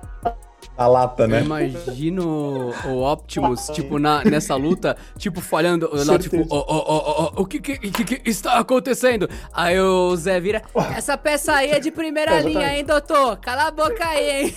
A 0.76 0.86
lata, 0.88 1.24
Eu 1.24 1.28
né? 1.28 1.42
imagino 1.42 2.72
o 2.86 3.02
Optimus, 3.04 3.66
tipo, 3.68 3.98
na, 4.00 4.24
nessa 4.24 4.56
luta, 4.56 4.96
tipo, 5.18 5.40
falhando, 5.40 5.88
lá, 5.92 6.18
tipo, 6.18 6.38
Certeza. 6.38 6.46
"Ó, 6.50 6.64
ó, 6.66 6.84
ó, 6.86 7.32
ó, 7.36 7.42
o 7.42 7.46
que 7.46 7.60
que, 7.60 7.76
que 7.78 8.04
que 8.04 8.28
está 8.28 8.54
acontecendo? 8.58 9.28
Aí 9.52 9.78
o 9.78 10.16
Zé 10.16 10.40
vira, 10.40 10.62
essa 10.96 11.16
peça 11.16 11.52
aí 11.52 11.70
é 11.70 11.78
de 11.78 11.90
primeira 11.90 12.32
Exatamente. 12.32 12.56
linha, 12.58 12.76
hein, 12.78 12.84
doutor? 12.84 13.36
Cala 13.36 13.68
a 13.68 13.70
boca 13.70 14.04
aí, 14.04 14.46
hein? 14.46 14.54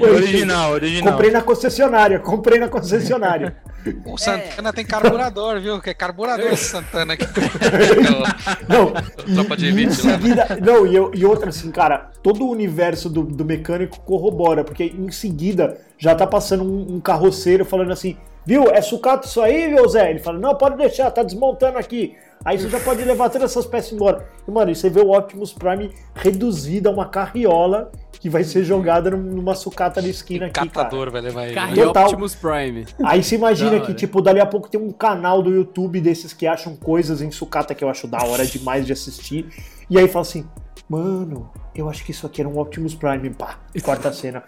Original, 0.00 0.72
original. 0.72 1.12
Comprei 1.12 1.30
na 1.30 1.42
concessionária, 1.42 2.18
comprei 2.18 2.58
na 2.58 2.68
concessionária. 2.68 3.56
O 4.04 4.18
Santana 4.18 4.72
tem 4.72 4.84
carburador, 4.84 5.60
viu? 5.60 5.80
Que 5.80 5.90
é 5.90 5.94
carburador 5.94 6.52
esse 6.52 6.64
Santana 6.64 7.14
aqui. 7.14 7.24
Não, 8.68 8.92
Tropa 9.34 9.56
de 9.56 9.66
em 9.66 9.68
elite 9.68 10.06
lá. 10.06 10.12
seguida. 10.12 10.58
Não, 10.62 10.86
e, 10.86 10.94
eu- 10.94 11.10
e 11.14 11.24
outra 11.24 11.50
assim, 11.50 11.70
cara, 11.70 12.10
todo 12.22 12.44
o 12.44 12.50
universo 12.50 13.08
do, 13.08 13.22
do 13.22 13.44
mecânico 13.44 14.00
corrobora, 14.00 14.64
porque 14.64 14.84
em 14.84 15.10
seguida 15.10 15.78
já 15.98 16.14
tá 16.14 16.26
passando 16.26 16.64
um, 16.64 16.96
um 16.96 17.00
carroceiro 17.00 17.64
falando 17.64 17.92
assim: 17.92 18.16
viu, 18.44 18.64
é 18.70 18.80
sucata 18.80 19.26
isso 19.26 19.40
aí, 19.40 19.68
meu 19.72 19.88
Zé? 19.88 20.10
Ele 20.10 20.18
fala: 20.18 20.38
não, 20.38 20.54
pode 20.54 20.76
deixar, 20.76 21.10
tá 21.10 21.22
desmontando 21.22 21.78
aqui. 21.78 22.14
Aí 22.44 22.58
você 22.58 22.70
já 22.70 22.80
pode 22.80 23.04
levar 23.04 23.28
todas 23.28 23.50
essas 23.50 23.66
peças 23.66 23.92
embora. 23.92 24.26
E, 24.48 24.50
mano, 24.50 24.70
e 24.70 24.74
você 24.74 24.88
vê 24.88 25.00
o 25.00 25.10
Optimus 25.14 25.52
Prime 25.52 25.90
reduzido 26.14 26.88
a 26.88 26.92
uma 26.92 27.04
carriola 27.06 27.92
que 28.18 28.30
vai 28.30 28.44
ser 28.44 28.64
jogada 28.64 29.10
num- 29.10 29.18
numa 29.18 29.54
sucata 29.54 30.00
na 30.00 30.08
esquina 30.08 30.46
aqui, 30.46 30.54
cara. 30.54 30.68
Catador 30.70 31.10
vai 31.10 31.20
levar 31.20 31.44
ele. 31.46 31.54
Carre 31.54 31.74
Total. 31.74 32.04
Optimus 32.04 32.34
Prime. 32.34 32.86
Aí 33.04 33.22
você 33.22 33.34
imagina 33.34 33.78
Da 33.78 33.80
que, 33.80 33.92
tipo, 33.92 34.22
dali 34.22 34.40
a 34.40 34.46
pouco 34.46 34.70
tem 34.70 34.80
um 34.80 34.90
canal 34.90 35.42
do 35.42 35.50
YouTube 35.50 36.00
desses 36.00 36.32
que 36.32 36.46
acham 36.46 36.74
coisas 36.76 37.20
em 37.20 37.30
sucata 37.30 37.74
que 37.74 37.84
eu 37.84 37.90
acho 37.90 38.06
da 38.06 38.22
hora 38.24 38.46
demais 38.46 38.86
de 38.86 38.92
assistir. 38.94 39.46
E 39.90 39.98
aí 39.98 40.08
fala 40.08 40.22
assim, 40.22 40.46
mano, 40.88 41.50
eu 41.74 41.90
acho 41.90 42.02
que 42.04 42.10
isso 42.10 42.26
aqui 42.26 42.40
era 42.40 42.48
um 42.48 42.58
Optimus 42.58 42.94
Prime. 42.94 43.28
Pá, 43.30 43.58
corta 43.82 44.08
a 44.08 44.12
cena. 44.12 44.42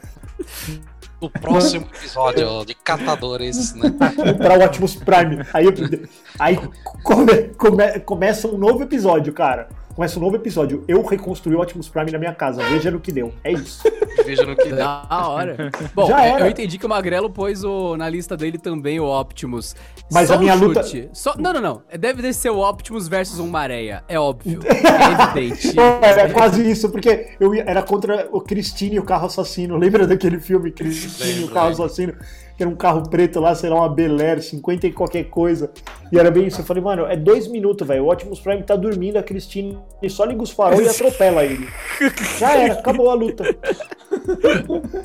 O 1.22 1.30
próximo 1.30 1.86
episódio 1.96 2.64
de 2.66 2.74
catadores, 2.74 3.74
né? 3.74 3.90
Comprar 4.16 4.58
o 4.58 4.64
Optimus 4.64 4.96
Prime. 4.96 5.38
Aí, 5.54 5.66
aí 6.38 6.58
come- 7.02 7.44
come- 7.56 8.00
começa 8.00 8.48
um 8.48 8.58
novo 8.58 8.82
episódio, 8.82 9.32
cara. 9.32 9.68
Começa 9.94 10.18
um 10.18 10.22
novo 10.22 10.36
episódio. 10.36 10.84
Eu 10.88 11.02
reconstruí 11.02 11.54
o 11.54 11.60
Optimus 11.60 11.88
Prime 11.88 12.10
na 12.10 12.18
minha 12.18 12.34
casa. 12.34 12.62
Veja 12.62 12.90
no 12.90 12.98
que 12.98 13.12
deu. 13.12 13.32
É 13.44 13.52
isso. 13.52 13.82
Veja 14.24 14.44
no 14.46 14.56
que 14.56 14.70
dá. 14.70 15.02
Da 15.08 15.28
hora. 15.28 15.70
Bom, 15.94 16.06
Já 16.06 16.24
é, 16.24 16.28
era. 16.30 16.46
eu 16.46 16.50
entendi 16.50 16.78
que 16.78 16.86
o 16.86 16.88
Magrelo 16.88 17.28
pôs 17.28 17.62
o, 17.62 17.96
na 17.96 18.08
lista 18.08 18.36
dele 18.36 18.56
também 18.56 18.98
o 19.00 19.04
Optimus. 19.04 19.74
Mas 20.10 20.28
Só 20.28 20.34
a 20.34 20.38
minha 20.38 20.54
um 20.54 20.58
luta- 20.58 20.82
chute. 20.82 21.10
Só, 21.12 21.34
não, 21.36 21.52
não, 21.52 21.60
não. 21.60 21.82
Deve 21.98 22.32
ser 22.32 22.50
o 22.50 22.58
Optimus 22.66 23.06
versus 23.08 23.38
um 23.38 23.48
Maréia. 23.48 24.02
É 24.08 24.18
óbvio. 24.18 24.60
É 24.72 25.40
evidente. 25.40 25.74
Era 26.02 26.30
quase 26.32 26.68
isso, 26.70 26.88
porque 26.90 27.30
eu 27.40 27.54
ia- 27.54 27.64
era 27.66 27.82
contra 27.82 28.28
o 28.32 28.40
Christine 28.40 28.96
e 28.96 28.98
o 28.98 29.04
carro 29.04 29.26
assassino. 29.26 29.76
Lembra 29.76 30.06
daquele 30.06 30.38
filme 30.40 30.70
Christine 30.70 31.42
e 31.42 31.44
o 31.44 31.48
carro 31.50 31.68
assassino? 31.70 32.14
Que 32.56 32.62
era 32.62 32.70
um 32.70 32.76
carro 32.76 33.02
preto 33.08 33.40
lá, 33.40 33.54
sei 33.54 33.70
lá, 33.70 33.76
uma 33.76 33.88
Bel 33.88 34.18
Air, 34.20 34.42
50 34.42 34.86
e 34.86 34.92
qualquer 34.92 35.24
coisa. 35.24 35.70
E 36.10 36.18
era 36.18 36.30
bem 36.30 36.46
isso. 36.46 36.60
Eu 36.60 36.64
falei, 36.64 36.82
mano, 36.82 37.06
é 37.06 37.16
dois 37.16 37.46
minutos, 37.48 37.86
velho. 37.86 38.04
O 38.04 38.12
Optimus 38.12 38.40
Prime 38.40 38.62
tá 38.62 38.76
dormindo, 38.76 39.16
a 39.16 39.22
Christine 39.22 39.78
só 40.08 40.24
liga 40.24 40.42
os 40.42 40.50
farol 40.50 40.80
e 40.82 40.88
atropela 40.88 41.44
ele. 41.44 41.66
Já 42.38 42.54
era, 42.56 42.74
acabou 42.74 43.10
a 43.10 43.14
luta. 43.14 43.44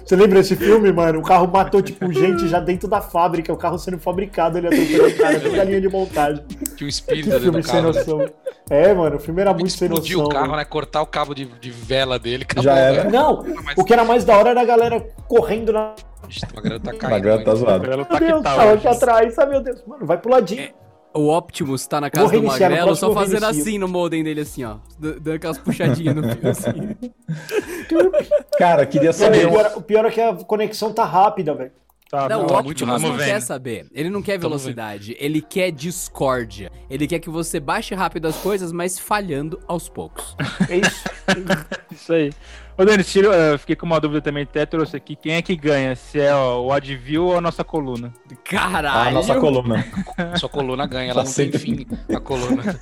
Você 0.05 0.15
lembra 0.15 0.39
desse 0.39 0.55
filme, 0.55 0.91
mano? 0.91 1.19
O 1.19 1.23
carro 1.23 1.47
matou, 1.47 1.81
tipo, 1.81 2.11
gente 2.11 2.47
já 2.47 2.59
dentro 2.59 2.87
da 2.87 3.01
fábrica, 3.01 3.51
o 3.53 3.57
carro 3.57 3.77
sendo 3.77 3.97
fabricado, 3.97 4.57
ele 4.57 4.67
atropelou 4.67 5.07
o 5.07 5.17
cara 5.17 5.39
toda 5.39 5.61
a 5.61 5.63
linha 5.63 5.81
de 5.81 5.89
montagem. 5.89 6.43
Tinha 6.75 6.85
um 6.85 6.89
espírito 6.89 7.29
Que 7.29 7.39
filme 7.39 7.57
no 7.57 7.63
sem 7.63 7.71
carro. 7.73 7.91
Né? 7.93 7.99
noção. 7.99 8.29
É, 8.69 8.93
mano, 8.93 9.15
o 9.15 9.19
filme 9.19 9.41
era 9.41 9.53
muito 9.53 9.71
sem 9.71 9.87
noção. 9.87 10.25
o 10.25 10.29
carro, 10.29 10.45
velho. 10.47 10.57
né? 10.57 10.65
Cortar 10.65 11.01
o 11.01 11.05
cabo 11.05 11.33
de, 11.33 11.45
de 11.45 11.71
vela 11.71 12.19
dele. 12.19 12.43
Acabou, 12.43 12.63
Já 12.63 12.77
era. 12.77 13.03
né? 13.05 13.09
Não, 13.11 13.45
o 13.77 13.83
que 13.85 13.93
era 13.93 14.03
mais 14.03 14.25
da 14.25 14.37
hora 14.37 14.49
era 14.49 14.61
a 14.61 14.65
galera 14.65 14.99
correndo 15.27 15.71
na. 15.71 15.93
O 16.23 16.55
Magrelo 16.55 16.79
tá 16.79 16.91
A 16.91 16.95
caindo. 16.95 17.21
grana 17.21 17.43
tá 17.43 17.55
zoado. 17.55 17.87
Meu 17.87 18.05
tá 18.05 18.19
Deus, 18.19 18.37
que 18.37 18.43
tal, 18.43 18.57
tava 18.57 18.73
hoje. 18.73 18.87
atrás, 18.87 19.33
sabe, 19.33 19.51
meu 19.51 19.61
Deus. 19.61 19.83
Mano, 19.85 20.05
vai 20.05 20.17
pro 20.17 20.31
ladinho. 20.31 20.69
o 21.13 21.29
Optimus 21.35 21.87
tá 21.87 22.01
na 22.01 22.09
casa 22.09 22.33
do 22.33 22.43
Magrelo, 22.43 22.95
só 22.95 23.13
fazendo 23.13 23.45
assim 23.45 23.77
no 23.77 23.87
modem 23.87 24.23
dele, 24.23 24.41
assim, 24.41 24.63
ó. 24.63 24.77
Dando 24.99 25.31
aquelas 25.33 25.57
puxadinhas 25.57 26.15
no 26.15 26.23
fio, 26.35 26.49
assim. 26.49 26.95
Cara, 28.57 28.85
queria 28.85 29.07
Não, 29.09 29.13
saber. 29.13 29.45
o, 29.47 29.49
pior, 29.51 29.73
o 29.77 29.81
pior 29.81 30.05
é 30.05 30.11
que 30.11 30.21
a 30.21 30.33
conexão 30.33 30.91
tá 30.93 31.05
rápida, 31.05 31.53
velho. 31.53 31.71
Tá, 32.09 32.29
Não, 32.29 32.43
o 32.43 32.47
tá 32.47 32.59
Optimus 32.59 33.01
não 33.01 33.17
quer 33.17 33.41
saber. 33.41 33.85
Ele 33.93 34.09
não 34.09 34.21
quer 34.21 34.33
Tamo 34.39 34.49
velocidade. 34.49 35.15
Ele 35.19 35.41
quer 35.41 35.71
discórdia. 35.71 36.71
Ele 36.89 37.05
quer 37.05 37.19
que 37.19 37.29
você 37.29 37.59
baixe 37.59 37.93
rápido 37.93 38.27
as 38.27 38.37
coisas, 38.37 38.71
mas 38.71 38.97
falhando 38.97 39.59
aos 39.67 39.89
poucos. 39.89 40.33
É 40.69 40.77
isso. 40.77 41.03
Isso 41.91 42.13
aí. 42.13 42.31
Ô, 42.77 42.85
Denis, 42.85 43.11
tira, 43.11 43.27
eu 43.29 43.57
fiquei 43.57 43.75
com 43.75 43.87
uma 43.87 43.99
dúvida 43.99 44.21
também, 44.21 44.43
até 44.43 44.63
trouxe 44.63 44.95
aqui. 44.95 45.15
Quem 45.15 45.33
é 45.33 45.41
que 45.41 45.55
ganha? 45.55 45.95
Se 45.95 46.19
é 46.19 46.31
ó, 46.33 46.61
o 46.61 46.71
Advil 46.71 47.25
ou 47.25 47.37
a 47.37 47.41
nossa 47.41 47.63
coluna? 47.63 48.13
Caralho! 48.43 49.09
A 49.09 49.11
nossa 49.11 49.33
coluna. 49.39 49.83
Sua 50.37 50.47
coluna 50.47 50.85
ganha, 50.85 51.09
ela 51.11 51.23
Tá 51.23 51.29
não 51.29 51.35
tem 51.35 51.51
fim, 51.53 51.87
a 52.15 52.19
coluna. 52.19 52.79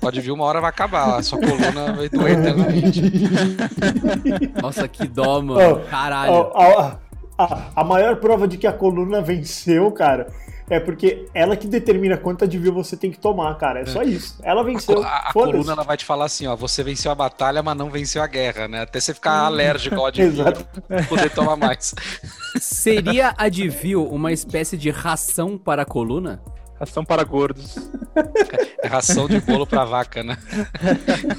Pode 0.00 0.20
vir, 0.20 0.32
uma 0.32 0.44
hora 0.44 0.60
vai 0.60 0.68
acabar, 0.68 1.16
a 1.16 1.22
sua 1.22 1.38
coluna 1.40 1.92
vai 1.94 2.08
doer 2.10 2.38
eternamente. 2.38 3.02
Nossa, 4.60 4.86
que 4.86 5.06
dó, 5.08 5.40
mano. 5.40 5.58
Ó, 5.60 5.74
Caralho. 5.88 6.32
ó, 6.32 6.78
a, 6.80 6.98
a- 7.44 7.62
a 7.76 7.84
maior 7.84 8.16
prova 8.16 8.46
de 8.46 8.58
que 8.58 8.66
a 8.66 8.72
coluna 8.72 9.22
venceu, 9.22 9.90
cara, 9.92 10.26
é 10.70 10.80
porque 10.80 11.26
ela 11.34 11.56
que 11.56 11.66
determina 11.66 12.16
quanta 12.16 12.46
de 12.46 12.58
view 12.58 12.72
você 12.72 12.96
tem 12.96 13.10
que 13.10 13.18
tomar, 13.18 13.54
cara. 13.56 13.80
É 13.80 13.86
só 13.86 14.02
isso. 14.02 14.38
Ela 14.42 14.62
venceu. 14.62 15.02
A, 15.02 15.28
a 15.28 15.32
coluna 15.32 15.72
ela 15.72 15.84
vai 15.84 15.96
te 15.96 16.04
falar 16.04 16.26
assim, 16.26 16.46
ó, 16.46 16.56
você 16.56 16.82
venceu 16.82 17.10
a 17.10 17.14
batalha, 17.14 17.62
mas 17.62 17.76
não 17.76 17.90
venceu 17.90 18.22
a 18.22 18.26
guerra, 18.26 18.68
né? 18.68 18.82
Até 18.82 19.00
você 19.00 19.12
ficar 19.12 19.44
alérgico 19.44 19.96
ao 19.96 20.06
advil, 20.06 20.44
poder 21.08 21.30
tomar 21.30 21.56
mais. 21.56 21.94
Seria 22.60 23.34
a 23.36 23.44
Advil 23.44 24.06
uma 24.06 24.32
espécie 24.32 24.76
de 24.76 24.90
ração 24.90 25.58
para 25.58 25.82
a 25.82 25.84
coluna? 25.84 26.40
Ração 26.78 27.04
para 27.04 27.22
gordos. 27.22 27.76
É 28.82 28.88
ração 28.88 29.28
de 29.28 29.40
bolo 29.40 29.66
pra 29.66 29.84
vaca, 29.84 30.22
né? 30.22 30.36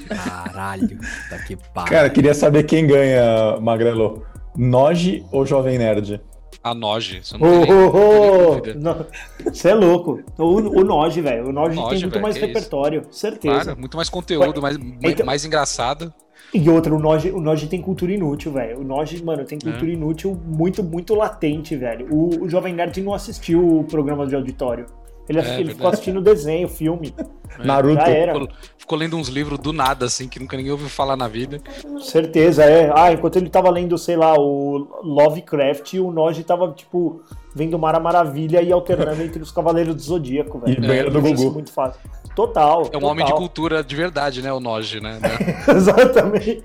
Caralho, 0.08 0.98
tá 1.30 1.38
que 1.40 1.58
pariu. 1.74 1.92
Cara, 1.92 2.10
queria 2.10 2.34
saber 2.34 2.64
quem 2.64 2.88
ganha, 2.88 3.60
Magrelo. 3.60 4.26
Noge 4.56 5.26
ou 5.32 5.46
Jovem 5.46 5.78
Nerd? 5.78 6.22
A 6.63 6.73
isso 7.19 7.36
Ô, 7.36 7.39
não 7.39 7.62
tem 7.65 7.73
ô, 7.73 8.56
dúvida. 8.56 8.80
não, 8.80 9.06
Você 9.52 9.69
é 9.69 9.76
louco. 9.76 10.21
O, 10.38 10.43
o 10.43 10.84
Noge, 10.84 11.19
velho. 11.19 11.49
O 11.49 11.52
Noge 11.52 11.76
tem 11.76 11.84
Noge, 11.84 12.02
muito 12.04 12.13
velho, 12.13 12.21
mais 12.23 12.38
que 12.38 12.45
isso. 12.45 12.47
repertório. 12.54 13.04
Certeza. 13.12 13.63
Claro, 13.65 13.80
muito 13.80 13.97
mais 13.97 14.10
conteúdo, 14.10 14.62
mais, 14.62 14.78
Então- 14.78 15.26
mais 15.26 15.43
engraçado. 15.43 16.13
E 16.54 16.69
outra, 16.69 16.93
o 16.93 16.99
Noge, 16.99 17.32
o 17.32 17.41
Noge 17.41 17.67
tem 17.67 17.82
cultura 17.82 18.13
inútil, 18.13 18.54
velho. 18.54 18.80
O 18.80 18.84
Noge, 18.84 19.21
mano, 19.23 19.41
É. 19.41 19.45
tem 19.45 19.60
cultura 19.60 19.91
inútil 19.91 20.39
muito, 20.45 20.82
muito 20.84 21.15
latente, 21.15 21.76
velho. 21.76 22.08
O, 22.13 22.43
o 22.43 22.49
Jovem 22.49 22.73
Nerd 22.73 23.02
não 23.02 23.13
assistiu 23.13 23.80
o 23.80 23.84
programa 23.84 24.26
de 24.26 24.36
auditório. 24.36 24.86
Ele, 25.30 25.40
É, 25.40 25.60
ele 25.60 25.74
ficou 25.74 25.90
assistindo 25.90 26.22
desenho, 26.22 26.68
filme. 26.68 27.14
Naruto. 27.60 27.96
Já 27.96 28.08
era. 28.10 28.34
Ficou, 28.34 28.50
ficou 28.78 28.98
lendo 28.98 29.16
uns 29.16 29.28
livros 29.30 29.60
do 29.60 29.72
nada, 29.72 30.06
assim, 30.06 30.28
que 30.28 30.40
nunca 30.40 30.58
ninguém 30.58 30.72
ouviu 30.72 30.90
falar 30.90 31.16
na 31.16 31.28
vida. 31.28 31.62
Certeza, 32.02 32.64
é. 32.66 32.92
Ah, 32.94 33.12
enquanto 33.14 33.36
ele 33.38 33.50
tava 33.50 33.70
lendo, 33.70 33.98
sei 33.98 34.16
lá, 34.18 34.34
o 34.38 35.00
Lovecraft, 35.04 35.94
o 35.94 36.12
Noge 36.12 36.44
tava, 36.44 36.72
tipo, 36.72 37.22
vendo 37.56 37.78
Mara 37.80 38.00
Maravilha 38.00 38.62
e 38.62 38.72
alternando 38.72 39.22
entre 39.22 39.42
os 39.42 39.52
Cavaleiros 39.52 39.96
do 39.96 40.02
Zodíaco, 40.02 40.62
E 40.66 40.72
velho. 40.76 40.88
ganhando 40.88 41.12
do 41.12 41.20
Isso 41.28 41.28
é 41.44 41.46
Gugu. 41.46 41.54
muito 41.54 41.72
fácil. 41.72 42.02
Total. 42.36 42.90
É 42.92 42.98
um 42.98 43.06
homem 43.06 43.24
de 43.24 43.32
total. 43.32 43.38
cultura 43.38 43.84
de 43.84 43.96
verdade, 43.96 44.42
né? 44.42 44.52
O 44.52 44.60
Noje, 44.60 45.00
né? 45.00 45.20
Exatamente. 45.70 46.64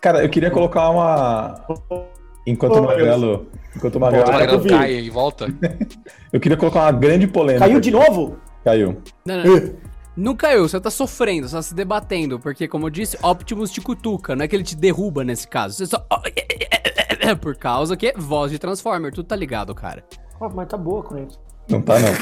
Cara, 0.00 0.22
eu 0.24 0.28
queria 0.28 0.50
colocar 0.50 0.90
uma. 0.90 1.54
Enquanto 2.46 2.74
o 2.74 2.78
Ô, 2.80 2.86
Magrelo. 2.86 3.46
Enquanto 3.76 3.94
o 3.94 3.98
O 3.98 4.00
Magrelo. 4.00 4.24
Cara, 4.24 4.38
Magrelo 4.38 4.58
eu 4.58 4.62
vi. 4.62 4.68
cai 4.68 4.92
e 4.94 5.10
volta. 5.10 5.46
Eu 6.32 6.40
queria 6.40 6.56
colocar 6.56 6.82
uma 6.82 6.92
grande 6.92 7.26
polêmica. 7.28 7.64
Caiu 7.66 7.80
de 7.80 7.90
novo? 7.92 8.38
Caiu. 8.64 9.00
Não, 9.24 9.44
não, 9.44 9.74
não 10.16 10.36
caiu, 10.36 10.68
você 10.68 10.80
tá 10.80 10.90
sofrendo, 10.90 11.48
você 11.48 11.54
tá 11.56 11.62
se 11.62 11.74
debatendo, 11.74 12.40
porque, 12.40 12.66
como 12.66 12.86
eu 12.86 12.90
disse, 12.90 13.16
Optimus 13.22 13.70
te 13.70 13.80
cutuca, 13.80 14.34
não 14.34 14.44
é 14.44 14.48
que 14.48 14.56
ele 14.56 14.64
te 14.64 14.74
derruba 14.76 15.22
nesse 15.22 15.46
caso. 15.46 15.76
Você 15.76 15.86
só. 15.86 16.04
Por 17.40 17.56
causa 17.56 17.96
que 17.96 18.08
é 18.08 18.12
voz 18.16 18.50
de 18.50 18.58
Transformer, 18.58 19.12
tu 19.12 19.22
tá 19.24 19.36
ligado, 19.36 19.74
cara. 19.74 20.04
Ah, 20.40 20.48
mas 20.48 20.68
tá 20.68 20.76
boa 20.76 21.02
com 21.02 21.16
isso. 21.18 21.40
Não 21.68 21.80
tá, 21.80 21.98
não. 21.98 22.08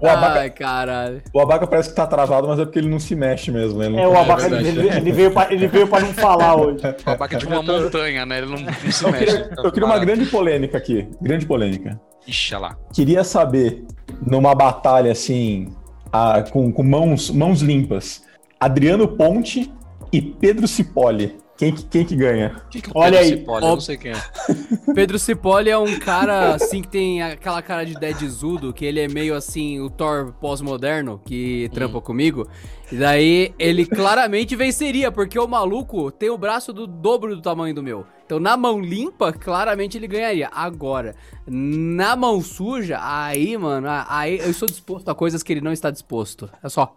o, 0.00 0.06
abaca, 0.06 0.40
Ai, 0.40 0.50
caralho. 0.50 1.22
o 1.34 1.40
abaca 1.40 1.66
parece 1.66 1.88
que 1.90 1.94
tá 1.96 2.06
travado, 2.06 2.46
mas 2.48 2.58
é 2.58 2.64
porque 2.64 2.78
ele 2.78 2.88
não 2.88 3.00
se 3.00 3.14
mexe 3.14 3.50
mesmo. 3.50 3.78
Né? 3.78 3.86
Ele 3.86 3.96
não 3.96 4.02
É, 4.02 4.06
o 4.06 4.10
consegue- 4.10 4.30
Abaca, 4.32 4.48
verdade. 4.48 4.68
ele, 4.78 4.88
ele 4.96 5.12
veio 5.12 5.30
pra, 5.32 5.52
ele 5.52 5.66
veio 5.66 5.88
pra 5.88 6.00
não 6.00 6.12
falar 6.14 6.54
hoje. 6.56 6.78
O 7.06 7.10
abaca 7.10 7.34
é 7.36 7.38
tipo 7.38 7.52
uma 7.52 7.62
montanha, 7.62 8.24
né? 8.26 8.38
Ele 8.38 8.46
não, 8.46 8.58
não 8.58 8.72
se 8.72 9.04
Eu 9.04 9.10
mexe. 9.12 9.26
queria, 9.26 9.50
eu 9.64 9.72
queria 9.72 9.86
uma 9.86 9.98
grande 9.98 10.26
polêmica 10.26 10.78
aqui. 10.78 11.08
Grande 11.20 11.44
polêmica. 11.46 12.00
Ixi, 12.26 12.54
lá. 12.56 12.76
Queria 12.94 13.24
saber, 13.24 13.84
numa 14.26 14.54
batalha 14.54 15.10
assim, 15.12 15.68
a- 16.12 16.42
com, 16.50 16.70
com 16.72 16.82
mãos, 16.82 17.30
mãos 17.30 17.60
limpas, 17.60 18.22
Adriano 18.60 19.08
Ponte 19.08 19.72
e 20.12 20.20
Pedro 20.22 20.68
Cipolli. 20.68 21.36
Quem, 21.58 21.74
que- 21.74 21.82
quem 21.86 22.04
que 22.04 22.14
ganha? 22.14 22.62
Que 22.70 22.78
o 22.78 22.92
Olha 22.94 23.18
Pedro 23.18 23.34
aí. 23.34 23.38
Cipolli? 23.40 23.64
Eu 23.66 23.68
não 23.70 23.80
sei 23.80 23.96
quem 23.96 24.12
é. 24.12 24.22
Pedro 24.94 25.18
Cipolli 25.18 25.68
é 25.70 25.76
um 25.76 25.98
cara, 25.98 26.54
assim, 26.54 26.80
que 26.80 26.86
tem 26.88 27.20
aquela 27.20 27.60
cara 27.60 27.84
de 27.84 27.94
deadzudo, 27.94 28.72
que 28.72 28.84
ele 28.84 29.00
é 29.00 29.08
meio 29.08 29.34
assim, 29.34 29.80
o 29.80 29.90
Thor 29.90 30.32
pós-moderno, 30.40 31.20
que 31.24 31.68
trampa 31.74 32.00
comigo. 32.00 32.46
E 32.92 32.96
daí 32.96 33.52
ele 33.58 33.84
claramente 33.84 34.54
venceria, 34.54 35.10
porque 35.10 35.36
o 35.36 35.48
maluco 35.48 36.12
tem 36.12 36.30
o 36.30 36.38
braço 36.38 36.72
do 36.72 36.86
dobro 36.86 37.34
do 37.34 37.42
tamanho 37.42 37.74
do 37.74 37.82
meu. 37.82 38.06
Então 38.24 38.38
na 38.38 38.56
mão 38.56 38.80
limpa, 38.80 39.32
claramente 39.32 39.98
ele 39.98 40.06
ganharia. 40.06 40.48
Agora, 40.52 41.16
na 41.44 42.14
mão 42.14 42.40
suja, 42.40 42.98
aí, 43.02 43.58
mano, 43.58 43.88
aí 44.08 44.38
eu 44.38 44.50
estou 44.50 44.68
disposto 44.68 45.08
a 45.08 45.14
coisas 45.14 45.42
que 45.42 45.52
ele 45.52 45.60
não 45.60 45.72
está 45.72 45.90
disposto. 45.90 46.48
É 46.62 46.68
só. 46.68 46.94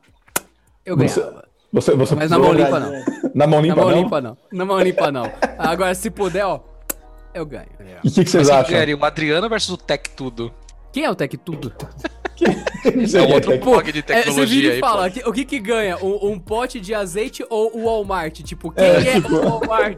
Eu 0.86 0.96
ganhava. 0.96 1.22
Você, 1.22 1.51
você 1.72 2.16
Mas 2.16 2.30
na 2.30 2.38
mão 2.38 2.54
limpa 2.54 2.80
não. 2.80 2.92
Na 3.34 3.48
mão 3.48 3.60
Na 3.62 3.68
limpa, 3.68 3.76
mão 3.82 3.90
não? 3.92 4.02
limpa 4.04 4.22
não. 4.22 4.38
Na 4.52 4.66
mão 4.66 4.80
limpa 4.80 5.12
não. 5.12 5.32
Agora, 5.58 5.96
se 5.96 6.10
puder, 6.10 6.46
ó, 6.46 6.60
eu 7.34 7.46
ganho. 7.46 7.68
E 8.04 8.08
o 8.08 8.12
que, 8.12 8.24
que 8.24 8.30
vocês 8.30 8.48
Mas 8.48 8.58
acham? 8.58 8.72
ganharia? 8.72 8.98
O 8.98 9.06
Adriano 9.06 9.48
versus 9.48 9.70
o 9.70 9.78
Tech 9.78 10.10
Tudo. 10.16 10.54
Quem 10.92 11.06
é 11.06 11.10
o 11.10 11.16
Tech 11.16 11.36
Tudo? 11.38 11.74
É 12.84 13.22
um 13.22 13.34
outro 13.34 13.56
blog 13.60 13.92
de 13.92 14.00
É, 14.00 14.02
você 14.02 14.14
tecnologia 14.24 14.62
vira 14.62 14.68
e 14.70 14.76
aí, 14.78 14.80
fala, 14.80 15.12
o 15.28 15.32
que 15.32 15.46
que 15.46 15.60
ganha? 15.60 15.96
Um, 15.98 16.32
um 16.32 16.40
pote 16.40 16.80
de 16.80 16.92
azeite 16.92 17.46
ou 17.52 17.78
o 17.78 17.86
Walmart? 17.86 18.42
Tipo, 18.42 18.72
quem 18.72 18.84
É, 18.84 19.14
é, 19.14 19.18
o 19.20 19.44
Walmart? 19.48 19.96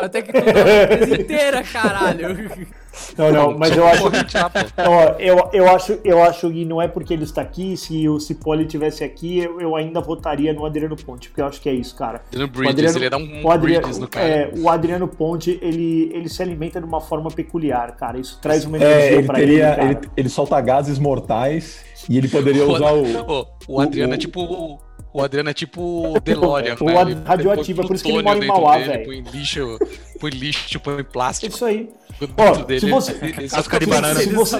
Até 0.00 0.22
que 0.22 0.32
tudo 0.32 0.48
é 0.58 0.84
empresa 0.84 1.20
inteira, 1.20 1.62
caralho. 1.62 2.28
Não, 3.16 3.32
não, 3.32 3.58
mas 3.58 3.76
eu 3.76 3.86
acho. 3.86 4.04
Ó, 4.06 5.14
eu, 5.18 5.48
eu, 5.52 5.68
acho, 5.68 5.98
eu 6.04 6.22
acho 6.22 6.50
que 6.50 6.64
não 6.64 6.80
é 6.80 6.88
porque 6.88 7.12
ele 7.14 7.24
está 7.24 7.40
aqui, 7.42 7.76
se 7.76 8.08
o 8.08 8.18
Cipolli 8.20 8.66
tivesse 8.66 9.02
aqui, 9.04 9.38
eu, 9.38 9.60
eu 9.60 9.76
ainda 9.76 10.00
votaria 10.00 10.52
no 10.52 10.64
Adriano 10.66 10.96
Ponte, 10.96 11.28
porque 11.28 11.40
eu 11.40 11.46
acho 11.46 11.60
que 11.60 11.68
é 11.68 11.72
isso, 11.74 11.94
cara. 11.96 12.22
Adriano 12.28 12.46
O 12.46 12.48
Bridges, 12.52 12.70
Adriano- 12.74 12.96
ele 12.98 13.04
ia 13.04 13.10
dar 13.10 13.16
um 13.18 13.46
o 13.46 13.50
Adriano, 13.50 13.80
Bridges 13.82 13.98
no 13.98 14.08
cara. 14.08 14.26
é, 14.26 14.52
o 14.56 14.68
Adriano 14.68 15.08
Ponte, 15.08 15.58
ele, 15.62 16.10
ele 16.12 16.28
se 16.28 16.42
alimenta 16.42 16.80
de 16.80 16.86
uma 16.86 17.00
forma 17.00 17.30
peculiar, 17.30 17.92
cara. 17.96 18.18
Isso 18.18 18.38
traz 18.40 18.64
uma 18.64 18.76
É, 18.78 18.80
energia 18.82 19.18
ele 19.18 19.26
pra 19.26 19.34
teria. 19.36 19.78
ele. 19.80 19.90
Ele, 19.92 20.10
ele 20.16 20.28
solta 20.28 20.60
gases 20.60 20.98
mortais 20.98 21.84
e 22.08 22.18
ele 22.18 22.28
poderia 22.28 22.66
usar 22.66 22.92
o. 22.92 23.04
Ô, 23.40 23.46
o 23.68 23.80
Adriano 23.80 24.12
o- 24.12 24.14
é 24.14 24.18
tipo. 24.18 24.80
O- 25.12 25.22
Adriano 25.22 25.50
é 25.50 25.54
tipo 25.54 25.80
o 25.82 26.18
DeLorean, 26.20 26.74
O 26.80 26.84
velho. 26.86 26.98
ad- 26.98 27.10
Ele 27.12 27.20
radioativo, 27.24 27.82
é 27.82 27.86
por 27.86 27.94
isso 27.94 28.04
que 28.04 28.10
ele 28.10 28.22
mora 28.22 28.38
em 28.44 28.46
Mauá, 28.48 28.78
velho. 28.78 29.04
Põe 29.04 29.20
lixo, 29.20 29.78
põe 30.20 30.30
lixo, 30.30 30.80
põe 30.80 31.04
plástico 31.04 31.54
Isso 31.54 31.64
aí. 31.64 31.90
Ó, 32.36 32.52
dele. 32.64 32.80
se 32.80 32.88
você- 32.90 33.12
Se- 33.12 33.48
se 33.48 34.32
você- 34.32 34.58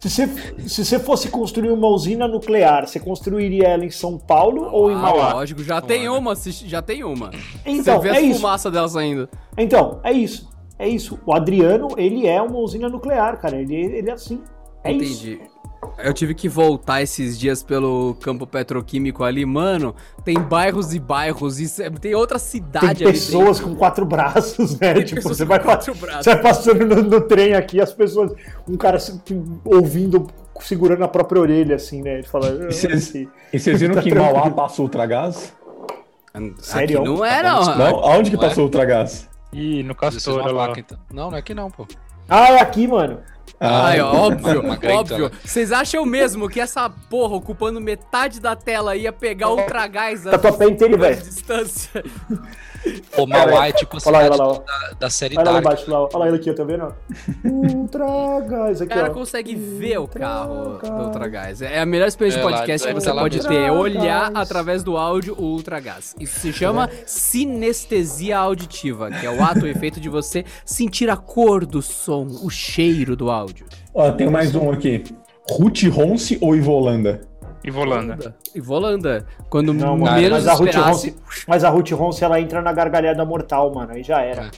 Se 0.00 0.08
você, 0.08 0.28
se 0.68 0.84
você 0.84 0.98
fosse 0.98 1.28
construir 1.28 1.70
uma 1.70 1.86
usina 1.86 2.26
nuclear, 2.26 2.86
você 2.88 2.98
construiria 2.98 3.68
ela 3.68 3.84
em 3.84 3.90
São 3.90 4.18
Paulo 4.18 4.68
ou 4.72 4.90
em 4.90 4.94
Ah, 4.94 4.98
Mauá? 4.98 5.32
lógico, 5.34 5.62
já 5.62 5.80
tem 5.80 6.08
uma, 6.08 6.34
já 6.34 6.82
tem 6.82 7.04
uma. 7.04 7.30
Então, 7.64 8.00
Você 8.00 8.02
vê 8.02 8.08
é 8.08 8.18
as 8.18 8.24
isso. 8.24 8.40
fumaça 8.40 8.70
dela 8.70 8.88
saindo. 8.88 9.28
Então, 9.56 10.00
é 10.02 10.10
isso. 10.12 10.50
É 10.78 10.88
isso. 10.88 11.20
O 11.24 11.32
Adriano, 11.32 11.88
ele 11.96 12.26
é 12.26 12.42
uma 12.42 12.58
usina 12.58 12.88
nuclear, 12.88 13.40
cara. 13.40 13.56
Ele, 13.60 13.74
ele 13.76 14.10
é 14.10 14.12
assim. 14.12 14.42
É 14.82 14.90
isso. 14.90 15.38
Eu 15.98 16.12
tive 16.12 16.34
que 16.34 16.48
voltar 16.48 17.02
esses 17.02 17.38
dias 17.38 17.62
pelo 17.62 18.14
campo 18.20 18.46
petroquímico 18.46 19.24
ali, 19.24 19.44
mano. 19.44 19.94
Tem 20.24 20.38
bairros 20.38 20.94
e 20.94 20.98
bairros, 21.00 21.60
e 21.60 21.90
tem 22.00 22.14
outra 22.14 22.38
Tem 22.38 22.46
cidade 22.48 23.04
ali 23.04 23.12
pessoas 23.12 23.58
dentro. 23.58 23.72
com 23.72 23.76
quatro 23.76 24.04
braços, 24.06 24.78
né? 24.78 24.94
Tem 24.94 25.04
tipo, 25.04 25.22
você 25.22 25.44
com 25.44 25.48
vai, 25.48 25.60
quatro 25.60 25.94
braços. 25.94 26.24
você 26.24 26.30
vai 26.34 26.42
passando 26.42 26.84
no, 26.86 27.02
no 27.02 27.20
trem 27.22 27.54
aqui, 27.54 27.80
as 27.80 27.92
pessoas. 27.92 28.32
Um 28.68 28.76
cara 28.76 28.98
se- 28.98 29.20
ouvindo, 29.64 30.26
segurando 30.60 31.02
a 31.04 31.08
própria 31.08 31.40
orelha, 31.40 31.76
assim, 31.76 32.00
né? 32.02 32.14
Ele 32.14 32.22
fala. 32.26 32.46
"Ah, 32.48 32.68
E 32.68 32.72
vocês- 33.58 33.80
viram 33.80 33.94
Tá 33.96 34.02
que 34.02 34.10
em 34.10 34.14
Mauá 34.14 34.50
passa 34.50 34.82
ultragás? 34.82 35.52
Sério? 36.58 37.00
Aqui 37.00 37.08
não 37.08 37.24
é, 37.24 37.42
não. 37.42 37.76
Não? 37.76 37.86
Aonde 38.04 38.30
que 38.30 38.36
Não 38.36 38.44
é? 38.44 38.48
passou 38.48 38.62
o 38.62 38.66
ultragás? 38.66 39.28
Ih, 39.52 39.82
no 39.82 39.94
Castor, 39.94 40.46
lá. 40.52 40.72
então. 40.76 40.98
Não, 41.12 41.30
não 41.30 41.36
é 41.36 41.40
aqui 41.40 41.54
não, 41.54 41.70
pô. 41.70 41.86
Ah, 42.28 42.52
é 42.52 42.60
aqui, 42.60 42.86
mano. 42.88 43.18
Ah, 43.64 43.86
Ai, 43.86 44.00
óbvio, 44.00 44.60
uma 44.60 44.74
grande 44.76 45.12
óbvio. 45.14 45.30
Vocês 45.44 45.70
acham 45.70 46.04
mesmo 46.04 46.48
que 46.48 46.60
essa 46.60 46.90
porra 46.90 47.36
ocupando 47.36 47.80
metade 47.80 48.40
da 48.40 48.56
tela 48.56 48.96
ia 48.96 49.12
pegar 49.12 49.50
Ultra 49.50 49.86
Gás 49.86 50.26
a 50.26 50.32
Tatuapé 50.32 50.68
inteiro, 50.68 50.96
duas 50.96 51.10
velho. 51.16 51.22
distância? 51.30 52.04
O 53.16 53.28
Mauá 53.28 53.68
é 53.68 53.72
tipo 53.72 53.96
a 53.96 54.00
Olha 54.06 54.18
lá, 54.18 54.24
cidade 54.24 54.40
olha 54.42 54.52
lá, 54.52 54.58
da, 54.58 54.90
da 54.98 55.10
série 55.10 55.36
Olha 55.38 55.44
lá 55.44 55.52
Dark. 55.60 55.64
embaixo, 55.64 55.90
lá, 55.92 56.00
ó. 56.00 56.08
olha 56.12 56.18
lá 56.18 56.26
ele 56.26 56.36
aqui, 56.38 56.52
tá 56.52 56.64
vendo? 56.64 56.82
ó? 56.82 56.92
Ultra 57.48 58.40
Gás, 58.40 58.80
O 58.80 58.82
aqui, 58.82 58.92
cara 58.92 59.08
ó. 59.08 59.14
consegue 59.14 59.54
ver 59.54 59.98
o 59.98 60.08
carro 60.08 60.78
do 60.78 60.92
Ultra 61.04 61.28
Gás. 61.28 61.62
É 61.62 61.78
a 61.78 61.86
melhor 61.86 62.08
experiência 62.08 62.40
de 62.40 62.44
É, 62.44 62.50
lá, 62.50 62.56
podcast 62.58 62.84
que 62.88 62.90
é, 62.90 62.94
você 63.00 63.06
tá 63.06 63.12
lá 63.12 63.22
pode 63.22 63.36
mesmo. 63.36 63.50
ter. 63.52 63.70
Olhar 63.70 64.32
através 64.34 64.82
do 64.82 64.96
áudio 64.96 65.36
o 65.38 65.44
Ultra 65.44 65.78
Gás. 65.78 66.16
Isso 66.18 66.40
se 66.40 66.52
chama 66.52 66.90
sinestesia 67.06 68.36
auditiva, 68.38 69.10
que 69.12 69.24
é 69.24 69.30
o 69.30 69.42
ato, 69.44 69.60
o 69.64 69.68
efeito 69.68 70.00
de 70.00 70.08
você 70.08 70.44
sentir 70.64 71.08
a 71.08 71.16
cor 71.16 71.64
do 71.64 71.80
som, 71.80 72.26
o 72.42 72.50
cheiro 72.50 73.14
do 73.14 73.30
áudio. 73.30 73.51
Ó, 73.94 74.10
tem 74.12 74.28
mais 74.28 74.54
um 74.54 74.70
aqui. 74.70 75.04
Ruth 75.50 75.82
Ronce 75.84 76.38
ou 76.40 76.54
Ivolanda? 76.54 77.20
E 77.64 77.70
Volanda. 77.70 78.34
E 78.54 78.60
Volanda. 78.60 79.26
Quando 79.48 79.72
Não, 79.72 79.96
mano, 79.96 80.20
menos 80.20 80.44
mas 80.44 80.48
a, 80.48 80.52
Ruth 80.54 80.68
esperasse... 80.68 81.10
Ronce, 81.10 81.16
mas 81.46 81.64
a 81.64 81.68
Ruth 81.68 81.90
Ronce, 81.92 82.24
ela 82.24 82.40
entra 82.40 82.60
na 82.60 82.72
gargalhada 82.72 83.24
mortal, 83.24 83.72
mano. 83.72 83.92
Aí 83.92 84.02
já 84.02 84.20
era. 84.20 84.50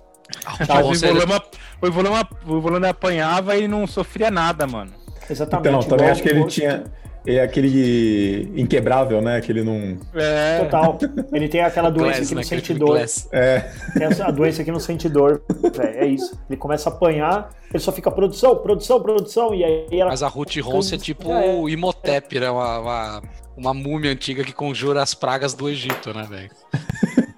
Tá, 0.66 0.82
o 0.82 0.94
Ivolanda, 0.94 1.42
o, 1.82 1.86
Ivolanda, 1.86 2.28
o 2.46 2.56
Ivolanda 2.56 2.88
apanhava 2.88 3.56
e 3.56 3.68
não 3.68 3.86
sofria 3.86 4.30
nada, 4.30 4.66
mano. 4.66 4.92
Exatamente. 5.28 5.68
Então, 5.68 5.82
também 5.82 6.10
acho 6.10 6.22
que 6.22 6.28
ele 6.30 6.46
tinha. 6.46 6.84
É 7.26 7.40
aquele 7.40 8.52
inquebrável, 8.54 9.22
né? 9.22 9.40
Que 9.40 9.50
ele 9.50 9.62
não. 9.64 9.96
É. 10.14 10.58
Total. 10.64 10.98
Ele 11.32 11.48
tem 11.48 11.62
aquela 11.62 11.88
doença 11.90 12.16
Glass, 12.18 12.28
que 12.28 12.34
não 12.34 12.40
né? 12.42 12.46
sente 12.46 12.72
Aquele 12.72 12.78
dor. 12.78 13.00
É. 13.32 13.60
Tem 13.94 14.06
essa- 14.06 14.26
a 14.26 14.30
doença 14.30 14.62
que 14.62 14.70
não 14.70 14.78
sente 14.80 15.08
dor. 15.08 15.42
velho, 15.48 15.98
é 15.98 16.06
isso. 16.06 16.38
Ele 16.50 16.58
começa 16.58 16.90
a 16.90 16.92
apanhar, 16.92 17.48
ele 17.70 17.78
só 17.82 17.90
fica 17.92 18.10
produção, 18.10 18.56
produção, 18.56 19.00
produção. 19.00 19.54
E 19.54 19.64
aí 19.64 19.86
ela. 19.92 20.10
Mas 20.10 20.22
a 20.22 20.28
Ruth 20.28 20.56
Ronce 20.58 20.94
é 20.94 20.98
tipo 20.98 21.32
é. 21.32 21.54
o 21.54 21.66
Imhotep, 21.68 22.38
né? 22.38 22.50
Uma, 22.50 22.78
uma, 22.78 23.22
uma 23.56 23.74
múmia 23.74 24.10
antiga 24.10 24.44
que 24.44 24.52
conjura 24.52 25.02
as 25.02 25.14
pragas 25.14 25.54
do 25.54 25.66
Egito, 25.68 26.12
né, 26.12 26.26
velho? 26.28 26.50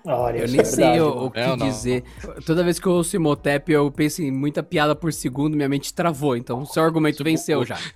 Olha, 0.04 0.38
Eu 0.38 0.44
isso 0.44 0.52
nem 0.52 0.60
é 0.60 0.64
sei 0.64 0.84
verdade, 0.84 1.00
o, 1.00 1.24
o 1.26 1.30
que 1.30 1.40
Não, 1.40 1.56
não. 1.56 1.68
dizer. 1.68 2.04
Toda 2.44 2.62
vez 2.62 2.78
que 2.78 2.86
eu 2.86 2.92
ouço 2.92 3.16
Imhotep, 3.16 3.72
eu 3.72 3.90
penso 3.90 4.22
em 4.22 4.30
muita 4.30 4.62
piada 4.62 4.94
por 4.94 5.12
segundo, 5.12 5.56
minha 5.56 5.68
mente 5.68 5.92
travou. 5.92 6.36
Então, 6.36 6.60
o 6.62 6.66
seu 6.66 6.82
argumento 6.82 7.22
venceu 7.24 7.64
já. 7.64 7.76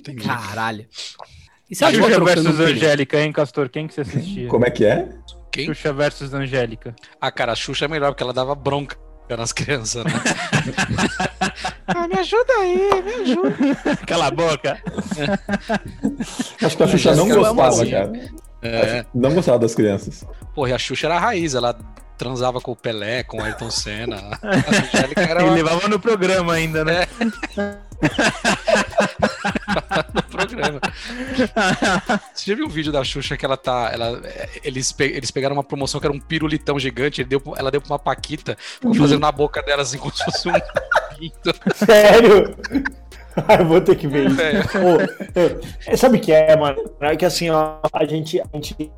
Entendi. 0.00 0.24
Caralho. 0.26 0.86
E 1.68 1.74
se 1.74 1.84
Xuxa 1.90 2.20
versus? 2.24 2.60
Angélica, 2.60 3.20
hein, 3.20 3.32
Castor? 3.32 3.68
Quem 3.68 3.86
que 3.88 3.94
você 3.94 4.02
assistia? 4.02 4.48
Como 4.48 4.64
é 4.66 4.70
que 4.70 4.84
é? 4.84 5.08
Quem? 5.50 5.66
Xuxa 5.66 5.92
versus 5.92 6.32
Angélica. 6.34 6.94
Ah, 7.20 7.30
cara, 7.30 7.52
a 7.52 7.56
Xuxa 7.56 7.86
é 7.86 7.88
melhor 7.88 8.12
porque 8.12 8.22
ela 8.22 8.32
dava 8.32 8.54
bronca 8.54 8.96
nas 9.28 9.52
crianças, 9.52 10.04
né? 10.04 10.12
ah, 11.88 12.06
me 12.06 12.16
ajuda 12.18 12.52
aí, 12.60 13.02
me 13.02 13.14
ajuda. 13.22 13.96
Cala 14.06 14.26
a 14.26 14.30
boca. 14.30 14.80
Acho 16.62 16.76
que 16.76 16.82
a 16.82 16.86
Xuxa 16.86 17.16
não 17.16 17.26
gostava, 17.28 17.52
Lamozinho. 17.62 17.90
cara. 17.90 18.12
É. 18.62 19.04
Não 19.14 19.34
gostava 19.34 19.58
das 19.58 19.74
crianças. 19.74 20.24
Porra, 20.54 20.70
e 20.70 20.72
a 20.74 20.78
Xuxa 20.78 21.06
era 21.08 21.16
a 21.16 21.20
raiz, 21.20 21.54
ela 21.54 21.76
transava 22.16 22.60
com 22.60 22.70
o 22.72 22.76
Pelé, 22.76 23.24
com 23.24 23.38
o 23.38 23.42
Ayrton 23.42 23.70
Senna. 23.70 24.16
A 24.42 24.56
Angélica 24.70 25.20
era 25.22 25.40
E 25.42 25.44
uma... 25.44 25.54
levava 25.54 25.88
no 25.88 25.98
programa 25.98 26.52
ainda, 26.54 26.84
né? 26.84 27.06
no 27.20 27.32
programa. 30.56 32.20
Você 32.34 32.50
já 32.50 32.54
viu 32.56 32.66
um 32.66 32.70
vídeo 32.70 32.92
da 32.92 33.02
Xuxa 33.04 33.36
que 33.36 33.44
ela 33.44 33.56
tá. 33.56 33.90
Ela, 33.92 34.20
eles, 34.64 34.92
pe- 34.92 35.12
eles 35.14 35.30
pegaram 35.30 35.54
uma 35.54 35.64
promoção 35.64 36.00
que 36.00 36.06
era 36.06 36.14
um 36.14 36.20
pirulitão 36.20 36.78
gigante, 36.78 37.22
deu, 37.24 37.42
ela 37.56 37.70
deu 37.70 37.80
pra 37.80 37.92
uma 37.92 37.98
Paquita, 37.98 38.56
ficou 38.58 38.94
fazendo 38.94 39.20
na 39.20 39.32
boca 39.32 39.62
dela 39.62 39.82
assim 39.82 39.98
como 39.98 40.14
se 40.16 40.24
fosse 40.24 40.48
um. 40.48 40.52
Sério? 41.74 42.56
Ah, 43.48 43.56
eu 43.56 43.66
vou 43.66 43.80
ter 43.80 43.96
que 43.96 44.06
ver 44.06 44.30
isso. 44.30 44.40
É. 44.40 44.60
Ô, 44.60 45.90
é, 45.90 45.96
sabe 45.96 46.16
o 46.16 46.20
que 46.20 46.32
é, 46.32 46.56
mano? 46.56 46.78
É 47.00 47.14
que 47.16 47.24
assim, 47.24 47.50
ó, 47.50 47.78
a 47.92 48.04
gente, 48.06 48.40
a 48.40 48.46
gente, 48.54 48.92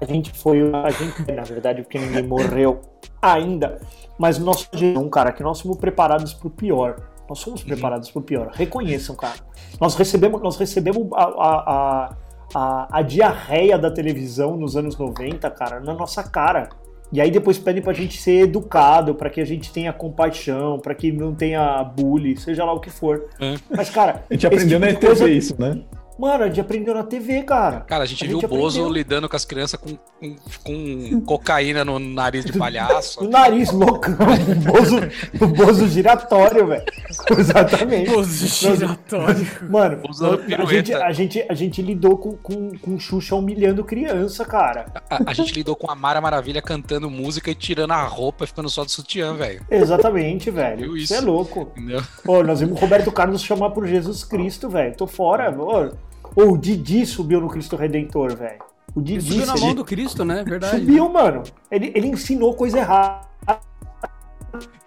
a 0.00 0.04
gente 0.04 0.32
foi, 0.38 0.60
a 0.72 0.90
gente, 0.90 1.32
na 1.32 1.42
verdade, 1.42 1.82
porque 1.82 1.98
ninguém 1.98 2.22
morreu 2.22 2.80
ainda, 3.22 3.80
mas 4.18 4.38
nós 4.38 4.68
não, 4.72 5.08
cara, 5.08 5.32
que 5.32 5.42
nós 5.42 5.58
somos 5.58 5.78
preparados 5.78 6.34
pro 6.34 6.50
pior. 6.50 7.09
Nós 7.30 7.38
somos 7.38 7.62
preparados 7.62 8.10
pro 8.10 8.20
pior. 8.20 8.50
Reconheçam, 8.54 9.14
cara. 9.14 9.36
Nós 9.80 9.94
recebemos, 9.94 10.42
nós 10.42 10.56
recebemos 10.56 11.08
a, 11.14 11.22
a, 11.22 11.30
a, 11.60 12.16
a, 12.52 12.98
a 12.98 13.02
diarreia 13.02 13.78
da 13.78 13.88
televisão 13.88 14.56
nos 14.56 14.76
anos 14.76 14.98
90, 14.98 15.48
cara, 15.52 15.78
na 15.78 15.94
nossa 15.94 16.24
cara. 16.24 16.68
E 17.12 17.20
aí 17.20 17.30
depois 17.30 17.56
pedem 17.56 17.80
pra 17.82 17.92
gente 17.92 18.20
ser 18.20 18.42
educado, 18.42 19.14
pra 19.14 19.30
que 19.30 19.40
a 19.40 19.44
gente 19.44 19.72
tenha 19.72 19.92
compaixão, 19.92 20.78
pra 20.80 20.92
que 20.94 21.12
não 21.12 21.32
tenha 21.34 21.82
bullying, 21.84 22.34
seja 22.34 22.64
lá 22.64 22.72
o 22.72 22.80
que 22.80 22.90
for. 22.90 23.26
É. 23.40 23.54
Mas, 23.70 23.90
cara, 23.90 24.24
A 24.28 24.34
gente 24.34 24.46
aprendeu 24.48 24.80
na 24.80 24.88
tipo 24.88 25.00
de 25.00 25.06
ETV 25.06 25.18
coisa- 25.20 25.30
isso, 25.30 25.54
né? 25.60 25.80
Mano, 26.20 26.44
a 26.44 26.46
gente 26.48 26.60
aprendeu 26.60 26.92
na 26.92 27.02
TV, 27.02 27.42
cara. 27.44 27.80
Cara, 27.80 28.04
a 28.04 28.06
gente 28.06 28.22
A 28.24 28.26
viu 28.28 28.40
gente 28.40 28.44
o 28.44 28.48
Bozo 28.48 28.80
aprendeu. 28.80 28.92
lidando 28.92 29.26
com 29.28 29.36
as 29.36 29.44
crianças 29.46 29.80
com, 29.80 29.96
com, 30.20 30.36
com 30.62 31.20
cocaína 31.22 31.82
no 31.84 31.98
nariz 31.98 32.44
de 32.44 32.52
palhaço. 32.52 33.24
O 33.24 33.28
nariz 33.28 33.70
loucão, 33.70 34.12
o 34.12 34.54
bozo, 34.72 34.96
o 35.40 35.46
bozo 35.46 35.88
giratório, 35.88 36.66
velho. 36.66 36.84
Exatamente. 37.38 38.10
Bozo 38.10 38.46
giratório. 38.46 39.46
Mano, 39.68 40.02
Usando 40.08 40.34
a 40.34 40.38
pirueta. 40.38 40.70
gente, 40.74 40.92
a, 40.94 41.12
gente, 41.12 41.46
a 41.48 41.54
gente 41.54 41.80
lidou 41.82 42.18
com, 42.18 42.36
com, 42.36 42.76
com 42.78 42.98
Xuxa 42.98 43.34
humilhando 43.36 43.82
criança, 43.84 44.44
cara. 44.44 44.86
A, 45.08 45.30
a 45.30 45.32
gente 45.32 45.54
lidou 45.54 45.74
com 45.74 45.90
a 45.90 45.94
Mara 45.94 46.20
Maravilha 46.20 46.60
cantando 46.60 47.08
música 47.08 47.50
e 47.50 47.54
tirando 47.54 47.92
a 47.92 48.02
roupa 48.04 48.44
e 48.44 48.46
ficando 48.46 48.68
só 48.68 48.84
de 48.84 48.90
sutiã, 48.92 49.34
velho. 49.34 49.64
Exatamente, 49.70 50.50
velho. 50.50 50.96
Isso 50.96 51.04
isso? 51.12 51.14
é 51.14 51.20
louco. 51.20 51.70
Entendeu? 51.76 52.02
Pô, 52.24 52.42
nós 52.42 52.60
vimos 52.60 52.76
o 52.76 52.80
Roberto 52.80 53.10
Carlos 53.10 53.42
chamar 53.42 53.70
por 53.70 53.86
Jesus 53.86 54.24
Cristo, 54.24 54.68
velho. 54.68 54.94
Tô 54.96 55.06
fora. 55.06 55.50
Ô, 55.50 55.90
ô, 56.36 56.42
o 56.52 56.58
Didi 56.58 57.04
subiu 57.06 57.40
no 57.40 57.48
Cristo 57.48 57.76
Redentor, 57.76 58.36
velho. 58.36 58.58
O 58.94 59.00
Ele 59.00 59.18
Didi 59.18 59.30
subiu 59.32 59.46
na 59.46 59.56
mão 59.56 59.74
do 59.74 59.84
Cristo, 59.84 60.24
né? 60.24 60.42
Verdade. 60.46 60.78
subiu, 60.80 61.08
mano. 61.08 61.42
Ele, 61.70 61.92
ele 61.94 62.08
ensinou 62.08 62.54
coisa 62.54 62.78
errada. 62.78 63.20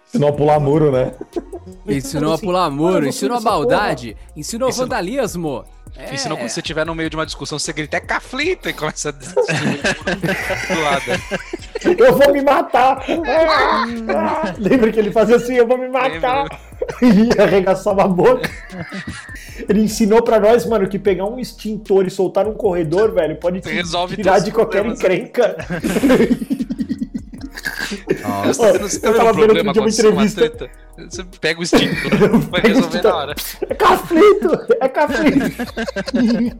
Senão 0.06 0.32
pular 0.32 0.60
muro, 0.60 0.92
né? 0.92 1.12
Ensinou 1.86 2.30
a 2.32 2.34
Assim, 2.36 2.46
pular 2.46 2.70
muro, 2.70 3.06
ensinou 3.06 3.36
a 3.36 3.40
maldade, 3.40 4.16
ensinou 4.36 4.68
Ensinou- 4.68 4.86
vandalismo. 4.86 5.64
É. 5.96 6.12
Ensinou 6.12 6.36
quando 6.36 6.48
você 6.48 6.58
estiver 6.60 6.84
no 6.84 6.94
meio 6.94 7.08
de 7.08 7.16
uma 7.16 7.24
discussão, 7.24 7.56
você 7.58 7.72
grita, 7.72 7.96
é 7.96 8.00
caflita, 8.00 8.68
e 8.68 8.72
começa 8.72 9.10
a 9.10 9.12
do 10.74 10.80
lado. 10.80 11.04
Eu 11.98 12.16
vou 12.16 12.32
me 12.32 12.42
matar! 12.42 13.04
Ah, 13.26 13.84
ah. 14.48 14.54
Lembra 14.58 14.90
que 14.90 14.98
ele 14.98 15.12
fazia 15.12 15.36
assim, 15.36 15.54
eu 15.54 15.66
vou 15.66 15.78
me 15.78 15.88
matar! 15.88 16.46
E 17.00 17.40
arregaçava 17.40 18.02
a 18.02 18.08
boca. 18.08 18.50
Ele 19.68 19.80
ensinou 19.82 20.22
pra 20.22 20.38
nós, 20.40 20.66
mano, 20.66 20.88
que 20.88 20.98
pegar 20.98 21.24
um 21.26 21.38
extintor 21.38 22.06
e 22.06 22.10
soltar 22.10 22.44
num 22.44 22.54
corredor, 22.54 23.12
velho, 23.12 23.36
pode 23.36 23.60
te 23.60 23.68
Resolve 23.70 24.16
tirar 24.16 24.38
de 24.40 24.50
qualquer 24.52 24.82
problemas. 24.84 24.98
encrenca. 25.00 25.56
Nossa. 28.22 28.78
Você 28.78 29.06
eu 29.06 29.16
tava 29.16 29.30
um 29.30 29.34
vendo 29.34 29.50
outro 29.50 29.62
dia 29.62 29.72
uma 29.72 29.80
uma 29.82 29.88
entrevista. 29.90 30.40
treta, 30.50 30.70
Você 30.96 31.24
pega 31.40 31.58
o 31.60 31.62
extintor, 31.62 32.38
vai 32.50 32.60
resolver 32.60 33.02
na 33.02 33.16
hora. 33.16 33.34
É 33.68 33.74
caflito! 33.74 34.50
É 34.80 34.88
caflito! 34.88 35.46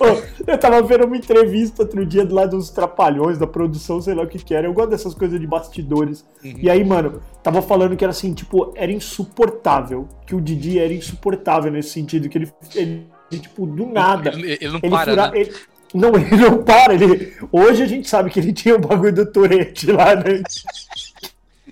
Ô, 0.00 0.50
eu 0.50 0.58
tava 0.58 0.82
vendo 0.82 1.04
uma 1.06 1.16
entrevista 1.16 1.82
outro 1.82 2.04
dia 2.06 2.26
lá 2.28 2.46
dos 2.46 2.70
trapalhões 2.70 3.38
da 3.38 3.46
produção, 3.46 4.00
sei 4.00 4.14
lá 4.14 4.22
o 4.22 4.26
que 4.26 4.38
que 4.38 4.54
era. 4.54 4.66
Eu 4.66 4.72
gosto 4.72 4.90
dessas 4.90 5.14
coisas 5.14 5.40
de 5.40 5.46
bastidores. 5.46 6.24
Uhum. 6.44 6.54
E 6.58 6.70
aí, 6.70 6.84
mano, 6.84 7.20
tava 7.42 7.60
falando 7.62 7.96
que 7.96 8.04
era 8.04 8.10
assim, 8.12 8.32
tipo, 8.32 8.72
era 8.76 8.90
insuportável. 8.92 10.08
Que 10.26 10.34
o 10.34 10.40
Didi 10.40 10.78
era 10.78 10.92
insuportável 10.92 11.70
nesse 11.72 11.90
sentido, 11.90 12.28
que 12.28 12.38
ele, 12.38 12.52
ele 12.74 13.06
tipo, 13.30 13.66
do 13.66 13.86
nada. 13.86 14.30
Ele, 14.30 14.52
ele 14.52 14.68
não 14.68 14.80
Ele 14.82 14.90
para, 14.90 15.10
fura- 15.10 15.30
né? 15.30 15.40
ele- 15.40 15.54
Não, 15.94 16.10
ele 16.16 16.36
não 16.36 16.62
para. 16.62 16.94
Ele... 16.94 17.32
Hoje 17.52 17.82
a 17.82 17.86
gente 17.86 18.08
sabe 18.08 18.30
que 18.30 18.38
ele 18.40 18.52
tinha 18.52 18.74
o 18.76 18.80
bagulho 18.80 19.12
do 19.14 19.26
Tourette 19.26 19.90
lá, 19.92 20.14
né? 20.16 20.42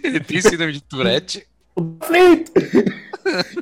Ele 0.03 0.21
tem 0.21 0.41
síndrome 0.41 0.73
de 0.73 0.83
Tourette. 0.83 1.47
Frito! 2.03 2.53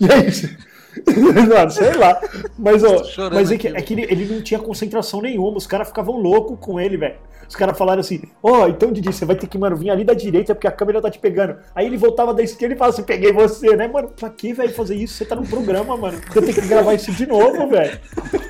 E 0.01 0.12
aí. 0.12 0.70
Não, 1.07 1.70
sei 1.70 1.93
lá. 1.95 2.20
Mas, 2.59 2.82
ó, 2.82 3.30
mas 3.30 3.53
é 3.53 3.57
que, 3.57 3.68
é 3.68 3.80
que 3.80 3.95
ele, 3.95 4.03
ele 4.03 4.26
não 4.26 4.43
tinha 4.43 4.59
concentração 4.59 5.22
nenhuma. 5.22 5.57
Os 5.57 5.66
caras 5.66 5.88
ficavam 5.88 6.16
loucos 6.16 6.59
com 6.61 6.80
ele, 6.80 6.97
velho. 6.97 7.16
Os 7.51 7.57
caras 7.57 7.76
falaram 7.76 8.01
assim: 8.01 8.22
Ó, 8.41 8.68
então 8.68 8.93
Didi, 8.93 9.12
você 9.12 9.24
vai 9.24 9.34
ter 9.34 9.49
que, 9.49 9.59
mano, 9.59 9.76
vir 9.76 9.91
ali 9.91 10.05
da 10.05 10.14
direita 10.14 10.55
porque 10.55 10.68
a 10.68 10.72
câmera 10.72 11.03
tá 11.03 11.11
te 11.11 11.18
pegando. 11.18 11.57
Aí 11.74 11.84
ele 11.84 11.97
voltava 11.97 12.32
da 12.32 12.45
esquerda 12.45 12.76
e 12.76 12.78
falava 12.78 12.95
assim: 12.95 13.03
Peguei 13.03 13.32
você, 13.32 13.74
né, 13.76 13.88
mano? 13.88 14.09
Pra 14.09 14.30
que, 14.30 14.53
velho, 14.53 14.72
fazer 14.72 14.95
isso? 14.95 15.14
Você 15.14 15.24
tá 15.24 15.34
no 15.34 15.45
programa, 15.45 15.97
mano. 15.97 16.20
Eu 16.32 16.43
tenho 16.43 16.55
que 16.55 16.68
gravar 16.68 16.95
isso 16.95 17.11
de 17.12 17.26
novo, 17.26 17.66
velho. 17.68 17.99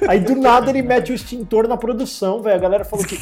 Aí 0.07 0.20
do 0.20 0.36
nada 0.36 0.70
ele 0.70 0.82
mete 0.82 1.12
o 1.12 1.14
extintor 1.14 1.66
na 1.66 1.78
produção, 1.78 2.43
velho. 2.43 2.57
A 2.57 2.61
galera 2.61 2.84
falou 2.84 3.05
que 3.05 3.18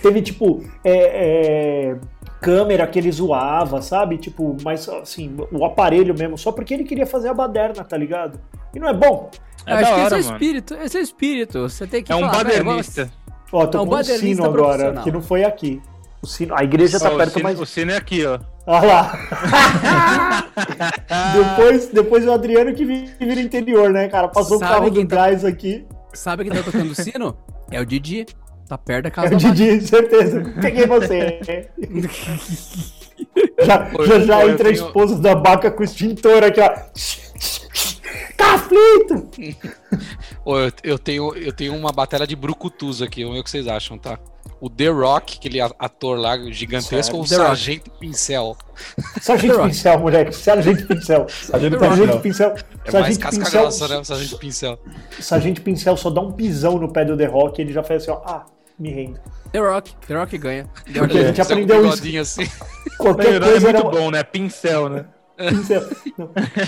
teve, 0.00 0.22
tipo, 0.22 0.64
é, 0.82 0.96
é, 0.96 1.96
câmera 2.40 2.86
que 2.86 2.98
ele 2.98 3.10
zoava, 3.10 3.82
sabe? 3.82 4.18
Tipo, 4.18 4.56
mas 4.64 4.88
assim, 4.88 5.36
o 5.52 5.64
aparelho 5.64 6.14
mesmo, 6.16 6.38
só 6.38 6.52
porque 6.52 6.74
ele 6.74 6.84
queria 6.84 7.06
fazer 7.06 7.28
a 7.28 7.34
baderna, 7.34 7.84
tá 7.84 7.96
ligado? 7.96 8.40
E 8.74 8.78
não 8.78 8.88
é 8.88 8.94
bom. 8.94 9.30
É 9.66 9.72
acho 9.74 9.82
da 9.82 9.88
que 9.88 9.94
esse 9.94 10.04
hora, 10.06 10.16
é 10.16 10.20
o 10.20 10.24
mano. 10.24 10.36
espírito, 10.36 10.74
esse 10.74 10.96
é 10.96 11.00
o 11.00 11.02
espírito. 11.02 11.60
Você 11.68 11.86
tem 11.86 12.02
que 12.02 12.12
É 12.12 12.16
um 12.16 12.20
falar, 12.20 12.44
"Velho, 12.44 12.64
badernista. 12.64 13.10
Ó, 13.52 13.66
tô 13.66 13.78
É 13.78 13.80
um 13.82 13.86
com 13.86 13.96
um 13.96 14.04
sino 14.04 14.44
agora, 14.44 14.92
que 15.02 15.10
não 15.10 15.22
foi 15.22 15.44
aqui. 15.44 15.80
O 16.22 16.26
sino, 16.26 16.54
a 16.54 16.64
igreja 16.64 16.98
tá 16.98 17.10
Ó, 17.10 17.14
o, 17.14 17.16
perto, 17.16 17.32
sino, 17.34 17.42
mas. 17.44 17.60
o 17.60 17.66
sino 17.66 17.92
é 17.92 17.96
aqui, 17.96 18.24
ó. 18.26 18.38
Olha 18.66 18.86
lá. 18.86 19.12
depois, 21.34 21.88
depois 21.88 22.26
o 22.26 22.32
Adriano 22.32 22.74
que 22.74 22.84
vi- 22.84 23.10
vira 23.18 23.40
interior, 23.40 23.90
né, 23.90 24.08
cara? 24.08 24.28
Passou 24.28 24.56
o 24.56 24.60
Sabe 24.60 24.72
carro 24.72 24.92
quem 24.92 25.04
do 25.04 25.08
tá- 25.08 25.16
gás 25.16 25.44
aqui. 25.44 25.86
Sabe 26.12 26.44
quem 26.44 26.52
tá 26.52 26.62
tocando 26.62 26.90
o 26.90 26.94
sino? 26.94 27.36
É 27.70 27.80
o 27.80 27.86
Didi. 27.86 28.26
Tá 28.68 28.76
perto 28.76 29.04
da 29.04 29.08
É 29.08 29.10
casa 29.10 29.34
o 29.34 29.38
da 29.38 29.50
Didi, 29.50 29.86
certeza. 29.86 30.42
Peguei 30.60 30.86
você. 30.86 31.68
já 33.64 33.88
já, 34.06 34.20
já 34.20 34.46
entra 34.46 34.68
a 34.68 34.72
tenho- 34.72 34.86
esposa 34.86 35.18
da 35.18 35.34
vaca 35.34 35.70
com 35.70 35.80
o 35.80 35.84
extintor 35.84 36.44
aqui, 36.44 36.60
ó. 36.60 36.68
Tá 38.36 38.54
aflito! 38.54 39.28
Ô, 40.44 40.58
eu, 40.58 40.72
eu 40.84 40.98
tenho, 40.98 41.34
eu 41.34 41.52
tenho 41.52 41.74
uma 41.74 41.90
batalha 41.92 42.26
de 42.26 42.36
brucutus 42.36 43.02
aqui, 43.02 43.22
vamos 43.22 43.36
ver 43.36 43.40
o 43.40 43.44
que 43.44 43.50
vocês 43.50 43.66
acham, 43.66 43.98
tá? 43.98 44.18
O 44.60 44.68
The 44.68 44.88
Rock, 44.88 45.38
aquele 45.38 45.60
ator 45.60 46.18
lá 46.18 46.36
gigantesco, 46.50 47.16
ou 47.16 47.22
o 47.22 47.26
The 47.26 47.36
Rock. 47.36 47.46
Sargento 47.48 47.90
Pincel? 47.92 48.56
Sargento. 49.20 49.60
Pincel, 49.62 49.98
moleque. 50.00 50.32
Sargento 50.34 50.86
Pincel. 50.86 51.26
Sargento 51.28 51.78
Sargento 51.78 52.20
Pincel. 52.20 52.48
É 52.48 52.54
mais 52.54 52.90
Sargento 52.92 53.20
casca 53.20 53.44
Pincel, 53.44 53.60
grossa, 53.62 53.88
né? 53.88 54.04
Sargento 54.04 54.38
Pincel. 54.38 54.78
Sargento 55.20 55.62
Pincel 55.62 55.96
só 55.96 56.10
dá 56.10 56.20
um 56.20 56.32
pisão 56.32 56.76
no 56.78 56.92
pé 56.92 57.04
do 57.04 57.16
The 57.16 57.26
Rock 57.26 57.60
e 57.60 57.64
ele 57.64 57.72
já 57.72 57.84
faz 57.84 58.02
assim, 58.02 58.10
ó. 58.10 58.20
Ah, 58.24 58.46
me 58.78 58.90
rendo. 58.90 59.20
The 59.52 59.58
Rock. 59.60 59.94
The 60.06 60.14
Rock 60.14 60.38
ganha. 60.38 60.64
The 60.84 61.00
Rock 61.00 61.12
Porque 61.12 61.18
a 61.18 61.26
gente 61.28 61.40
aprendeu 61.40 61.76
isso. 61.86 61.96
bigodinho 61.96 62.22
assim. 62.22 62.46
Qualquer 62.98 63.34
É, 63.34 63.40
coisa 63.40 63.68
era 63.68 63.82
muito 63.82 63.96
bom, 63.96 64.10
né? 64.10 64.22
Pincel, 64.22 64.88
né? 64.88 65.04
pincel. 65.38 65.82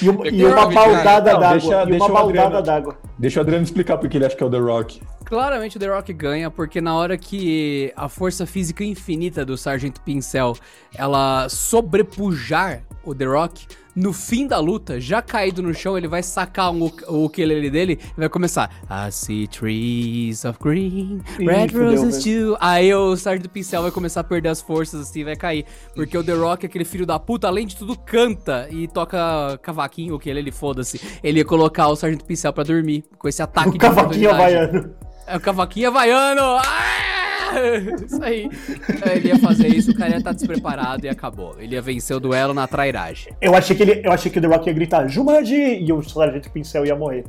E 0.01 0.09
uma, 0.09 0.29
e 0.31 0.45
uma 0.45 0.67
baldada 0.67 1.33
d'água. 1.33 1.51
deixa- 1.59 1.83
E 1.83 1.87
deixa 1.87 2.05
uma 2.07 2.15
o 2.15 2.25
Adriano. 2.25 2.51
baldada 2.51 2.63
d'água. 2.63 2.99
Deixa 3.19 3.41
o 3.41 3.43
Adriano 3.43 3.65
explicar 3.65 3.99
porque 3.99 4.17
ele 4.17 4.25
acha 4.27 4.37
que 4.37 4.43
é 4.43 4.47
o 4.47 4.51
The 4.51 4.59
Rock. 4.59 5.03
Claramente 5.25 5.77
o 5.77 5.81
The 5.81 5.87
Rock 5.89 6.13
ganha, 6.13 6.51
porque 6.51 6.81
na 6.81 6.95
hora 6.97 7.17
que 7.19 7.93
a 7.97 8.09
força 8.09 8.47
física 8.47 8.83
infinita 8.85 9.45
do 9.45 9.57
Sargento 9.57 10.01
Pincel 10.01 10.57
ela 10.97 11.49
sobrepujar 11.49 12.83
o 13.05 13.15
The 13.15 13.25
Rock, 13.25 13.67
no 13.95 14.13
fim 14.13 14.47
da 14.47 14.59
luta, 14.59 15.01
já 15.01 15.21
caído 15.21 15.63
no 15.63 15.75
chão, 15.75 15.97
ele 15.97 16.09
vai 16.09 16.23
sacar 16.23 16.71
um, 16.71 16.91
o 17.09 17.25
ukulele 17.25 17.71
dele 17.71 17.99
e 18.03 18.21
vai 18.21 18.29
começar 18.29 18.71
I 18.91 19.11
see 19.11 19.47
trees 19.47 20.45
of 20.45 20.59
green, 20.61 21.21
red 21.39 21.69
roses 21.73 22.23
too. 22.23 22.57
Aí 22.61 22.93
o 22.95 23.17
Sargento 23.17 23.49
Pincel 23.49 23.83
vai 23.83 23.91
começar 23.91 24.21
a 24.21 24.25
perder 24.25 24.49
as 24.51 24.61
forças 24.61 25.01
assim, 25.01 25.25
vai 25.25 25.37
cair. 25.37 25.65
Porque 25.95 26.17
o 26.17 26.25
The 26.25 26.35
Rock, 26.35 26.67
aquele 26.67 26.85
filho 26.85 27.07
da 27.07 27.19
puta, 27.19 27.47
além 27.47 27.67
de 27.67 27.77
tudo, 27.77 27.97
canta 27.97 28.69
e 28.71 28.89
toca 28.89 29.59
cavaquinho, 29.63 30.15
o 30.15 30.17
ukulele, 30.17 30.51
foda-se. 30.51 31.01
Ele 31.23 31.39
ia 31.39 31.45
colocar 31.45 31.89
o 31.89 31.97
Sargento 31.97 32.25
Pincel 32.25 32.53
pra 32.53 32.65
dormir 32.65 33.05
com 33.19 33.29
esse 33.29 33.43
ataque 33.43 33.69
O 33.69 33.73
de 33.73 33.79
cavaquinho 33.79 34.31
havaiano. 34.31 34.95
É 35.27 35.37
o 35.37 35.41
cavaquinho 35.41 35.89
havaiano! 35.89 36.43
Ah! 36.43 37.20
Isso 38.07 38.23
aí. 38.23 38.49
Ele 39.15 39.29
ia 39.29 39.39
fazer 39.39 39.69
isso, 39.69 39.91
o 39.91 39.95
cara 39.95 40.11
ia 40.11 40.19
estar 40.19 40.33
despreparado 40.33 41.07
e 41.07 41.09
acabou. 41.09 41.57
Ele 41.59 41.75
ia 41.75 41.83
vencer 41.83 42.17
o 42.17 42.21
duelo 42.21 42.55
na 42.55 42.67
trairagem. 42.67 43.33
Eu 43.41 43.55
achei 43.55 43.77
que 43.77 43.83
ele, 43.83 44.03
eu 44.05 44.13
achei 44.13 44.31
que 44.31 44.39
o 44.39 44.43
The 44.43 44.49
Rock 44.49 44.69
ia 44.69 44.73
gritar 44.73 45.09
Jumanji 45.09 45.55
e 45.55 45.93
o 45.93 46.03
Sargento 46.03 46.51
Pincel 46.51 46.87
ia 46.87 46.97
morrer. 46.97 47.25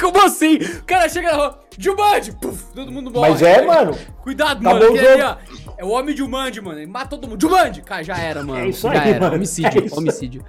Como 0.00 0.20
assim? 0.24 0.56
O 0.56 0.84
cara 0.84 1.08
chega 1.08 1.30
na 1.30 1.36
rua, 1.36 1.58
Jumanji! 1.78 2.32
Puf, 2.32 2.64
todo 2.74 2.90
mundo 2.90 3.10
morre. 3.10 3.30
Mas 3.30 3.42
é, 3.42 3.62
mano. 3.64 3.96
Cuidado, 4.22 4.60
Acabou 4.66 4.80
mano. 4.80 4.94
Aquele 4.94 5.08
ali, 5.08 5.22
ó. 5.22 5.36
É 5.78 5.84
o 5.84 5.88
homem 5.88 6.14
de 6.14 6.18
Jumanji, 6.20 6.60
mano. 6.60 6.78
Ele 6.78 6.86
mata 6.86 7.08
todo 7.10 7.26
mundo. 7.28 7.40
Jumanji! 7.40 7.82
Cara, 7.82 8.02
já 8.02 8.18
era, 8.18 8.42
mano. 8.42 8.64
É 8.64 8.68
isso 8.68 8.82
já 8.92 9.00
aí, 9.02 9.10
era. 9.10 9.20
mano. 9.20 9.36
Homicídio, 9.36 9.86
É 9.92 9.96
homicídio. 9.98 10.44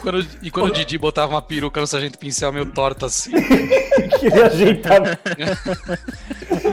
Quando- 0.00 0.26
e 0.42 0.50
quando 0.50 0.70
o 0.70 0.72
Didi 0.72 0.98
botava 0.98 1.32
uma 1.34 1.42
peruca 1.42 1.80
no 1.80 1.86
Sargento 1.86 2.18
Pincel 2.18 2.52
meio 2.52 2.66
torta 2.66 3.06
assim. 3.06 3.30
que 4.18 4.26
ele 4.26 4.42
ajeitava. 4.42 5.18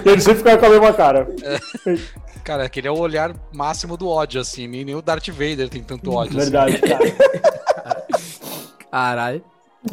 ele 0.05 0.21
sempre 0.21 0.37
ficava 0.39 0.57
com 0.57 0.65
a 0.65 0.69
mesma 0.69 0.93
cara. 0.93 1.27
Cara, 2.43 2.63
aquele 2.63 2.87
é 2.87 2.91
o 2.91 2.97
olhar 2.97 3.31
máximo 3.53 3.95
do 3.95 4.07
ódio, 4.07 4.41
assim. 4.41 4.67
Nem, 4.67 4.83
nem 4.83 4.95
o 4.95 5.01
Darth 5.01 5.27
Vader 5.29 5.69
tem 5.69 5.83
tanto 5.83 6.11
ódio. 6.11 6.39
assim. 6.39 6.49
Verdade, 6.49 6.79
cara. 6.79 8.05
Caralho. 8.91 9.43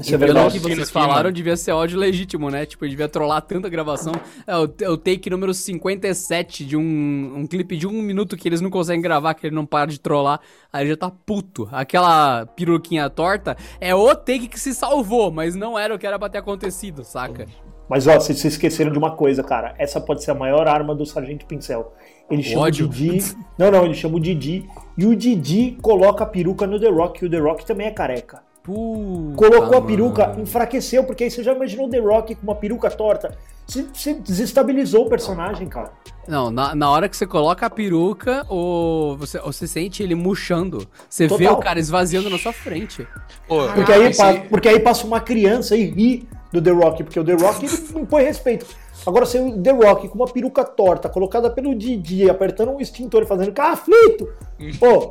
Isso 0.01 0.15
é 0.15 0.19
Pelo 0.19 0.33
verdade. 0.35 0.55
que 0.55 0.59
vocês 0.59 0.81
Aqui, 0.81 0.93
falaram, 0.93 1.15
mano. 1.25 1.33
devia 1.33 1.57
ser 1.57 1.71
ódio 1.71 1.97
legítimo, 1.99 2.51
né? 2.51 2.67
Tipo, 2.67 2.89
devia 2.89 3.09
trollar 3.09 3.41
tanta 3.43 3.69
gravação. 3.69 4.13
É 4.47 4.57
o, 4.57 4.69
é 4.81 4.91
o 4.91 4.97
take 4.97 5.31
número 5.31 5.55
57 5.55 6.67
de 6.67 6.77
um, 6.77 7.35
um 7.37 7.47
clipe 7.47 7.77
de 7.77 7.87
um 7.87 7.93
minuto 8.03 8.37
que 8.37 8.49
eles 8.49 8.61
não 8.61 8.69
conseguem 8.69 9.01
gravar, 9.01 9.35
que 9.35 9.47
ele 9.47 9.55
não 9.55 9.65
para 9.65 9.87
de 9.91 10.01
trollar. 10.01 10.41
Aí 10.73 10.89
já 10.89 10.97
tá 10.97 11.09
puto. 11.11 11.69
Aquela 11.71 12.47
peruquinha 12.47 13.09
torta 13.09 13.57
é 13.81 13.95
o 13.95 14.13
take 14.15 14.49
que 14.49 14.59
se 14.59 14.75
salvou, 14.75 15.31
mas 15.31 15.55
não 15.55 15.79
era 15.79 15.95
o 15.95 15.99
que 15.99 16.07
era 16.07 16.19
pra 16.19 16.29
ter 16.29 16.39
acontecido, 16.39 17.05
saca? 17.05 17.47
Mas 17.89 18.09
ó, 18.09 18.15
vocês 18.19 18.41
se 18.41 18.49
esqueceram 18.49 18.91
de 18.91 18.99
uma 18.99 19.13
coisa, 19.13 19.45
cara. 19.45 19.73
Essa 19.79 20.01
pode 20.01 20.25
ser 20.25 20.33
a 20.33 20.35
maior 20.35 20.67
arma 20.67 20.97
do 20.97 21.07
Sargento 21.07 21.47
Pincel. 21.47 21.95
Ele 22.29 22.43
chama 22.43 22.63
ódio. 22.63 22.87
o 22.87 22.89
Didi. 22.89 23.37
Não, 23.57 23.71
não, 23.71 23.85
ele 23.85 23.95
chama 23.95 24.17
o 24.17 24.21
Didi. 24.21 24.67
E 24.99 25.07
o 25.07 25.15
Didi 25.15 25.79
coloca 25.81 26.25
a 26.25 26.27
peruca 26.27 26.67
no 26.67 26.81
The 26.81 26.89
Rock. 26.89 27.23
E 27.23 27.29
o 27.29 27.31
The 27.31 27.39
Rock 27.39 27.65
também 27.65 27.87
é 27.87 27.93
careca. 27.93 28.43
Puta, 28.67 29.37
Colocou 29.37 29.69
a 29.69 29.81
mano. 29.81 29.87
peruca, 29.87 30.35
enfraqueceu, 30.39 31.05
porque 31.05 31.25
aí 31.25 31.31
você 31.31 31.43
já 31.43 31.53
imaginou 31.55 31.87
o 31.87 31.91
The 31.91 31.99
Rock 32.01 32.35
com 32.35 32.43
uma 32.43 32.55
peruca 32.57 32.91
torta. 32.91 33.37
Você, 33.67 33.87
você 33.95 34.15
desestabilizou 34.15 35.07
o 35.07 35.09
personagem, 35.09 35.69
cara. 35.69 35.93
Não, 36.27 36.51
na, 36.51 36.75
na 36.75 36.91
hora 36.91 37.09
que 37.09 37.17
você 37.17 37.27
coloca 37.27 37.65
a 37.67 37.71
peruca, 37.71 38.45
o, 38.51 39.17
você, 39.17 39.39
você 39.41 39.67
sente 39.69 40.03
ele 40.03 40.15
murchando. 40.17 40.87
Você 41.09 41.29
vê 41.29 41.37
Total. 41.45 41.55
o 41.55 41.57
cara 41.63 41.79
esvaziando 41.79 42.29
na 42.29 42.39
sua 42.39 42.53
frente. 42.53 43.07
Pô, 43.47 43.69
Porque 43.75 43.93
aí, 43.93 44.07
esse- 44.09 44.41
porque 44.51 44.69
aí 44.69 44.81
passa 44.81 45.07
uma 45.07 45.21
criança 45.21 45.77
e 45.77 45.85
ri 45.85 46.29
do 46.53 46.61
The 46.61 46.71
Rock, 46.71 47.05
porque 47.05 47.19
o 47.21 47.25
The 47.25 47.35
Rock 47.35 47.67
ele 47.67 48.01
impõe 48.03 48.25
respeito. 48.25 48.67
Agora, 49.07 49.25
se 49.25 49.39
o 49.39 49.63
The 49.63 49.71
Rock 49.71 50.09
com 50.09 50.17
uma 50.17 50.27
peruca 50.27 50.65
torta, 50.65 51.09
colocada 51.09 51.49
pelo 51.49 51.75
Didi, 51.75 52.29
apertando 52.29 52.73
um 52.73 52.81
extintor 52.81 53.23
e 53.23 53.27
fazendo 53.27 53.53
aflito, 53.73 54.29
pô, 54.81 55.11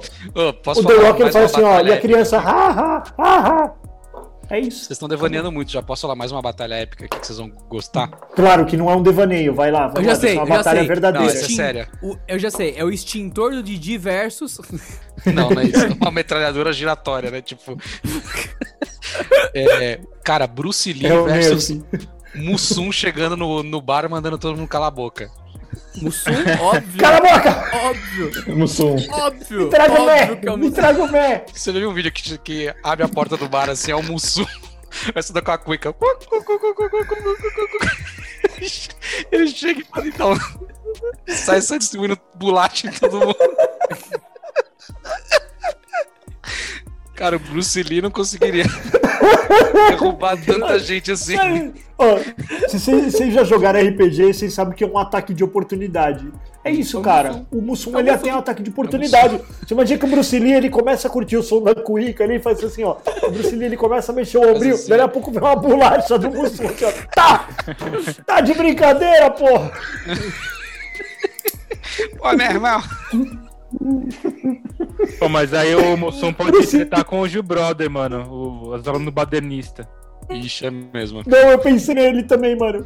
posso 0.63 0.81
o 0.81 0.85
The 0.85 0.93
Rock 0.95 1.21
ele 1.21 1.31
uma 1.31 1.45
assim, 1.45 1.61
ó, 1.61 1.79
e 1.79 1.93
a 1.93 1.99
criança, 1.99 2.37
ha, 2.37 2.69
ha, 2.69 3.03
ha, 3.17 3.39
ha. 3.39 3.73
É 4.49 4.59
isso. 4.59 4.79
Vocês 4.79 4.91
estão 4.91 5.07
devaneando 5.07 5.51
muito, 5.51 5.71
já 5.71 5.81
posso 5.81 6.03
falar 6.03 6.15
mais 6.15 6.31
uma 6.31 6.41
batalha 6.41 6.75
épica 6.75 7.05
aqui 7.05 7.19
que 7.19 7.25
vocês 7.25 7.37
vão 7.39 7.49
gostar? 7.69 8.07
Claro 8.35 8.65
que 8.65 8.77
não 8.77 8.89
é 8.89 8.95
um 8.95 9.01
devaneio, 9.01 9.53
vai 9.53 9.71
lá, 9.71 9.85
Eu 9.87 9.89
vamos 9.93 10.05
já 10.05 10.13
lá, 10.13 10.19
sei, 10.19 10.31
é 10.31 10.33
uma 10.35 10.43
eu 10.43 10.47
batalha 10.57 10.79
sei. 10.79 10.87
verdadeira. 10.87 11.25
Não, 11.27 11.33
essa 11.33 11.45
é 11.51 11.55
séria. 11.55 11.89
O- 12.01 12.17
eu 12.27 12.37
já 12.39 12.51
sei, 12.51 12.73
é 12.77 12.83
o 12.83 12.89
extintor 12.89 13.51
do 13.51 13.63
Didi 13.63 13.97
versus. 13.97 14.59
Não, 15.33 15.49
não 15.49 15.61
é 15.61 15.65
isso. 15.65 15.83
É 15.85 15.89
uma 15.99 16.11
metralhadora 16.11 16.71
giratória, 16.73 17.31
né? 17.31 17.41
Tipo. 17.41 17.77
É, 19.53 19.99
cara, 20.23 20.45
Bruce 20.47 20.91
Lee 20.91 21.05
É 21.07 21.21
versus. 21.23 21.79
Mussum 22.35 22.91
chegando 22.91 23.37
no, 23.37 23.63
no 23.63 23.79
bar 23.81 24.09
mandando 24.09 24.37
todo 24.37 24.57
mundo 24.57 24.67
calar 24.67 24.89
a 24.89 24.91
boca. 24.91 25.31
Mussum, 26.01 26.31
óbvio. 26.61 26.99
Cala 26.99 27.17
a 27.17 27.21
boca! 27.21 27.77
Óbvio, 27.77 28.57
Mussum. 28.57 28.95
óbvio. 29.11 29.63
Me 29.65 29.69
traga 29.69 29.93
o 29.93 30.09
é 30.09 30.25
Mé! 30.25 30.51
o 30.51 30.57
Me 30.57 30.71
traga 30.71 31.03
o 31.03 31.11
Mé! 31.11 31.45
Você 31.53 31.71
já 31.71 31.79
viu 31.79 31.89
um 31.89 31.93
vídeo 31.93 32.11
que, 32.11 32.37
que 32.39 32.73
abre 32.83 33.05
a 33.05 33.07
porta 33.07 33.37
do 33.37 33.47
bar 33.47 33.69
assim, 33.69 33.91
é 33.91 33.95
o 33.95 34.03
Mussum. 34.03 34.45
Vai 35.13 35.19
estudar 35.19 35.41
com 35.41 35.51
a 35.51 35.57
cuica. 35.57 35.93
Ele 39.31 39.47
chega 39.47 39.81
e 39.81 39.83
fala, 39.83 40.07
então. 40.07 40.33
Sai 41.27 41.61
só 41.61 41.77
distribuindo 41.77 42.17
bolacha 42.35 42.87
em 42.87 42.91
todo 42.91 43.19
mundo. 43.19 43.37
Cara, 47.15 47.37
o 47.37 47.39
Bruce 47.39 47.81
Lee 47.81 48.01
não 48.01 48.11
conseguiria 48.11 48.65
derrubar 49.89 50.37
tanta 50.43 50.77
gente 50.77 51.11
assim. 51.11 51.37
Ó, 51.97 52.17
se 52.67 52.77
vocês 52.77 53.33
já 53.33 53.43
jogaram 53.43 53.79
RPG, 53.79 54.33
vocês 54.33 54.53
sabem 54.53 54.75
que 54.75 54.83
é 54.83 54.87
um 54.87 54.97
ataque 54.97 55.33
de 55.33 55.43
oportunidade. 55.43 56.29
É 56.61 56.71
isso, 56.71 56.99
cara. 56.99 57.45
O 57.51 57.61
Mussum, 57.61 57.97
ele 57.97 58.17
tem 58.17 58.33
um 58.33 58.39
ataque 58.39 58.61
de 58.61 58.69
oportunidade. 58.69 59.39
Você 59.65 59.73
imagina 59.73 59.99
que 59.99 60.05
o 60.05 60.09
Bruce 60.09 60.37
Lee, 60.37 60.53
ele 60.53 60.69
começa 60.69 61.07
a 61.07 61.11
curtir 61.11 61.37
o 61.37 61.43
som 61.43 61.61
da 61.63 61.73
cuíca, 61.73 62.23
ele 62.23 62.39
faz 62.39 62.61
assim, 62.63 62.83
ó. 62.83 62.97
O 63.23 63.31
Bruce 63.31 63.55
Lee, 63.55 63.67
ele 63.67 63.77
começa 63.77 64.11
a 64.11 64.15
mexer 64.15 64.39
o 64.39 64.53
ombrinho, 64.53 64.75
assim. 64.75 64.89
daí 64.89 64.99
a 64.99 65.07
pouco 65.07 65.31
vem 65.31 65.41
uma 65.41 65.55
bolacha 65.55 66.17
do 66.17 66.29
Mussum 66.29 66.67
aqui, 66.67 66.83
ó. 66.83 66.91
Tá! 67.13 67.47
Tá 68.25 68.41
de 68.41 68.53
brincadeira, 68.53 69.31
porra! 69.31 69.71
Ô, 72.19 72.33
meu 72.33 72.47
irmão. 72.47 72.81
Pô, 75.19 75.29
mas 75.29 75.53
aí 75.53 75.75
o 75.75 75.97
Mussum 75.97 76.31
pode 76.33 76.65
tretar 76.67 77.03
com 77.03 77.19
o 77.21 77.27
Gil 77.27 77.43
Brother, 77.43 77.89
mano. 77.89 78.27
O, 78.29 78.73
as 78.73 78.87
aulas 78.87 79.01
no 79.03 79.11
badernista. 79.11 79.87
Ixi, 80.29 80.65
é 80.67 80.71
mesmo. 80.71 81.21
Não, 81.25 81.37
eu 81.37 81.59
pensei 81.59 81.93
nele 81.95 82.23
também, 82.23 82.57
mano. 82.57 82.85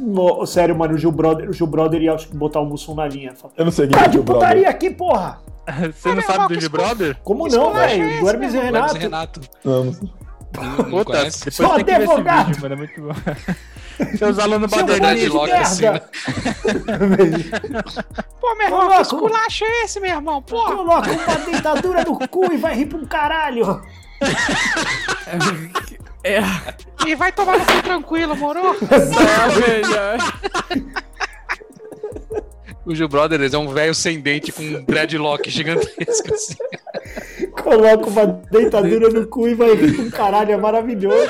No- 0.00 0.44
sério, 0.46 0.76
mano, 0.76 0.94
o 0.94 0.98
Gil 0.98 1.12
Brother, 1.12 1.48
o 1.48 1.52
Gil 1.52 1.66
Brother 1.66 2.00
ia 2.02 2.16
botar 2.34 2.60
o 2.60 2.66
Mussum 2.66 2.94
na 2.94 3.06
linha. 3.06 3.34
Fala, 3.34 3.52
Eu 3.56 3.64
não 3.64 3.72
sei 3.72 3.86
quem 3.86 3.96
Tá 3.98 4.04
é 4.04 4.08
o 4.08 4.10
brother. 4.22 4.34
putaria 4.34 4.68
aqui, 4.68 4.90
porra! 4.90 5.40
Você 5.94 6.14
não 6.14 6.22
sabe 6.22 6.54
do 6.54 6.60
Gil 6.60 6.70
Brother? 6.70 7.16
Como 7.22 7.46
não, 7.48 7.72
velho? 7.72 8.20
Do 8.20 8.28
Hermes 8.28 8.54
e 8.54 8.56
Hermes 8.58 8.72
Renato. 8.72 8.94
Renato. 8.96 9.40
Não, 9.64 9.84
não- 9.84 9.92
Não, 10.54 10.76
não 10.76 10.84
Puta, 11.04 11.12
depois 11.12 11.34
Sou 11.50 11.68
tem 11.76 11.84
que 11.84 11.84
ver 11.84 12.00
esse 12.02 12.12
advogado. 12.12 12.46
vídeo, 12.48 12.62
mano. 12.62 12.74
É 12.74 12.76
muito 12.76 13.00
bom. 13.00 13.12
Seus 14.18 14.38
alunos 14.38 14.70
de 14.70 15.28
Loki 15.28 15.52
assim, 15.52 15.82
merda! 15.82 16.08
Pô, 18.40 18.54
meu 18.56 18.66
irmão, 18.66 18.88
que 18.88 19.02
esculacho 19.02 19.64
é 19.64 19.84
esse, 19.84 20.00
meu 20.00 20.10
irmão? 20.10 20.42
Porra! 20.42 20.76
Coloca 20.76 21.10
uma 21.10 21.36
dentadura 21.36 22.04
no 22.04 22.28
cu 22.28 22.52
e 22.52 22.56
vai 22.56 22.74
rir 22.74 22.86
pra 22.86 22.98
um 22.98 23.06
caralho! 23.06 23.82
É, 26.24 26.38
E 27.04 27.16
vai 27.16 27.32
tomar 27.32 27.58
no 27.58 27.66
cu 27.66 27.82
tranquilo, 27.82 28.36
moro? 28.36 28.60
é, 28.90 29.80
velho. 29.82 29.88
O 32.84 32.94
Gil 32.94 33.08
Brothers 33.08 33.52
é 33.52 33.58
um 33.58 33.68
velho 33.68 33.94
sem 33.94 34.20
dente 34.20 34.52
com 34.52 34.62
um 34.62 34.84
dreadlock 34.84 35.50
gigantesco 35.50 36.32
assim. 36.32 36.54
Coloca 37.60 38.08
uma 38.08 38.26
deitadura 38.50 39.08
no 39.08 39.26
cu 39.26 39.48
e 39.48 39.54
vai 39.54 39.74
rir 39.74 39.96
com 39.96 40.10
caralho, 40.10 40.52
é 40.52 40.56
maravilhoso. 40.56 41.28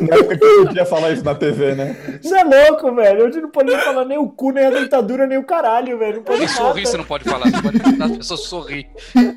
Na 0.00 0.16
época 0.16 0.38
que 0.38 0.44
eu 0.44 0.66
podia 0.66 0.86
falar 0.86 1.12
isso 1.12 1.24
na 1.24 1.34
TV, 1.34 1.74
né? 1.74 1.96
Isso 2.22 2.34
é 2.34 2.44
louco, 2.44 2.94
velho. 2.94 3.26
Hoje 3.26 3.40
não 3.40 3.50
pode 3.50 3.70
nem 3.70 3.80
falar 3.80 4.04
nem 4.04 4.18
o 4.18 4.28
cu, 4.28 4.50
nem 4.50 4.66
a 4.66 4.70
deitadura, 4.70 5.26
nem 5.26 5.38
o 5.38 5.44
caralho, 5.44 5.98
velho. 5.98 6.16
Não 6.16 6.22
pode 6.22 6.38
Nem 6.38 6.48
sorrir 6.48 6.86
você 6.86 6.96
não 6.96 7.04
pode 7.04 7.24
falar, 7.24 7.50
você 7.50 7.62
pode 7.62 8.02
as 8.02 8.16
pessoas 8.18 8.40
sorrir. 8.40 8.86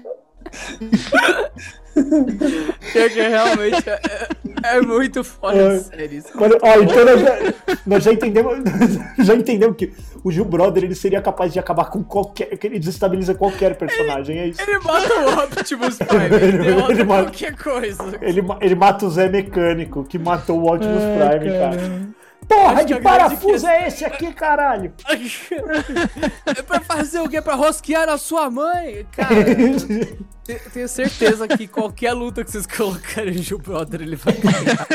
Que, 2.92 3.10
que 3.10 3.22
realmente 3.22 3.90
é, 3.90 4.00
é- 4.64 4.78
é 4.78 4.82
muito 4.82 5.24
foda, 5.24 5.58
É. 5.58 5.80
sério. 5.80 6.18
isso. 6.20 6.28
Mano, 6.36 6.56
ó, 6.62 6.80
então 6.80 7.06
nós 7.06 7.22
já, 7.22 7.38
nós 7.86 8.04
já 8.04 8.14
entendemos, 8.14 8.58
já 9.20 9.36
entendemos 9.36 9.78
que 9.78 9.94
o 10.24 10.32
Gil 10.32 10.44
Brother 10.46 10.84
ele 10.84 10.96
seria 10.96 11.22
capaz 11.22 11.54
de 11.54 11.60
acabar 11.60 11.86
com 11.86 12.04
qualquer. 12.04 12.58
que 12.58 12.68
Ele 12.68 12.80
desestabiliza 12.80 13.34
qualquer 13.36 13.76
personagem, 13.76 14.38
é 14.40 14.48
isso. 14.48 14.62
Ele 14.62 14.80
mata 14.80 15.14
o 15.14 15.44
Optimus 15.44 15.98
Prime, 15.98 16.26
Ele- 16.26 16.46
ele 16.68 16.92
ele 16.92 17.04
mata- 17.06 17.24
qualquer 17.24 17.56
coisa. 17.56 18.04
Ele, 18.22 18.44
ele 18.62 18.76
mata 18.76 19.06
o 19.06 19.10
Zé 19.10 19.30
Mecânico, 19.30 20.04
que 20.04 20.20
matou 20.20 20.60
o 20.60 20.74
Optimus 20.74 21.04
Prime, 21.04 21.58
cara. 21.58 22.10
Porra 22.50 22.84
de 22.84 23.00
parafuso 23.00 23.68
é 23.68 23.88
esse 23.88 24.04
aqui, 24.04 24.34
caralho? 24.34 24.92
É 26.46 26.62
pra 26.64 26.80
fazer 26.82 27.20
o 27.22 27.30
quê? 27.30 27.42
Pra 27.42 27.56
rosquear 27.56 28.10
a 28.10 28.18
sua 28.18 28.50
mãe? 28.50 29.06
Cara, 29.12 29.44
te- 30.44 30.70
tenho 30.74 30.88
certeza 30.90 31.48
que 31.48 31.68
qualquer 31.68 32.14
luta 32.14 32.44
que 32.44 32.52
vocês 32.52 32.66
colocarem 32.66 33.36
o 33.36 33.38
Gil 33.44 33.60
Brother, 33.60 34.02
ele 34.02 34.16
vai 34.16 34.34
ganhar. 34.34 34.88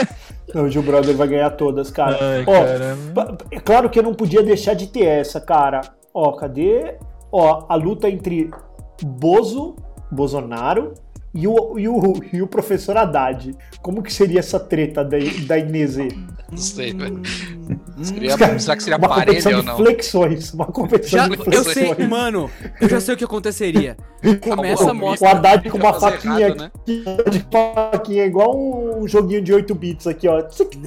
Não, 0.53 0.65
o 0.65 0.71
Gil 0.71 0.83
Brother 0.83 1.17
vai 1.17 1.29
ganhar 1.29 1.51
todas, 1.51 1.91
cara. 1.91 2.19
Ai, 2.21 2.45
Ó, 2.47 3.37
é 3.51 3.61
claro 3.61 3.89
que 3.89 3.99
eu 3.99 4.03
não 4.03 4.15
podia 4.15 4.43
deixar 4.43 4.75
de 4.75 4.89
ter 4.89 5.05
essa, 5.05 5.41
cara. 5.41 5.81
Ó, 6.13 6.33
cadê? 6.33 6.97
Ó, 7.33 7.67
a 7.69 7.75
luta 7.77 8.09
entre 8.09 8.51
Bozo, 9.03 9.77
Bolsonaro 10.11 10.95
e 11.35 11.47
o, 11.49 11.79
e 11.79 11.89
o, 11.89 12.15
e 12.33 12.43
o 12.43 12.47
professor 12.47 12.97
Haddad. 12.97 13.55
Como 13.83 14.03
que 14.03 14.13
seria 14.13 14.39
essa 14.41 14.59
treta 14.61 15.05
da, 15.05 15.17
da 15.47 15.59
Inês? 15.59 15.97
Não 15.97 16.57
sei, 16.57 16.93
velho. 16.95 17.17
Hum. 17.69 18.03
Seria- 18.05 18.59
será 18.59 18.77
que 18.77 18.83
seria 18.83 18.99
uma 18.99 19.09
parelha 19.09 19.27
competição 19.27 19.53
ou 19.55 19.61
de 19.61 19.67
não? 19.67 19.77
flexões. 19.77 20.53
Uma 20.55 20.67
competição 20.67 21.19
Já, 21.21 21.29
de 21.29 21.39
eu 21.39 21.45
flexões. 21.45 21.75
sei, 21.97 22.07
mano, 22.07 22.51
eu 22.81 22.89
já 22.89 23.01
sei 23.01 23.15
o 23.15 23.17
que 23.17 23.25
aconteceria. 23.25 23.97
Começa, 24.41 24.83
Algum- 24.85 24.95
mostra. 25.01 25.29
O 25.29 25.31
Haddad 25.33 25.71
com 25.71 25.79
uma 25.79 25.93
faquinha 25.95 26.41
errado, 26.41 26.59
né? 26.61 26.71
aqui, 26.75 27.05
de 27.31 27.47
faquinha, 27.51 28.25
igual 28.27 28.57
um 28.57 29.07
joguinho 29.09 29.43
de 29.43 29.53
8 29.53 29.75
bits 29.75 30.07
aqui, 30.07 30.29
ó. 30.29 30.41
Tsic, 30.43 30.79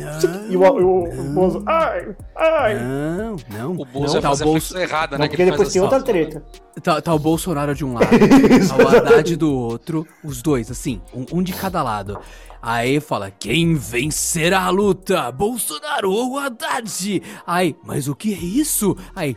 e 0.49 0.55
o, 0.57 0.61
o, 0.61 1.03
o 1.09 1.23
Bozo, 1.33 1.63
ai, 1.65 2.07
ai. 2.35 2.75
Não, 2.79 3.35
não. 3.57 3.71
O 3.73 3.85
Bolso 3.85 4.15
não, 4.15 4.21
vai 4.21 4.21
tá, 4.21 4.27
o 4.27 4.31
fazer 4.31 4.43
a 4.43 4.47
Bolso, 4.47 4.73
flexão 4.73 4.81
errada, 4.81 5.17
Não, 5.17 5.23
né? 5.23 5.27
porque 5.29 5.41
ele 5.41 5.51
depois 5.51 5.67
faz 5.67 5.73
tem 5.73 5.81
outra 5.81 6.01
treta. 6.01 6.43
Tá, 6.81 7.01
tá 7.01 7.13
o 7.13 7.19
Bolsonaro 7.19 7.73
de 7.73 7.85
um 7.85 7.93
lado, 7.93 8.07
tá 8.67 8.77
o 8.77 8.87
Haddad 8.87 9.35
do 9.35 9.53
outro, 9.53 10.07
os 10.23 10.41
dois, 10.41 10.69
assim, 10.71 11.01
um, 11.13 11.39
um 11.39 11.43
de 11.43 11.53
cada 11.53 11.81
lado. 11.83 12.19
Aí 12.61 12.99
fala, 12.99 13.31
quem 13.31 13.75
vencerá 13.75 14.61
a 14.63 14.69
luta? 14.69 15.31
Bolsonaro 15.31 16.11
ou 16.11 16.39
Haddad? 16.39 17.21
Aí, 17.45 17.75
mas 17.83 18.07
o 18.07 18.15
que 18.15 18.33
é 18.33 18.37
isso? 18.37 18.97
Aí, 19.15 19.35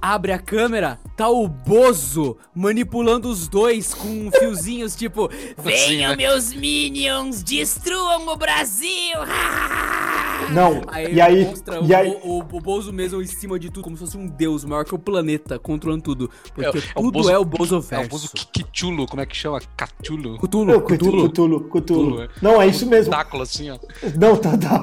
abre 0.00 0.32
a 0.32 0.38
câmera, 0.38 0.98
tá 1.16 1.28
o 1.28 1.46
Bozo 1.46 2.36
manipulando 2.54 3.28
os 3.28 3.48
dois 3.48 3.92
com 3.92 4.30
fiozinhos, 4.30 4.96
tipo, 4.96 5.30
venham 5.58 6.10
né? 6.10 6.16
meus 6.16 6.52
minions, 6.52 7.42
destruam 7.42 8.26
o 8.28 8.36
Brasil! 8.36 9.18
Não, 10.52 10.82
Aí, 10.88 11.14
e 11.14 11.20
aí, 11.20 11.44
mostra 11.44 11.80
e 11.80 11.94
aí, 11.94 12.18
o, 12.22 12.38
o, 12.38 12.38
o 12.38 12.60
Bozo 12.60 12.92
mesmo 12.92 13.20
em 13.20 13.26
cima 13.26 13.58
de 13.58 13.70
tudo, 13.70 13.84
como 13.84 13.96
se 13.96 14.04
fosse 14.04 14.16
um 14.16 14.26
deus 14.26 14.64
maior 14.64 14.84
que 14.84 14.94
o 14.94 14.98
planeta, 14.98 15.58
controlando 15.58 16.02
tudo. 16.02 16.30
Porque 16.54 16.78
É, 16.78 16.80
é 16.80 16.92
o 16.96 17.02
tudo 17.02 17.12
Bozo- 17.12 17.30
é 17.30 17.38
o 17.38 17.44
Bozoverso. 17.44 17.94
É 18.02 18.06
o 18.06 18.08
Bozo 18.08 18.30
Kichulo, 18.52 19.06
como 19.06 19.20
é 19.22 19.26
que 19.26 19.36
chama? 19.36 19.60
Catulo? 19.76 20.38
Cthulhu, 20.38 20.64
Não, 20.72 20.80
Cthulhu, 20.80 21.28
Cthulhu. 21.28 21.28
Cthulhu, 21.30 21.60
Cthulhu. 21.60 21.70
Cthulhu, 21.82 22.22
é. 22.22 22.28
Não, 22.40 22.60
é 22.62 22.66
isso 22.66 22.86
mesmo. 22.86 23.10
Tentáculo 23.12 23.42
assim, 23.42 23.70
ó. 23.70 23.78
Não, 24.18 24.36
tá, 24.36 24.56
tá. 24.56 24.82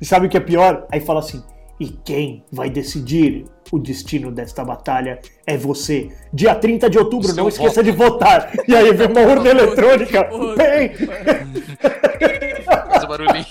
E 0.00 0.04
sabe 0.06 0.26
o 0.26 0.28
que 0.28 0.36
é 0.36 0.40
pior? 0.40 0.86
Aí 0.90 1.00
fala 1.00 1.20
assim: 1.20 1.42
e 1.78 1.88
quem 1.88 2.44
vai 2.50 2.70
decidir 2.70 3.44
o 3.72 3.78
destino 3.78 4.30
desta 4.30 4.64
batalha 4.64 5.20
é 5.46 5.56
você. 5.56 6.10
Dia 6.32 6.54
30 6.54 6.88
de 6.88 6.98
outubro, 6.98 7.32
O 7.32 7.34
não 7.34 7.48
esqueça 7.48 7.82
voto. 7.82 7.84
de 7.84 7.90
votar. 7.92 8.52
E 8.66 8.74
aí 8.74 8.92
vem 8.94 9.08
uma 9.08 9.20
urna 9.20 9.48
eletrônica. 9.50 10.28
Bem, 10.56 10.92
Faz 12.64 13.04
o 13.04 13.06
barulhinho. 13.08 13.44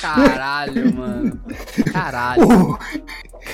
Caralho, 0.00 0.94
mano. 0.94 1.40
Caralho. 1.92 2.78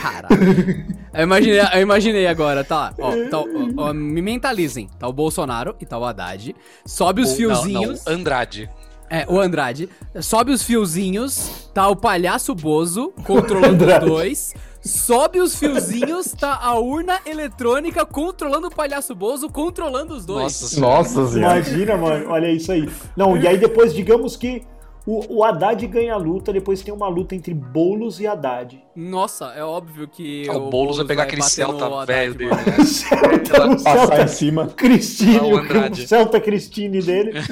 Caralho. 0.00 0.86
Eu 1.12 1.22
imaginei, 1.22 1.60
eu 1.60 1.80
imaginei 1.80 2.26
agora, 2.26 2.64
tá 2.64 2.76
lá. 2.76 2.94
Ó, 2.98 3.10
tá, 3.28 3.38
ó, 3.38 3.44
ó, 3.88 3.92
me 3.94 4.20
mentalizem. 4.20 4.88
Tá 4.98 5.06
o 5.06 5.12
Bolsonaro 5.12 5.76
e 5.80 5.86
tá 5.86 5.98
o 5.98 6.04
Haddad. 6.04 6.54
Sobe 6.84 7.22
os 7.22 7.30
Ou- 7.30 7.36
fiozinhos. 7.36 8.04
Não, 8.04 8.12
não, 8.12 8.20
Andrade. 8.20 8.70
É, 9.10 9.26
o 9.28 9.38
Andrade. 9.38 9.88
Sobe 10.20 10.50
os 10.50 10.62
fiozinhos, 10.62 11.70
tá 11.72 11.86
o 11.88 11.94
palhaço 11.94 12.54
Bozo 12.54 13.12
controlando 13.24 13.84
os 13.86 13.98
dois. 14.00 14.54
Sobe 14.80 15.40
os 15.40 15.56
fiozinhos, 15.58 16.32
tá 16.32 16.58
a 16.60 16.74
urna 16.78 17.18
eletrônica 17.24 18.04
controlando 18.04 18.66
o 18.66 18.70
palhaço 18.70 19.14
Bozo, 19.14 19.48
controlando 19.48 20.14
os 20.14 20.26
dois. 20.26 20.76
Nossa. 20.78 21.20
Nossa 21.20 21.38
imagina, 21.38 21.96
mano. 21.96 22.28
Olha 22.28 22.50
isso 22.50 22.70
aí. 22.72 22.88
Não, 23.16 23.36
e 23.36 23.46
aí 23.46 23.56
depois, 23.56 23.94
digamos 23.94 24.36
que 24.36 24.62
o, 25.06 25.38
o 25.38 25.44
Haddad 25.44 25.86
ganha 25.86 26.14
a 26.14 26.16
luta, 26.16 26.52
depois 26.52 26.80
tem 26.82 26.92
uma 26.94 27.08
luta 27.08 27.34
entre 27.34 27.52
Boulos 27.52 28.20
e 28.20 28.26
Haddad. 28.26 28.82
Nossa, 28.96 29.52
é 29.56 29.62
óbvio 29.62 30.08
que. 30.08 30.48
Ah, 30.48 30.54
o 30.56 30.70
Boulos 30.70 30.96
vai 30.96 31.06
pegar 31.06 31.24
aquele 31.24 31.42
Celta 31.42 31.84
Haddad, 31.86 32.06
velho 32.06 32.34
dele. 32.34 32.50
mano. 32.54 32.64
né? 32.66 32.84
Celta, 32.84 33.66
o 33.66 33.70
Passar 33.82 33.98
Celta 33.98 34.22
em 34.22 34.28
cima. 34.28 34.66
Cristine, 34.68 35.38
Ah, 35.38 35.42
o 35.42 35.50
o, 35.54 35.58
Andrade. 35.58 36.06
Celta 36.08 36.40
Cristine 36.40 37.02
dele. 37.02 37.32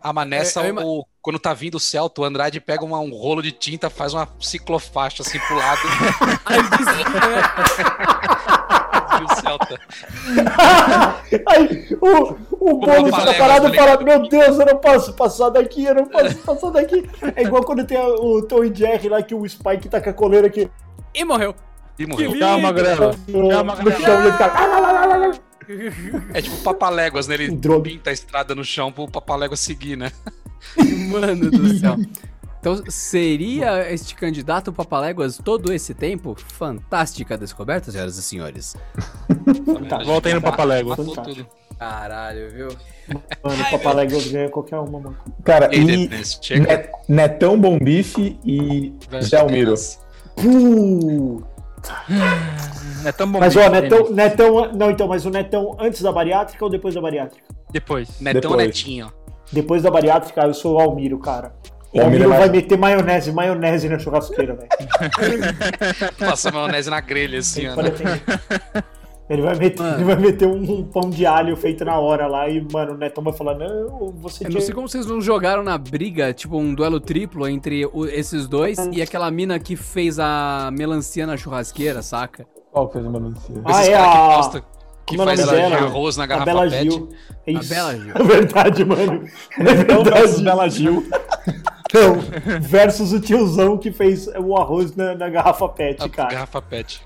A 0.00 0.12
Manessa, 0.12 0.62
É, 0.62 0.72
o- 0.72 1.04
quando 1.20 1.38
tá 1.40 1.52
vindo 1.52 1.74
o 1.74 1.80
Celta, 1.80 2.20
o 2.20 2.24
Andrade 2.24 2.60
pega 2.60 2.84
uma- 2.84 3.00
um 3.00 3.10
rolo 3.10 3.42
de 3.42 3.50
tinta, 3.52 3.90
faz 3.90 4.14
uma 4.14 4.26
ciclofaixa 4.40 5.22
assim 5.22 5.38
pro 5.40 5.56
lado 5.56 5.80
Aí 6.46 6.62
diz- 6.62 6.88
e 9.20 9.24
o 9.24 9.28
Celta. 9.40 9.78
Aí 11.46 11.86
o, 12.00 12.47
o 12.70 12.80
Papaléguas, 12.80 13.14
fica 13.14 13.34
parado 13.34 13.66
tá 13.66 13.72
e 13.72 13.76
fala: 13.76 14.02
Meu 14.02 14.28
Deus, 14.28 14.58
eu 14.58 14.66
não 14.66 14.76
posso 14.76 15.12
passar 15.14 15.50
daqui, 15.50 15.84
eu 15.84 15.94
não 15.94 16.06
posso 16.06 16.36
passar 16.38 16.70
daqui. 16.70 17.08
É 17.36 17.42
igual 17.42 17.64
quando 17.64 17.84
tem 17.84 17.98
o 17.98 18.42
Tom 18.42 18.64
e 18.64 18.74
Jerry 18.74 19.08
lá 19.08 19.22
que 19.22 19.34
o 19.34 19.48
Spike 19.48 19.88
tá 19.88 20.00
com 20.00 20.10
a 20.10 20.12
coleira 20.12 20.46
aqui 20.46 20.70
e 21.14 21.24
morreu. 21.24 21.54
E 21.98 22.06
morreu. 22.06 22.38
Calma, 22.38 22.72
Grela. 22.72 23.14
no, 23.26 23.48
Calma, 23.48 23.74
no 23.76 23.90
chão 23.90 24.22
ele 24.22 24.32
tá. 24.38 25.32
É 26.32 26.40
tipo 26.40 26.56
o 26.56 26.62
Papaléguas, 26.62 27.26
né? 27.26 27.34
Ele 27.34 27.50
Droga. 27.56 27.90
pinta 27.90 28.10
a 28.10 28.12
estrada 28.12 28.54
no 28.54 28.64
chão 28.64 28.92
pro 28.92 29.08
Papaléguas 29.08 29.60
seguir, 29.60 29.96
né? 29.96 30.12
Mano 31.10 31.50
do 31.50 31.78
céu. 31.78 31.96
Então, 32.60 32.82
seria 32.88 33.92
este 33.92 34.14
candidato 34.14 34.72
Papaléguas 34.72 35.38
todo 35.38 35.72
esse 35.72 35.94
tempo? 35.94 36.34
Fantástica 36.36 37.36
descoberta, 37.38 37.90
senhoras 37.90 38.16
e 38.16 38.22
senhores. 38.22 38.76
Tá. 39.88 40.02
Volta 40.02 40.28
aí 40.28 40.34
no 40.34 40.42
Papalégua. 40.42 40.96
Caralho, 41.78 42.50
viu? 42.50 42.68
Mano, 43.42 43.62
o 43.62 43.70
Papaléguas 43.70 44.26
ganha 44.28 44.48
qualquer 44.48 44.76
uma, 44.78 44.98
mano. 45.00 45.16
Cara, 45.44 45.68
E 45.72 45.78
e 45.80 45.84
Denis, 46.08 46.38
chega. 46.42 46.66
Net- 46.66 46.90
Netão 47.08 47.58
Bom 47.58 47.78
Bife 47.78 48.38
e 48.44 48.92
Velho, 49.08 49.22
Zé 49.22 49.38
Almiro. 49.38 49.74
Puh. 50.36 51.42
É 53.04 53.12
tão 53.12 53.30
bom. 53.30 53.38
Mas 53.38 53.56
ó. 53.56 53.68
Netão, 53.68 54.10
Netão. 54.10 54.72
Não, 54.74 54.90
então, 54.90 55.06
mas 55.08 55.24
o 55.24 55.30
Netão 55.30 55.76
antes 55.78 56.02
da 56.02 56.10
bariátrica 56.12 56.64
ou 56.64 56.70
depois 56.70 56.94
da 56.94 57.00
bariátrica? 57.00 57.44
Depois. 57.70 58.20
Netão 58.20 58.40
Depois. 58.40 58.66
Netinho. 58.66 59.12
Depois 59.52 59.82
da 59.82 59.90
bariátrica, 59.90 60.42
eu 60.42 60.52
sou 60.54 60.76
o 60.76 60.80
Almiro, 60.80 61.18
cara. 61.18 61.54
O 61.92 62.00
Almiro 62.02 62.24
é 62.24 62.26
mais- 62.26 62.40
vai 62.40 62.48
meter 62.50 62.76
maionese, 62.76 63.32
maionese 63.32 63.88
na 63.88 63.98
churrasqueira, 63.98 64.54
velho. 64.54 64.68
Passa 66.18 66.50
maionese 66.50 66.90
na 66.90 67.00
grelha, 67.00 67.38
assim, 67.38 67.66
ó. 67.68 67.74
Né? 67.76 67.90
Ele 69.28 69.42
vai, 69.42 69.54
meter, 69.56 69.82
Mano. 69.82 69.96
ele 69.96 70.04
vai 70.04 70.16
meter 70.16 70.46
um, 70.48 70.78
um 70.78 70.82
pão 70.84 71.10
de 71.10 71.26
alho 71.26 71.54
feito 71.54 71.84
na 71.84 71.98
hora 71.98 72.26
lá 72.26 72.48
e, 72.48 72.66
mano, 72.72 72.94
o 72.94 72.96
Netão 72.96 73.22
vai 73.22 73.32
falar, 73.34 73.54
não, 73.58 74.10
você 74.16 74.44
Eu 74.44 74.48
tinha... 74.48 74.58
não 74.58 74.60
sei 74.64 74.74
como 74.74 74.88
vocês 74.88 75.04
não 75.04 75.20
jogaram 75.20 75.62
na 75.62 75.76
briga, 75.76 76.32
tipo, 76.32 76.56
um 76.56 76.74
duelo 76.74 76.98
triplo 76.98 77.46
entre 77.46 77.84
o- 77.92 78.06
esses 78.06 78.48
dois 78.48 78.78
e 78.90 79.02
aquela 79.02 79.30
mina 79.30 79.58
que 79.58 79.76
fez 79.76 80.18
a 80.18 80.70
melancia 80.72 81.26
na 81.26 81.36
churrasqueira, 81.36 82.00
saca? 82.00 82.46
Qual 82.72 82.90
fez 82.90 83.04
o 83.04 83.10
melancia? 83.10 83.54
Ah, 83.66 83.70
Esses 83.72 83.88
é 83.88 83.94
a- 83.96 84.02
que 84.02 84.16
posta, 84.36 84.60
que 85.04 85.16
como 85.16 85.28
é 85.30 85.34
o 85.34 85.36
faz 85.36 85.50
dela? 85.50 85.76
arroz 85.76 86.16
na 86.16 86.24
A 86.24 86.26
garrafa 86.26 86.44
Bela 86.46 86.70
pet. 86.70 86.90
Gil. 86.90 87.08
É 87.46 87.50
A 87.50 87.60
isso. 87.60 87.68
Bela 87.74 87.96
Gil. 87.98 88.12
É 88.16 88.22
verdade, 88.24 88.84
mano. 88.86 89.24
É 89.58 89.64
versus 89.64 89.86
verdade. 90.04 90.42
Bela 90.44 90.68
Gil. 90.70 91.06
Não, 91.94 92.60
versus 92.60 93.12
o 93.14 93.20
tiozão 93.20 93.78
que 93.78 93.90
fez 93.90 94.26
o 94.38 94.54
arroz 94.56 94.94
na, 94.94 95.14
na 95.14 95.28
garrafa 95.30 95.66
pet, 95.70 96.02
A 96.02 96.08
cara. 96.08 96.28
garrafa 96.30 96.60
pet. 96.60 97.00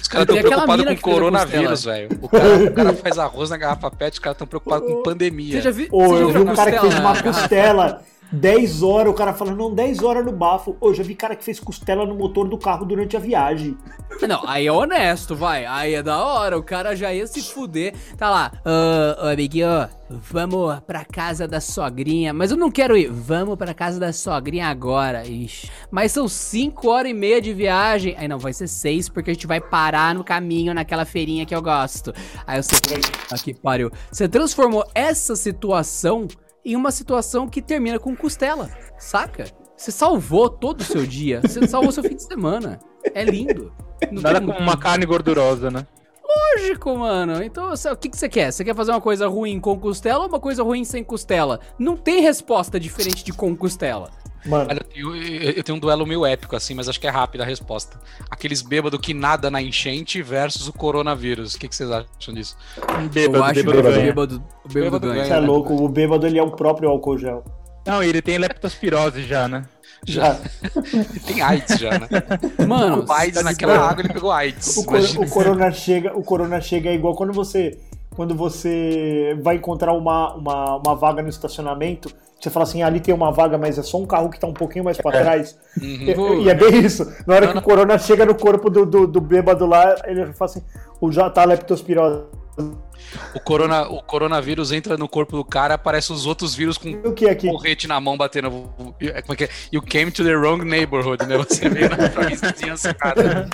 Os 0.00 0.08
caras 0.08 0.28
estão 0.28 0.50
preocupados 0.50 0.84
com 0.86 0.96
coronavírus, 0.96 1.84
velho. 1.84 2.08
O 2.20 2.28
cara, 2.28 2.56
o 2.64 2.72
cara 2.72 2.92
faz 2.94 3.18
arroz 3.18 3.50
na 3.50 3.56
garrafa 3.56 3.90
pet, 3.90 4.14
os 4.14 4.18
caras 4.18 4.34
estão 4.34 4.46
preocupados 4.46 4.88
com 4.88 5.02
pandemia. 5.02 5.56
Você 5.56 5.62
já 5.62 5.70
viu? 5.70 5.88
Ô, 5.90 6.08
você 6.08 6.14
já 6.14 6.20
eu 6.20 6.28
viu 6.28 6.44
vi 6.44 6.50
um 6.50 6.54
cara 6.54 6.72
que 6.72 6.80
fez 6.80 6.98
uma 6.98 7.22
costela. 7.22 8.02
10 8.32 8.82
horas, 8.82 9.12
o 9.12 9.14
cara 9.14 9.34
fala, 9.34 9.52
não, 9.52 9.74
10 9.74 10.02
horas 10.02 10.24
no 10.24 10.32
bafo. 10.32 10.76
Ô, 10.80 10.94
já 10.94 11.02
vi 11.02 11.14
cara 11.14 11.36
que 11.36 11.44
fez 11.44 11.60
costela 11.60 12.06
no 12.06 12.14
motor 12.14 12.48
do 12.48 12.56
carro 12.56 12.86
durante 12.86 13.16
a 13.16 13.20
viagem. 13.20 13.76
Não, 14.26 14.46
aí 14.48 14.66
é 14.66 14.72
honesto, 14.72 15.36
vai. 15.36 15.66
Aí 15.66 15.94
é 15.94 16.02
da 16.02 16.24
hora. 16.24 16.56
O 16.56 16.62
cara 16.62 16.96
já 16.96 17.12
ia 17.12 17.26
se 17.26 17.42
fuder. 17.42 17.94
Tá 18.16 18.30
lá, 18.30 18.52
ô, 18.64 19.26
ô 19.26 19.28
amiguinho, 19.28 19.88
vamos 20.08 20.80
pra 20.86 21.04
casa 21.04 21.46
da 21.46 21.60
sogrinha. 21.60 22.32
Mas 22.32 22.50
eu 22.50 22.56
não 22.56 22.70
quero 22.70 22.96
ir. 22.96 23.08
Vamos 23.10 23.56
pra 23.56 23.74
casa 23.74 24.00
da 24.00 24.12
sogrinha 24.12 24.68
agora. 24.68 25.26
Ixi. 25.26 25.70
Mas 25.90 26.12
são 26.12 26.26
5 26.26 26.88
horas 26.88 27.10
e 27.10 27.14
meia 27.14 27.40
de 27.40 27.52
viagem. 27.52 28.14
Aí 28.16 28.28
não, 28.28 28.38
vai 28.38 28.52
ser 28.52 28.66
6 28.66 29.08
porque 29.10 29.30
a 29.30 29.34
gente 29.34 29.46
vai 29.46 29.60
parar 29.60 30.14
no 30.14 30.24
caminho 30.24 30.72
naquela 30.72 31.04
feirinha 31.04 31.44
que 31.44 31.54
eu 31.54 31.60
gosto. 31.60 32.14
Aí 32.46 32.62
você. 32.62 32.76
Aqui, 33.30 33.52
pariu. 33.52 33.90
Você 34.10 34.28
transformou 34.28 34.86
essa 34.94 35.36
situação 35.36 36.28
em 36.64 36.76
uma 36.76 36.90
situação 36.90 37.48
que 37.48 37.60
termina 37.60 37.98
com 37.98 38.14
costela, 38.16 38.70
saca? 38.98 39.44
Você 39.76 39.90
salvou 39.90 40.48
todo 40.48 40.80
o 40.80 40.84
seu 40.84 41.04
dia. 41.04 41.40
Você 41.42 41.66
salvou 41.66 41.90
seu 41.90 42.04
fim 42.04 42.14
de 42.14 42.22
semana. 42.22 42.78
É 43.14 43.24
lindo. 43.24 43.72
Não 44.12 44.22
Nada 44.22 44.40
como 44.40 44.58
uma 44.58 44.76
carne 44.76 45.04
gordurosa, 45.04 45.70
né? 45.70 45.86
lógico, 46.56 46.96
mano. 46.96 47.42
Então, 47.42 47.72
o 47.72 47.96
que, 47.96 48.08
que 48.08 48.16
você 48.16 48.28
quer? 48.28 48.52
Você 48.52 48.64
quer 48.64 48.74
fazer 48.74 48.90
uma 48.90 49.00
coisa 49.00 49.26
ruim 49.26 49.60
com 49.60 49.78
costela 49.78 50.20
ou 50.20 50.28
uma 50.28 50.40
coisa 50.40 50.62
ruim 50.62 50.84
sem 50.84 51.02
costela? 51.04 51.60
Não 51.78 51.96
tem 51.96 52.20
resposta 52.20 52.78
diferente 52.78 53.24
de 53.24 53.32
com 53.32 53.56
costela. 53.56 54.10
Mano, 54.44 54.70
Olha, 54.70 54.82
eu, 54.94 55.14
eu- 55.16 55.50
eu 55.52 55.62
tenho 55.62 55.76
um 55.76 55.80
duelo 55.80 56.04
meio 56.06 56.26
épico, 56.26 56.56
assim, 56.56 56.74
mas 56.74 56.88
acho 56.88 56.98
que 57.00 57.06
é 57.06 57.10
rápida 57.10 57.44
a 57.44 57.46
resposta. 57.46 57.98
Aqueles 58.30 58.60
bêbados 58.62 58.98
que 59.00 59.14
nada 59.14 59.50
na 59.50 59.62
enchente 59.62 60.20
versus 60.22 60.66
o 60.68 60.72
coronavírus. 60.72 61.54
O 61.54 61.58
que, 61.58 61.68
que 61.68 61.76
vocês 61.76 61.90
acham 61.90 62.34
disso? 62.34 62.56
Um 62.98 63.02
Eu 63.04 63.08
bêbado, 63.08 63.44
acho 63.44 63.54
que 63.54 63.62
bêbado 63.62 63.78
o 63.78 63.82
ganha. 63.82 64.04
bêbado, 64.04 64.34
o 64.64 64.68
bêbado 64.68 64.72
Bêbado 65.00 65.06
ganha. 65.12 65.24
você 65.24 65.32
é 65.32 65.38
louco, 65.40 65.74
o 65.74 65.88
bêbado 65.88 66.26
ele 66.26 66.38
é 66.38 66.42
o 66.42 66.50
próprio 66.50 66.88
álcool 66.88 67.18
gel. 67.18 67.44
Não, 67.86 68.02
ele 68.02 68.20
tem 68.22 68.38
leptospirose 68.38 69.22
já, 69.24 69.46
né? 69.48 69.64
Já. 70.04 70.36
Tem 71.26 71.40
AIDS 71.40 71.78
já, 71.78 71.90
né? 71.98 72.08
Mano, 72.66 73.04
O 73.08 73.12
AIDS 73.12 73.34
tá 73.34 73.42
naquela 73.44 73.78
água 73.78 74.02
ele 74.02 74.12
pegou 74.12 74.32
AIDS. 74.32 74.76
O, 74.76 74.84
cor- 74.84 75.00
o 75.00 75.28
corona 75.30 75.70
chega, 75.70 76.16
o 76.16 76.22
corona 76.24 76.60
chega 76.60 76.90
é 76.90 76.94
igual 76.94 77.14
quando 77.14 77.32
você 77.32 77.78
quando 78.14 78.34
você 78.34 79.38
vai 79.42 79.56
encontrar 79.56 79.92
uma, 79.94 80.34
uma, 80.34 80.76
uma 80.76 80.94
vaga 80.94 81.22
no 81.22 81.30
estacionamento, 81.30 82.12
você 82.42 82.50
fala 82.50 82.64
assim, 82.64 82.82
ah, 82.82 82.88
ali 82.88 82.98
tem 82.98 83.14
uma 83.14 83.30
vaga, 83.30 83.56
mas 83.56 83.78
é 83.78 83.82
só 83.82 83.98
um 83.98 84.06
carro 84.06 84.28
que 84.28 84.38
tá 84.38 84.48
um 84.48 84.52
pouquinho 84.52 84.84
mais 84.84 84.96
pra 84.96 85.12
trás. 85.12 85.56
Uhum. 85.80 86.40
E, 86.40 86.44
e 86.44 86.50
é 86.50 86.54
bem 86.54 86.80
isso. 86.80 87.04
Na 87.26 87.36
hora 87.36 87.46
Não, 87.46 87.52
que 87.52 87.58
o 87.58 87.62
corona 87.62 87.96
chega 87.98 88.26
no 88.26 88.34
corpo 88.34 88.68
do, 88.68 88.84
do, 88.84 89.06
do 89.06 89.20
bêbado 89.20 89.64
lá, 89.64 89.94
ele 90.04 90.32
fala 90.32 90.50
assim, 90.50 90.62
o 91.00 91.12
já 91.12 91.30
tá 91.30 91.44
leptospirose. 91.44 92.24
O, 93.34 93.40
corona, 93.40 93.88
o 93.88 94.02
coronavírus 94.02 94.72
entra 94.72 94.96
no 94.96 95.08
corpo 95.08 95.36
do 95.36 95.44
cara, 95.44 95.74
aparece 95.74 96.12
os 96.12 96.26
outros 96.26 96.54
vírus 96.54 96.76
com 96.76 96.90
O 97.04 97.12
que 97.12 97.26
é 97.26 97.30
aqui? 97.30 97.48
porrete 97.48 97.86
na 97.86 98.00
mão 98.00 98.16
batendo. 98.16 98.50
Como 98.50 98.94
é 99.00 99.36
que 99.36 99.44
é? 99.44 99.48
You 99.72 99.80
came 99.80 100.10
to 100.10 100.24
the 100.24 100.34
wrong 100.34 100.64
neighborhood, 100.64 101.24
né? 101.26 101.36
Você 101.38 101.68
veio 101.68 101.88
na 101.88 101.96
vizinhança, 102.28 102.92
cara. 102.92 103.48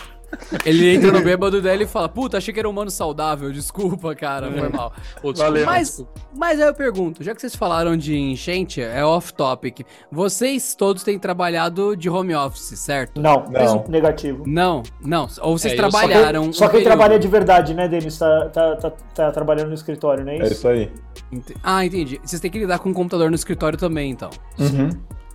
Ele 0.64 0.94
entra 0.94 1.10
no 1.10 1.22
bêbado 1.22 1.60
dele 1.62 1.84
e 1.84 1.86
fala: 1.86 2.08
Puta, 2.08 2.36
achei 2.36 2.52
que 2.52 2.60
era 2.60 2.68
um 2.68 2.72
humano 2.72 2.90
saudável, 2.90 3.50
desculpa, 3.50 4.14
cara, 4.14 4.50
foi 4.52 4.68
mal. 4.68 4.92
Ô, 5.22 5.32
desculpa, 5.32 5.38
Valeu. 5.44 5.64
Mas, 5.66 6.04
mas 6.36 6.60
aí 6.60 6.66
eu 6.68 6.74
pergunto, 6.74 7.22
já 7.24 7.34
que 7.34 7.40
vocês 7.40 7.56
falaram 7.56 7.96
de 7.96 8.16
enchente, 8.16 8.80
é 8.80 9.04
off-topic. 9.04 9.80
Vocês 10.12 10.74
todos 10.74 11.02
têm 11.02 11.18
trabalhado 11.18 11.96
de 11.96 12.10
home 12.10 12.34
office, 12.34 12.78
certo? 12.78 13.20
Não, 13.20 13.44
Não. 13.50 13.84
negativo. 13.88 14.44
Não, 14.46 14.82
não. 15.02 15.26
Ou 15.40 15.56
vocês 15.58 15.72
É, 15.72 15.76
eu 15.82 15.90
só- 15.90 15.98
trabalharam. 16.00 16.52
Só 16.52 16.66
um 16.66 16.68
quem 16.70 16.84
trabalha 16.84 17.18
de 17.18 17.26
verdade, 17.28 17.72
né, 17.74 17.88
Denis? 17.88 18.18
Tá, 18.18 18.48
tá, 18.50 18.76
tá, 18.76 18.90
tá 19.14 19.30
trabalhando 19.32 19.68
no 19.68 19.74
escritório, 19.74 20.24
não 20.24 20.32
é 20.32 20.36
É 20.38 20.42
isso? 20.44 20.52
isso 20.52 20.68
aí. 20.68 20.92
Ente- 21.32 21.54
Ah, 21.62 21.84
entendi. 21.84 22.20
Vocês 22.22 22.40
têm 22.40 22.50
que 22.50 22.58
lidar 22.58 22.78
com 22.80 22.90
o 22.90 22.94
computador 22.94 23.30
no 23.30 23.34
escritório 23.34 23.78
também, 23.78 24.10
então. 24.10 24.30
Uhum. 24.58 24.90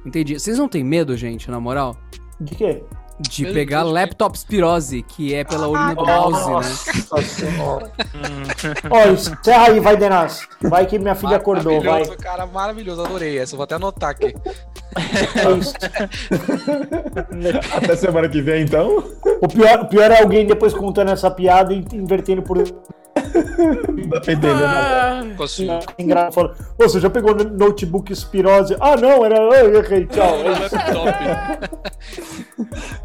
Entendi. 0.05 0.39
Vocês 0.39 0.57
não 0.57 0.67
têm 0.67 0.83
medo, 0.83 1.15
gente, 1.17 1.49
na 1.49 1.59
moral? 1.59 1.95
De 2.39 2.55
quê? 2.55 2.83
De 3.19 3.43
Meu 3.43 3.53
pegar 3.53 3.81
Deus, 3.83 3.89
que- 3.89 3.93
laptopspirose, 3.99 5.03
que 5.03 5.33
é 5.35 5.43
pela 5.43 5.67
urina 5.67 5.95
do 5.95 6.05
mouse, 6.05 6.49
né? 6.49 6.61
Ó, 8.89 9.07
encerra 9.09 9.67
aí, 9.69 9.79
vai, 9.79 9.95
Denas. 9.95 10.47
Vai 10.61 10.85
que 10.85 10.97
minha 10.97 11.15
filha 11.15 11.37
acordou, 11.37 11.79
vai. 11.79 12.01
Maravilhoso, 12.01 12.17
cara, 12.17 12.45
maravilhoso. 12.47 13.01
Adorei 13.03 13.37
essa. 13.37 13.55
Vou 13.55 13.63
até 13.63 13.75
anotar 13.75 14.09
aqui. 14.09 14.35
É 14.95 15.51
isso. 15.57 15.73
Até 17.75 17.95
semana 17.95 18.29
que 18.29 18.41
vem, 18.41 18.63
então. 18.63 19.03
O 19.41 19.47
pior, 19.47 19.79
o 19.81 19.87
pior 19.87 20.11
é 20.11 20.21
alguém 20.21 20.45
depois 20.45 20.73
contando 20.73 21.11
essa 21.11 21.29
piada 21.31 21.73
e 21.73 21.85
invertendo 21.93 22.41
por 22.41 22.57
Não 23.15 24.09
dá 24.09 24.21
pra 24.21 24.33
entender, 24.33 24.55
né? 24.55 25.33
Consigo. 25.37 25.79
engraçado. 25.97 26.33
Falando, 26.33 26.55
Ô, 26.77 26.83
você 26.83 26.99
já 26.99 27.09
pegou 27.09 27.35
no 27.35 27.43
notebook 27.43 28.15
Spirose? 28.15 28.75
Ah, 28.79 28.95
não, 28.95 29.23
era. 29.25 29.37
Eu 29.37 29.75
errei, 29.75 30.05
tchau. 30.07 30.35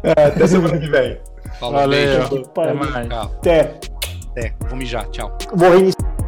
É. 0.03 0.11
É, 0.21 0.25
até 0.25 0.47
semana 0.47 0.77
que 0.77 0.87
vem. 0.87 1.19
Falou, 1.59 1.75
Valeu. 1.81 1.89
beijo. 2.29 2.45
Até 2.55 2.73
mais. 2.73 3.11
Até. 3.11 3.79
Até. 4.31 4.53
Vou 4.67 4.77
mijar. 4.77 5.05
Tchau. 5.09 5.37
Vou 5.53 5.69
reiniciar. 5.71 6.18